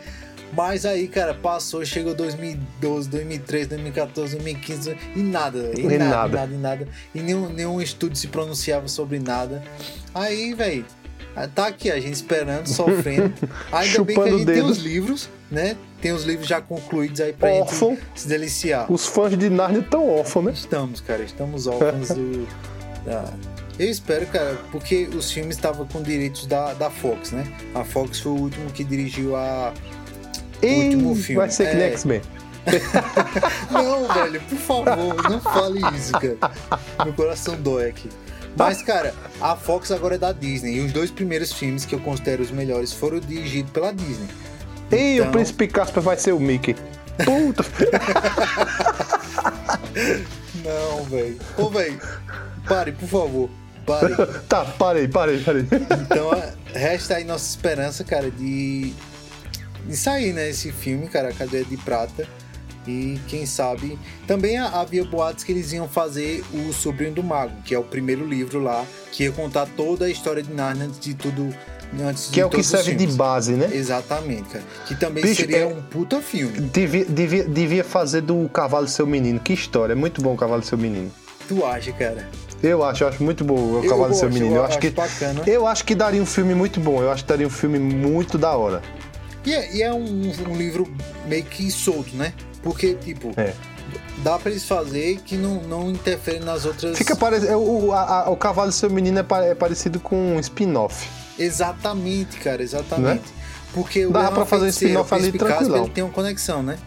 Mas 0.54 0.86
aí, 0.86 1.08
cara, 1.08 1.34
passou, 1.34 1.84
chegou 1.84 2.14
2012, 2.14 3.10
2013, 3.10 3.68
2014, 3.70 4.36
2015 4.36 4.96
e 5.16 5.20
nada, 5.20 5.72
e 5.76 5.82
E 5.82 5.98
nada, 5.98 6.28
nada. 6.38 6.54
e 6.54 6.58
nada, 6.58 6.88
e 7.16 7.20
nenhum, 7.20 7.50
nenhum 7.50 7.82
estudo 7.82 8.16
se 8.16 8.28
pronunciava 8.28 8.88
sobre 8.88 9.18
nada. 9.20 9.64
Aí, 10.14 10.54
velho, 10.54 10.86
tá 11.56 11.66
aqui 11.68 11.90
a 11.92 12.00
gente 12.00 12.14
esperando, 12.14 12.68
sofrendo. 12.68 13.34
Ainda 13.74 14.04
bem 14.04 14.16
que 14.16 14.22
a 14.22 14.28
gente 14.30 14.46
tem 14.46 14.56
dedo. 14.56 14.68
os 14.70 14.78
livros, 14.78 15.30
né? 15.50 15.76
Tem 16.06 16.14
os 16.14 16.24
livros 16.24 16.48
já 16.48 16.62
concluídos 16.62 17.20
aí 17.20 17.34
pra 17.34 17.50
Órfão. 17.50 17.96
gente 17.96 18.04
se 18.14 18.28
deliciar. 18.28 18.92
Os 18.92 19.08
fãs 19.08 19.36
de 19.36 19.50
Narnia 19.50 19.80
estão 19.80 20.08
órfãos, 20.08 20.46
né? 20.46 20.52
Estamos, 20.54 21.02
cara, 21.02 21.24
estamos 21.24 21.66
órfãos 21.66 22.10
do. 22.10 22.48
da- 23.04 23.34
Eu 23.80 23.90
espero, 23.90 24.28
cara, 24.28 24.56
porque 24.72 25.10
os 25.16 25.32
filmes 25.32 25.56
estavam 25.56 25.88
com 25.88 26.04
direitos 26.04 26.46
da, 26.46 26.76
da 26.76 26.92
Fox, 26.92 27.32
né? 27.32 27.44
A 27.74 27.84
Fox 27.84 28.20
foi 28.20 28.34
o 28.34 28.36
último 28.36 28.70
que 28.70 28.84
dirigiu 28.84 29.36
a. 29.36 29.74
O 30.62 30.68
último 30.68 31.16
filme. 31.16 31.38
Vai 31.42 31.50
ser 31.50 31.72
que 31.72 31.78
É. 31.82 31.88
X-Men. 31.88 32.22
Não, 33.72 34.08
velho, 34.14 34.42
por 34.42 34.58
favor, 34.60 35.30
não 35.30 35.42
fale 35.42 35.80
isso, 35.98 36.12
cara. 36.12 36.52
Meu 37.04 37.14
coração 37.14 37.56
dói 37.60 37.90
aqui. 37.90 38.10
Mas, 38.56 38.84
cara, 38.84 39.12
a 39.42 39.56
Fox 39.56 39.92
agora 39.92 40.16
é 40.16 40.18
da 40.20 40.32
Disney. 40.32 40.76
E 40.78 40.82
os 40.82 40.92
dois 40.94 41.10
primeiros 41.10 41.52
filmes 41.52 41.84
que 41.84 41.96
eu 41.96 42.00
considero 42.00 42.44
os 42.44 42.52
melhores 42.52 42.94
foram 42.94 43.20
dirigidos 43.20 43.72
pela 43.72 43.92
Disney. 43.92 44.28
Ih, 44.92 45.16
Então- 45.18 45.28
o 45.30 45.32
Príncipe 45.32 45.68
Casper 45.68 46.02
vai 46.04 46.18
ser 46.18 46.34
o 46.34 46.40
Mickey. 46.40 46.76
Puta. 47.24 47.64
Não, 50.64 51.04
velho. 51.06 51.38
Ô, 51.58 51.70
velho, 51.70 52.00
pare, 52.68 52.92
por 52.92 53.08
favor. 53.08 53.50
Pare. 53.86 54.16
tá, 54.50 54.66
parei, 54.66 55.08
parei, 55.08 55.40
parei. 55.42 55.66
Então, 56.02 56.32
a- 56.32 56.54
resta 56.78 57.16
aí 57.16 57.24
nossa 57.24 57.48
esperança, 57.48 58.04
cara, 58.04 58.30
de, 58.32 58.94
de 59.88 59.96
sair, 59.96 60.34
né, 60.34 60.50
esse 60.50 60.72
filme, 60.72 61.08
cara, 61.08 61.30
a 61.30 61.34
Cadeia 61.34 61.64
de 61.64 61.78
Prata. 61.78 62.28
E 62.88 63.20
quem 63.28 63.48
sabe. 63.48 63.98
Também 64.28 64.58
ha- 64.58 64.80
havia 64.82 65.04
boatos 65.04 65.44
que 65.44 65.52
eles 65.52 65.72
iam 65.74 65.88
fazer 65.90 66.44
o 66.54 66.72
Sobrinho 66.72 67.14
do 67.14 67.24
Mago, 67.24 67.54
que 67.64 67.74
é 67.74 67.80
o 67.80 67.84
primeiro 67.84 68.28
livro 68.28 68.60
lá, 68.60 68.86
que 69.12 69.24
ia 69.24 69.32
contar 69.32 69.66
toda 69.76 70.06
a 70.06 70.10
história 70.10 70.44
de 70.44 70.54
Narnia 70.54 70.86
antes 70.86 71.00
de 71.00 71.16
tudo. 71.16 71.52
Antes 72.04 72.30
Que 72.30 72.42
é 72.42 72.46
o 72.46 72.50
que 72.50 72.62
serve 72.64 72.94
de 72.96 73.08
base, 73.08 73.54
né? 73.54 73.70
Exatamente, 73.72 74.44
cara. 74.50 74.64
Que 74.88 74.96
também 74.96 75.24
Bicho, 75.24 75.42
seria 75.42 75.58
é- 75.60 75.66
um 75.66 75.82
puta 75.82 76.22
filme. 76.22 76.60
Devia, 76.60 77.06
devia, 77.06 77.44
devia 77.46 77.84
fazer 77.84 78.22
do 78.22 78.50
Cavalo 78.50 78.88
Seu 78.88 79.06
Menino. 79.08 79.40
Que 79.40 79.54
história. 79.54 79.94
É 79.94 79.96
muito 79.96 80.22
bom 80.22 80.34
o 80.34 80.38
Cavalo 80.38 80.64
Seu 80.64 80.78
Menino. 80.78 81.12
Tu 81.48 81.64
acha, 81.66 81.92
cara? 81.94 82.28
Eu 82.64 82.84
acho, 82.84 83.04
eu 83.04 83.08
acho 83.10 83.24
muito 83.24 83.44
bom 83.44 83.54
o 83.56 83.84
Eu 83.84 83.90
Cavalo 83.90 84.14
Seu 84.14 84.28
gosto, 84.28 84.34
Menino. 84.34 84.56
eu 84.56 84.60
Eu 84.62 84.66
acho 84.66 84.80
que 84.80 84.90
bacana. 84.90 85.42
eu 85.46 85.68
acho 85.68 85.86
que 85.86 85.94
daria 85.94 86.22
um 86.22 86.26
filme 86.26 86.56
muito 86.56 86.80
bom. 86.80 87.02
Eu 87.02 87.12
acho 87.12 87.24
que 87.24 87.30
daria 87.30 87.46
um 87.46 87.50
filme 87.52 87.78
muito 87.80 88.38
da 88.38 88.52
hora. 88.56 88.82
E 89.46 89.54
é, 89.54 89.76
e 89.76 89.84
é 89.84 89.94
um, 89.94 90.32
um 90.50 90.56
livro 90.58 90.92
meio 91.28 91.44
que 91.44 91.70
solto, 91.70 92.16
né? 92.16 92.34
Porque, 92.64 92.96
tipo, 92.96 93.32
É. 93.38 93.54
dá 94.24 94.40
pra 94.40 94.50
eles 94.50 94.66
fazer 94.66 95.20
que 95.24 95.38
não, 95.38 95.62
não 95.64 95.92
interfere 95.92 96.40
nas 96.40 96.66
outras. 96.66 96.98
Fica 96.98 97.16
parecendo. 97.16 97.60
O, 97.60 97.92
a- 97.92 98.24
a- 98.26 98.30
o 98.32 98.36
Cavalo 98.36 98.72
Seu 98.72 98.90
Menino 98.90 99.20
é, 99.20 99.24
pa- 99.24 99.44
é 99.44 99.54
parecido 99.54 100.00
com 100.00 100.16
um 100.36 100.40
spin-off. 100.40 101.08
Exatamente, 101.38 102.38
cara, 102.40 102.64
exatamente. 102.64 103.24
Porque 103.74 104.06
o 104.06 104.14
Leão 104.14 104.34
pra 104.34 104.46
fazer 104.46 104.72
Feiticeiro, 104.72 105.02
spin-off 105.02 105.14
ali 105.14 105.38
tranquilão. 105.38 105.84
ele 105.84 105.94
tem 105.94 106.04
uma 106.04 106.14
conexão, 106.14 106.64
né? 106.64 106.78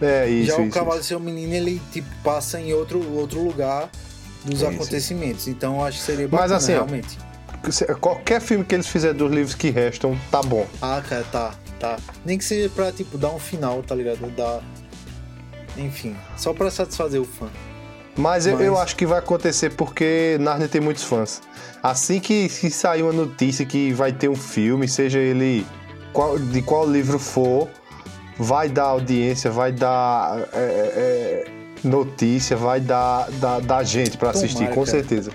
É 0.00 0.28
isso. 0.28 0.48
Já 0.48 0.58
o 0.58 0.64
isso, 0.64 0.74
Cavalo 0.74 1.00
isso. 1.00 1.08
Seu 1.08 1.18
Menino, 1.18 1.54
ele 1.54 1.80
tipo, 1.90 2.08
passa 2.22 2.60
em 2.60 2.72
outro, 2.72 3.02
outro 3.14 3.42
lugar 3.42 3.90
dos 4.44 4.60
Sim, 4.60 4.66
acontecimentos. 4.66 5.48
Então 5.48 5.76
eu 5.76 5.84
acho 5.84 5.98
que 5.98 6.04
seria 6.04 6.28
Mas 6.30 6.50
bacana, 6.50 6.56
assim, 6.56 6.72
ó, 6.72 6.84
realmente. 6.84 7.18
Qualquer 8.00 8.40
filme 8.40 8.64
que 8.64 8.74
eles 8.74 8.86
fizerem 8.86 9.16
dos 9.16 9.30
livros 9.32 9.54
que 9.54 9.70
restam, 9.70 10.18
tá 10.30 10.42
bom. 10.42 10.66
Ah, 10.80 11.02
cara, 11.06 11.24
tá, 11.32 11.54
tá. 11.80 11.96
Nem 12.24 12.38
que 12.38 12.44
seja 12.44 12.68
pra, 12.68 12.92
tipo, 12.92 13.18
dar 13.18 13.30
um 13.30 13.38
final, 13.38 13.82
tá 13.82 13.94
ligado? 13.94 14.18
Dar... 14.36 14.62
Enfim, 15.76 16.16
só 16.36 16.52
pra 16.52 16.70
satisfazer 16.70 17.20
o 17.20 17.24
fã. 17.24 17.48
Mas, 18.18 18.46
eu- 18.46 18.60
eu 18.60 18.72
Mas- 18.72 18.82
acho 18.82 18.96
que 18.96 19.06
vai 19.06 19.20
acontecer 19.20 19.70
porque 19.70 20.36
Narnia 20.40 20.66
tem 20.68 20.80
muitos 20.80 21.04
fãs. 21.04 21.40
Assim 21.82 22.18
que, 22.18 22.48
que 22.48 22.68
sair 22.68 23.02
uma 23.04 23.12
notícia 23.12 23.64
que 23.64 23.92
vai 23.92 24.12
ter 24.12 24.28
um 24.28 24.34
filme, 24.34 24.88
seja 24.88 25.18
ele 25.20 25.64
qual- 26.12 26.36
de 26.38 26.60
qual 26.60 26.84
livro 26.90 27.18
for, 27.18 27.68
vai 28.36 28.68
dar 28.68 28.84
audiência, 28.86 29.50
vai 29.52 29.70
dar 29.70 30.36
é, 30.52 30.58
é, 30.58 31.44
notícia, 31.84 32.56
vai 32.56 32.80
dar, 32.80 33.28
dar, 33.40 33.60
dar 33.60 33.84
gente 33.84 34.16
pra 34.18 34.30
assistir, 34.30 34.54
Tomara, 34.66 34.74
com 34.74 34.84
cara. 34.84 34.98
certeza. 34.98 35.30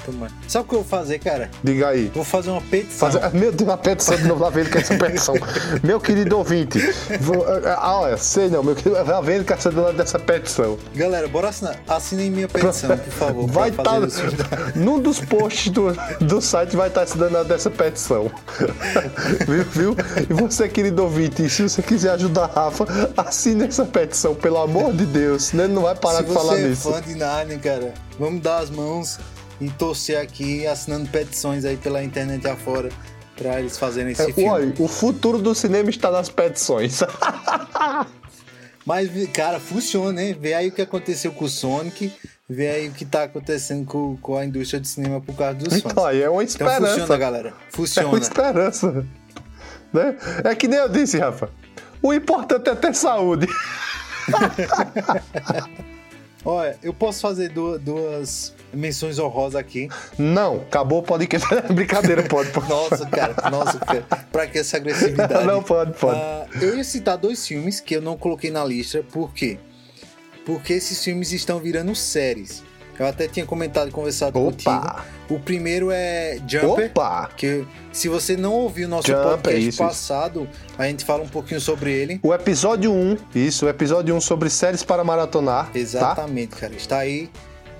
Tomar. 0.00 0.30
Sabe 0.48 0.64
o 0.64 0.68
que 0.68 0.74
eu 0.74 0.80
vou 0.80 0.88
fazer, 0.88 1.18
cara? 1.18 1.50
Diga 1.62 1.88
aí. 1.88 2.10
Vou 2.14 2.24
fazer 2.24 2.50
uma 2.50 2.60
petição. 2.60 3.10
Fazer... 3.10 3.36
Meu 3.36 3.52
Deus, 3.52 3.70
a 3.70 3.76
petição 3.76 4.16
de 4.16 4.24
novo, 4.24 4.42
lá 4.42 4.50
vendo 4.50 4.70
que 4.70 4.78
essa 4.78 4.96
petição. 4.96 5.34
meu 5.82 6.00
querido 6.00 6.36
ouvinte, 6.38 6.78
vou... 7.20 7.44
ah, 7.66 8.00
olha, 8.00 8.16
sei 8.16 8.48
não, 8.48 8.62
meu 8.62 8.74
querido, 8.74 9.02
lá 9.04 9.20
vendo 9.20 9.44
que 9.44 9.52
essa 9.52 9.70
dessa 9.92 10.18
petição. 10.18 10.78
Galera, 10.94 11.28
bora 11.28 11.48
assinar. 11.48 11.76
Assinem 11.88 12.30
minha 12.30 12.48
petição, 12.48 12.96
por 12.96 13.12
favor. 13.12 13.46
Vai 13.46 13.70
estar. 13.70 13.84
Tá... 13.84 14.72
Num 14.74 15.00
dos 15.00 15.20
posts 15.20 15.72
do, 15.72 15.92
do 16.20 16.40
site 16.40 16.76
vai 16.76 16.88
estar 16.88 17.00
tá 17.00 17.06
se 17.06 17.18
danado 17.18 17.48
dessa 17.48 17.70
petição. 17.70 18.30
viu, 19.46 19.64
viu? 19.64 19.96
E 20.28 20.32
você, 20.32 20.68
querido 20.68 21.02
ouvinte, 21.02 21.48
se 21.48 21.62
você 21.62 21.82
quiser 21.82 22.10
ajudar 22.12 22.44
a 22.44 22.46
Rafa, 22.46 22.86
assine 23.16 23.64
essa 23.64 23.84
petição, 23.84 24.34
pelo 24.34 24.58
amor 24.58 24.92
de 24.92 25.06
Deus. 25.06 25.52
Né? 25.52 25.66
Não 25.66 25.82
vai 25.82 25.94
parar 25.94 26.18
se 26.18 26.24
de 26.24 26.32
falar 26.32 26.56
nisso. 26.56 26.82
Se 26.82 26.82
você 26.82 26.88
é 26.88 27.02
fã 27.02 27.08
de 27.08 27.14
Narnia, 27.14 27.58
cara, 27.58 27.94
vamos 28.18 28.42
dar 28.42 28.58
as 28.58 28.70
mãos 28.70 29.18
e 29.60 29.68
torcer 29.70 30.18
aqui, 30.18 30.66
assinando 30.66 31.08
petições 31.08 31.64
aí 31.64 31.76
pela 31.76 32.02
internet 32.02 32.46
afora 32.48 32.88
para 33.36 33.58
eles 33.58 33.78
fazerem 33.78 34.12
esse 34.12 34.22
é, 34.22 34.32
filme. 34.32 34.48
Olha, 34.48 34.74
o 34.78 34.88
futuro 34.88 35.38
do 35.38 35.54
cinema 35.54 35.88
está 35.88 36.10
nas 36.10 36.28
petições. 36.28 37.00
Mas, 38.84 39.10
cara, 39.32 39.60
funciona, 39.60 40.12
né? 40.12 40.36
Vê 40.38 40.54
aí 40.54 40.68
o 40.68 40.72
que 40.72 40.82
aconteceu 40.82 41.32
com 41.32 41.44
o 41.44 41.48
Sonic, 41.48 42.12
vê 42.48 42.68
aí 42.68 42.88
o 42.88 42.92
que 42.92 43.04
tá 43.04 43.24
acontecendo 43.24 43.86
com, 43.86 44.16
com 44.16 44.36
a 44.36 44.44
indústria 44.44 44.80
de 44.80 44.88
cinema 44.88 45.20
por 45.20 45.34
causa 45.36 45.54
dos 45.54 45.76
então, 45.76 46.04
aí 46.04 46.22
é 46.22 46.28
uma 46.28 46.42
esperança. 46.42 46.78
Então 46.78 46.90
funciona, 46.90 47.16
galera. 47.16 47.54
Funciona. 47.70 48.08
É 48.08 48.10
uma 48.10 48.18
esperança. 48.18 49.06
Né? 49.92 50.16
É 50.44 50.54
que 50.54 50.68
nem 50.68 50.78
eu 50.78 50.88
disse, 50.88 51.18
Rafa. 51.18 51.50
O 52.02 52.12
importante 52.12 52.68
é 52.70 52.74
ter 52.74 52.94
saúde. 52.94 53.46
Olha, 56.44 56.78
eu 56.82 56.94
posso 56.94 57.20
fazer 57.20 57.50
duas 57.50 58.54
menções 58.72 59.18
honrosas 59.18 59.56
aqui. 59.56 59.88
Não, 60.18 60.56
acabou 60.56 61.00
o 61.00 61.02
podcast. 61.02 61.46
Brincadeira, 61.72 62.22
pode, 62.22 62.50
pode. 62.50 62.68
Nossa, 62.68 63.06
cara, 63.06 63.34
nossa, 63.50 63.78
cara. 63.78 64.04
Pra 64.30 64.46
que 64.46 64.58
essa 64.58 64.76
agressividade? 64.76 65.44
Não, 65.46 65.62
pode, 65.62 65.92
pode. 65.98 66.18
Uh, 66.18 66.62
eu 66.64 66.76
ia 66.76 66.84
citar 66.84 67.16
dois 67.16 67.46
filmes 67.46 67.80
que 67.80 67.96
eu 67.96 68.02
não 68.02 68.16
coloquei 68.16 68.50
na 68.50 68.64
lista, 68.64 69.04
por 69.12 69.32
quê? 69.32 69.58
Porque 70.44 70.72
esses 70.72 71.02
filmes 71.02 71.32
estão 71.32 71.58
virando 71.58 71.94
séries. 71.94 72.62
Eu 72.98 73.06
até 73.06 73.26
tinha 73.26 73.46
comentado 73.46 73.88
e 73.88 73.90
conversado 73.90 74.38
Opa. 74.38 74.50
contigo. 74.50 75.02
O 75.30 75.40
primeiro 75.40 75.90
é 75.90 76.38
Jumper. 76.46 76.90
Opa! 76.90 77.30
Que 77.34 77.64
se 77.90 78.10
você 78.10 78.36
não 78.36 78.52
ouviu 78.52 78.86
o 78.86 78.90
nosso 78.90 79.08
Jumper, 79.08 79.38
podcast 79.38 79.68
isso, 79.68 79.78
passado, 79.78 80.42
isso. 80.42 80.74
a 80.76 80.86
gente 80.86 81.04
fala 81.06 81.22
um 81.22 81.28
pouquinho 81.28 81.62
sobre 81.62 81.92
ele. 81.92 82.20
O 82.22 82.34
episódio 82.34 82.92
1, 82.92 83.16
isso, 83.34 83.64
o 83.64 83.68
episódio 83.70 84.14
1 84.14 84.20
sobre 84.20 84.50
séries 84.50 84.82
para 84.82 85.02
maratonar. 85.02 85.70
Tá? 85.70 85.78
Exatamente, 85.78 86.50
tá? 86.50 86.56
cara. 86.58 86.74
Está 86.74 86.98
aí 86.98 87.30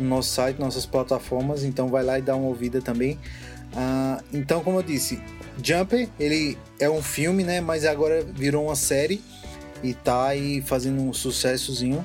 no 0.00 0.08
nosso 0.08 0.30
site, 0.30 0.58
nossas 0.58 0.86
plataformas, 0.86 1.64
então 1.64 1.88
vai 1.88 2.02
lá 2.02 2.18
e 2.18 2.22
dá 2.22 2.34
uma 2.34 2.48
ouvida 2.48 2.80
também. 2.80 3.18
Uh, 3.72 4.22
então, 4.32 4.62
como 4.62 4.78
eu 4.78 4.82
disse, 4.82 5.20
Jumper, 5.62 6.08
ele 6.18 6.58
é 6.78 6.88
um 6.88 7.02
filme, 7.02 7.44
né? 7.44 7.60
Mas 7.60 7.84
agora 7.84 8.22
virou 8.22 8.66
uma 8.66 8.76
série 8.76 9.22
e 9.82 9.94
tá 9.94 10.28
aí 10.28 10.62
fazendo 10.62 11.00
um 11.00 11.12
sucessozinho. 11.12 12.04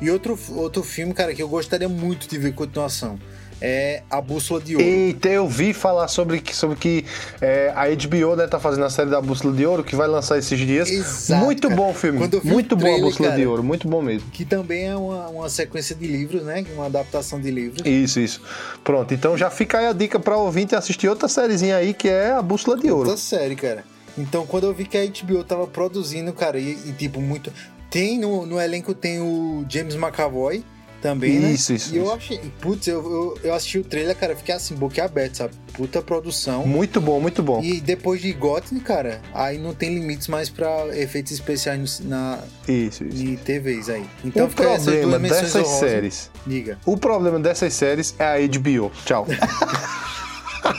E 0.00 0.10
outro, 0.10 0.38
outro 0.56 0.82
filme, 0.82 1.12
cara, 1.14 1.34
que 1.34 1.42
eu 1.42 1.48
gostaria 1.48 1.88
muito 1.88 2.28
de 2.28 2.38
ver 2.38 2.54
continuação 2.54 3.18
é 3.62 4.02
A 4.10 4.20
Bússola 4.20 4.60
de 4.60 4.74
Ouro. 4.74 4.84
Eita, 4.84 5.28
eu 5.28 5.46
vi 5.46 5.72
falar 5.72 6.08
sobre, 6.08 6.42
sobre 6.52 6.76
que 6.76 7.04
é, 7.40 7.72
a 7.74 7.84
HBO 7.86 8.34
né, 8.34 8.48
tá 8.48 8.58
fazendo 8.58 8.84
a 8.84 8.90
série 8.90 9.08
da 9.08 9.20
Bússola 9.20 9.54
de 9.54 9.64
Ouro, 9.64 9.84
que 9.84 9.94
vai 9.94 10.08
lançar 10.08 10.36
esses 10.36 10.58
dias. 10.58 10.90
Exato, 10.90 11.44
muito 11.44 11.68
cara. 11.68 11.80
bom 11.80 11.90
o 11.90 11.94
filme. 11.94 12.18
muito 12.42 12.76
bom 12.76 12.96
a 12.96 13.00
Bússola 13.00 13.28
cara, 13.28 13.40
de 13.40 13.46
Ouro, 13.46 13.62
muito 13.62 13.86
bom 13.86 14.02
mesmo. 14.02 14.28
Que 14.32 14.44
também 14.44 14.88
é 14.88 14.96
uma, 14.96 15.28
uma 15.28 15.48
sequência 15.48 15.94
de 15.94 16.06
livros, 16.06 16.42
né? 16.42 16.64
Uma 16.74 16.86
adaptação 16.86 17.40
de 17.40 17.50
livros. 17.50 17.86
Isso, 17.86 18.18
isso. 18.18 18.42
Pronto, 18.82 19.14
então 19.14 19.38
já 19.38 19.48
fica 19.48 19.78
aí 19.78 19.86
a 19.86 19.92
dica 19.92 20.18
pra 20.18 20.36
ouvinte 20.36 20.74
assistir 20.74 21.08
outra 21.08 21.28
sériezinha 21.28 21.76
aí, 21.76 21.94
que 21.94 22.08
é 22.08 22.32
A 22.32 22.42
Bússola 22.42 22.76
de 22.76 22.90
Ouro. 22.90 23.10
Outra 23.10 23.16
série, 23.16 23.54
cara. 23.54 23.84
Então, 24.18 24.44
quando 24.44 24.64
eu 24.64 24.74
vi 24.74 24.84
que 24.84 24.98
a 24.98 25.06
HBO 25.06 25.42
tava 25.44 25.66
produzindo, 25.66 26.32
cara, 26.32 26.58
e, 26.58 26.76
e 26.86 26.92
tipo, 26.92 27.20
muito. 27.20 27.52
Tem 27.88 28.18
no, 28.18 28.44
no 28.44 28.60
elenco 28.60 28.94
tem 28.94 29.20
o 29.20 29.64
James 29.68 29.94
McAvoy 29.94 30.64
também, 31.02 31.40
né? 31.40 31.50
Isso, 31.50 31.72
isso. 31.72 31.94
E 31.94 31.98
isso. 31.98 32.06
eu 32.06 32.14
achei. 32.14 32.40
Putz, 32.60 32.86
eu, 32.86 33.02
eu, 33.02 33.38
eu, 33.42 33.54
assisti 33.54 33.78
o 33.78 33.84
trailer, 33.84 34.16
cara, 34.16 34.36
fiquei 34.36 34.54
assim, 34.54 34.74
boca 34.74 35.04
aberta, 35.04 35.34
sabe? 35.34 35.54
Puta 35.74 36.00
produção. 36.00 36.64
Muito 36.64 37.00
bom, 37.00 37.20
muito 37.20 37.42
bom. 37.42 37.60
E 37.60 37.80
depois 37.80 38.22
de 38.22 38.32
Gotham, 38.32 38.78
cara, 38.78 39.20
aí 39.34 39.58
não 39.58 39.74
tem 39.74 39.92
limites 39.94 40.28
mais 40.28 40.48
pra 40.48 40.86
efeitos 40.96 41.32
especiais 41.32 42.00
na. 42.00 42.38
Isso, 42.68 43.04
isso. 43.04 43.16
De 43.16 43.36
TVs 43.36 43.88
aí. 43.88 44.06
Então 44.24 44.46
o 44.46 44.50
problema 44.50 45.18
dessas 45.18 45.54
honrosas. 45.56 45.80
séries. 45.80 46.30
Diga. 46.46 46.78
O 46.86 46.96
problema 46.96 47.40
dessas 47.40 47.74
séries 47.74 48.14
é 48.18 48.24
a 48.24 48.46
HBO. 48.46 48.92
Tchau. 49.04 49.26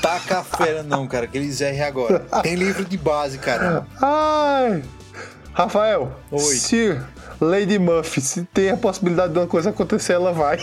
Taca 0.01 0.39
a 0.39 0.43
fera, 0.43 0.81
não, 0.81 1.05
cara, 1.05 1.27
que 1.27 1.37
eles 1.37 1.59
errem 1.59 1.81
agora. 1.81 2.19
Tem 2.41 2.55
livro 2.55 2.85
de 2.85 2.97
base, 2.97 3.37
cara. 3.37 3.85
Ai. 4.01 4.81
Rafael, 5.53 6.11
Oi. 6.31 6.55
se 6.55 6.99
Lady 7.39 7.79
Murphy, 7.79 8.21
se 8.21 8.43
tem 8.45 8.69
a 8.69 8.77
possibilidade 8.77 9.33
de 9.33 9.39
uma 9.39 9.47
coisa 9.47 9.69
acontecer, 9.69 10.13
ela 10.13 10.31
vai. 10.31 10.59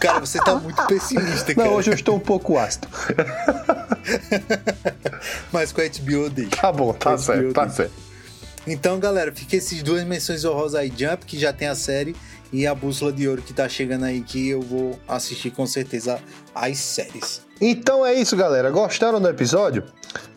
Cara, 0.00 0.20
você 0.20 0.38
tá 0.38 0.54
muito 0.54 0.84
pessimista, 0.86 1.54
cara. 1.54 1.68
Não, 1.68 1.76
hoje 1.76 1.90
eu 1.90 1.94
estou 1.94 2.16
um 2.16 2.20
pouco 2.20 2.58
ácido. 2.58 2.88
Mas 5.52 5.72
com 5.72 5.80
a 5.80 5.84
HBO 5.84 6.30
deixa. 6.30 6.50
Tá 6.50 6.72
bom, 6.72 6.92
tá 6.92 7.16
certo, 7.18 7.52
tá 7.52 7.68
certo. 7.68 7.92
Então, 8.66 8.98
galera, 8.98 9.32
fica 9.32 9.56
esses 9.56 9.82
duas 9.82 10.02
menções 10.04 10.44
honrosas 10.44 10.74
aí, 10.74 10.92
Jump, 10.96 11.24
que 11.24 11.38
já 11.38 11.52
tem 11.52 11.68
a 11.68 11.74
série, 11.74 12.16
e 12.52 12.66
a 12.66 12.74
Bússola 12.74 13.12
de 13.12 13.28
Ouro 13.28 13.42
que 13.42 13.52
tá 13.52 13.68
chegando 13.68 14.04
aí, 14.04 14.22
que 14.22 14.48
eu 14.48 14.60
vou 14.60 14.98
assistir 15.06 15.50
com 15.50 15.66
certeza 15.66 16.20
as 16.54 16.78
séries. 16.78 17.45
Então 17.60 18.04
é 18.04 18.14
isso, 18.14 18.36
galera. 18.36 18.68
Gostaram 18.70 19.20
do 19.20 19.28
episódio? 19.28 19.84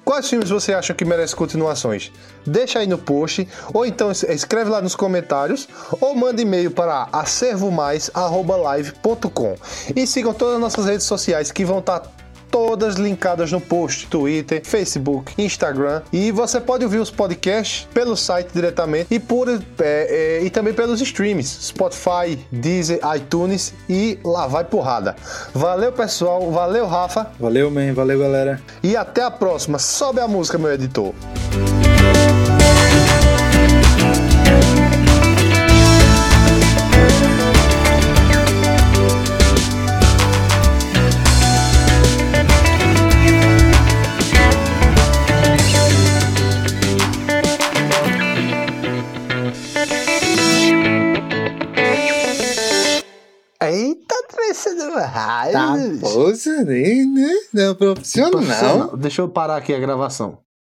Quais 0.04 0.28
filmes 0.28 0.50
você 0.50 0.74
acha 0.74 0.94
que 0.94 1.06
merecem 1.06 1.36
continuações? 1.36 2.12
Deixa 2.46 2.80
aí 2.80 2.88
no 2.88 2.98
post, 2.98 3.48
ou 3.72 3.86
então 3.86 4.12
escreve 4.12 4.72
lá 4.72 4.82
nos 4.82 4.96
comentários, 4.96 5.70
ou 6.02 6.16
manda 6.16 6.42
e-mail 6.42 6.72
para 6.72 7.08
acervomais.live.com. 7.12 9.56
E 9.96 10.08
sigam 10.08 10.34
todas 10.34 10.56
as 10.56 10.62
nossas 10.62 10.88
redes 10.88 11.06
sociais 11.06 11.52
que 11.52 11.64
vão 11.64 11.78
estar 11.78 12.00
tá 12.00 12.10
todas 12.50 12.96
linkadas 12.96 13.52
no 13.52 13.62
post, 13.62 14.08
Twitter, 14.08 14.62
Facebook, 14.64 15.34
Instagram. 15.38 16.02
E 16.12 16.32
você 16.32 16.60
pode 16.60 16.84
ouvir 16.84 17.00
os 17.00 17.12
podcasts 17.12 17.88
pelo 17.94 18.16
site 18.16 18.50
diretamente 18.54 19.08
e, 19.14 19.20
por, 19.20 19.48
é, 19.50 19.60
é, 19.80 20.44
e 20.44 20.50
também 20.50 20.74
pelos 20.74 21.02
streams, 21.02 21.46
Spotify, 21.46 22.38
Deezer, 22.52 23.00
iTunes 23.16 23.74
e 23.88 24.20
lá 24.24 24.48
vai 24.48 24.64
porrada. 24.64 25.16
Valeu, 25.54 25.92
pessoal. 25.92 26.52
Valeu, 26.52 26.86
Rafa. 26.86 27.32
Valeu, 27.40 27.70
man. 27.70 27.94
Valeu, 27.94 28.20
galera. 28.20 28.62
E 28.84 28.96
até 28.96 29.24
a 29.24 29.32
próxima. 29.32 29.80
Sobe 29.80 30.20
a 30.20 30.28
música, 30.28 30.58
meu 30.58 30.72
editor. 30.72 31.14
Tá, 55.52 55.74
poxa, 56.02 56.64
né? 56.64 57.30
Não 57.54 57.64
é 57.64 57.74
profissional. 57.74 58.98
Deixa 58.98 59.22
eu 59.22 59.30
parar 59.30 59.58
aqui 59.58 59.74
a 59.74 59.80
gravação. 59.80 60.38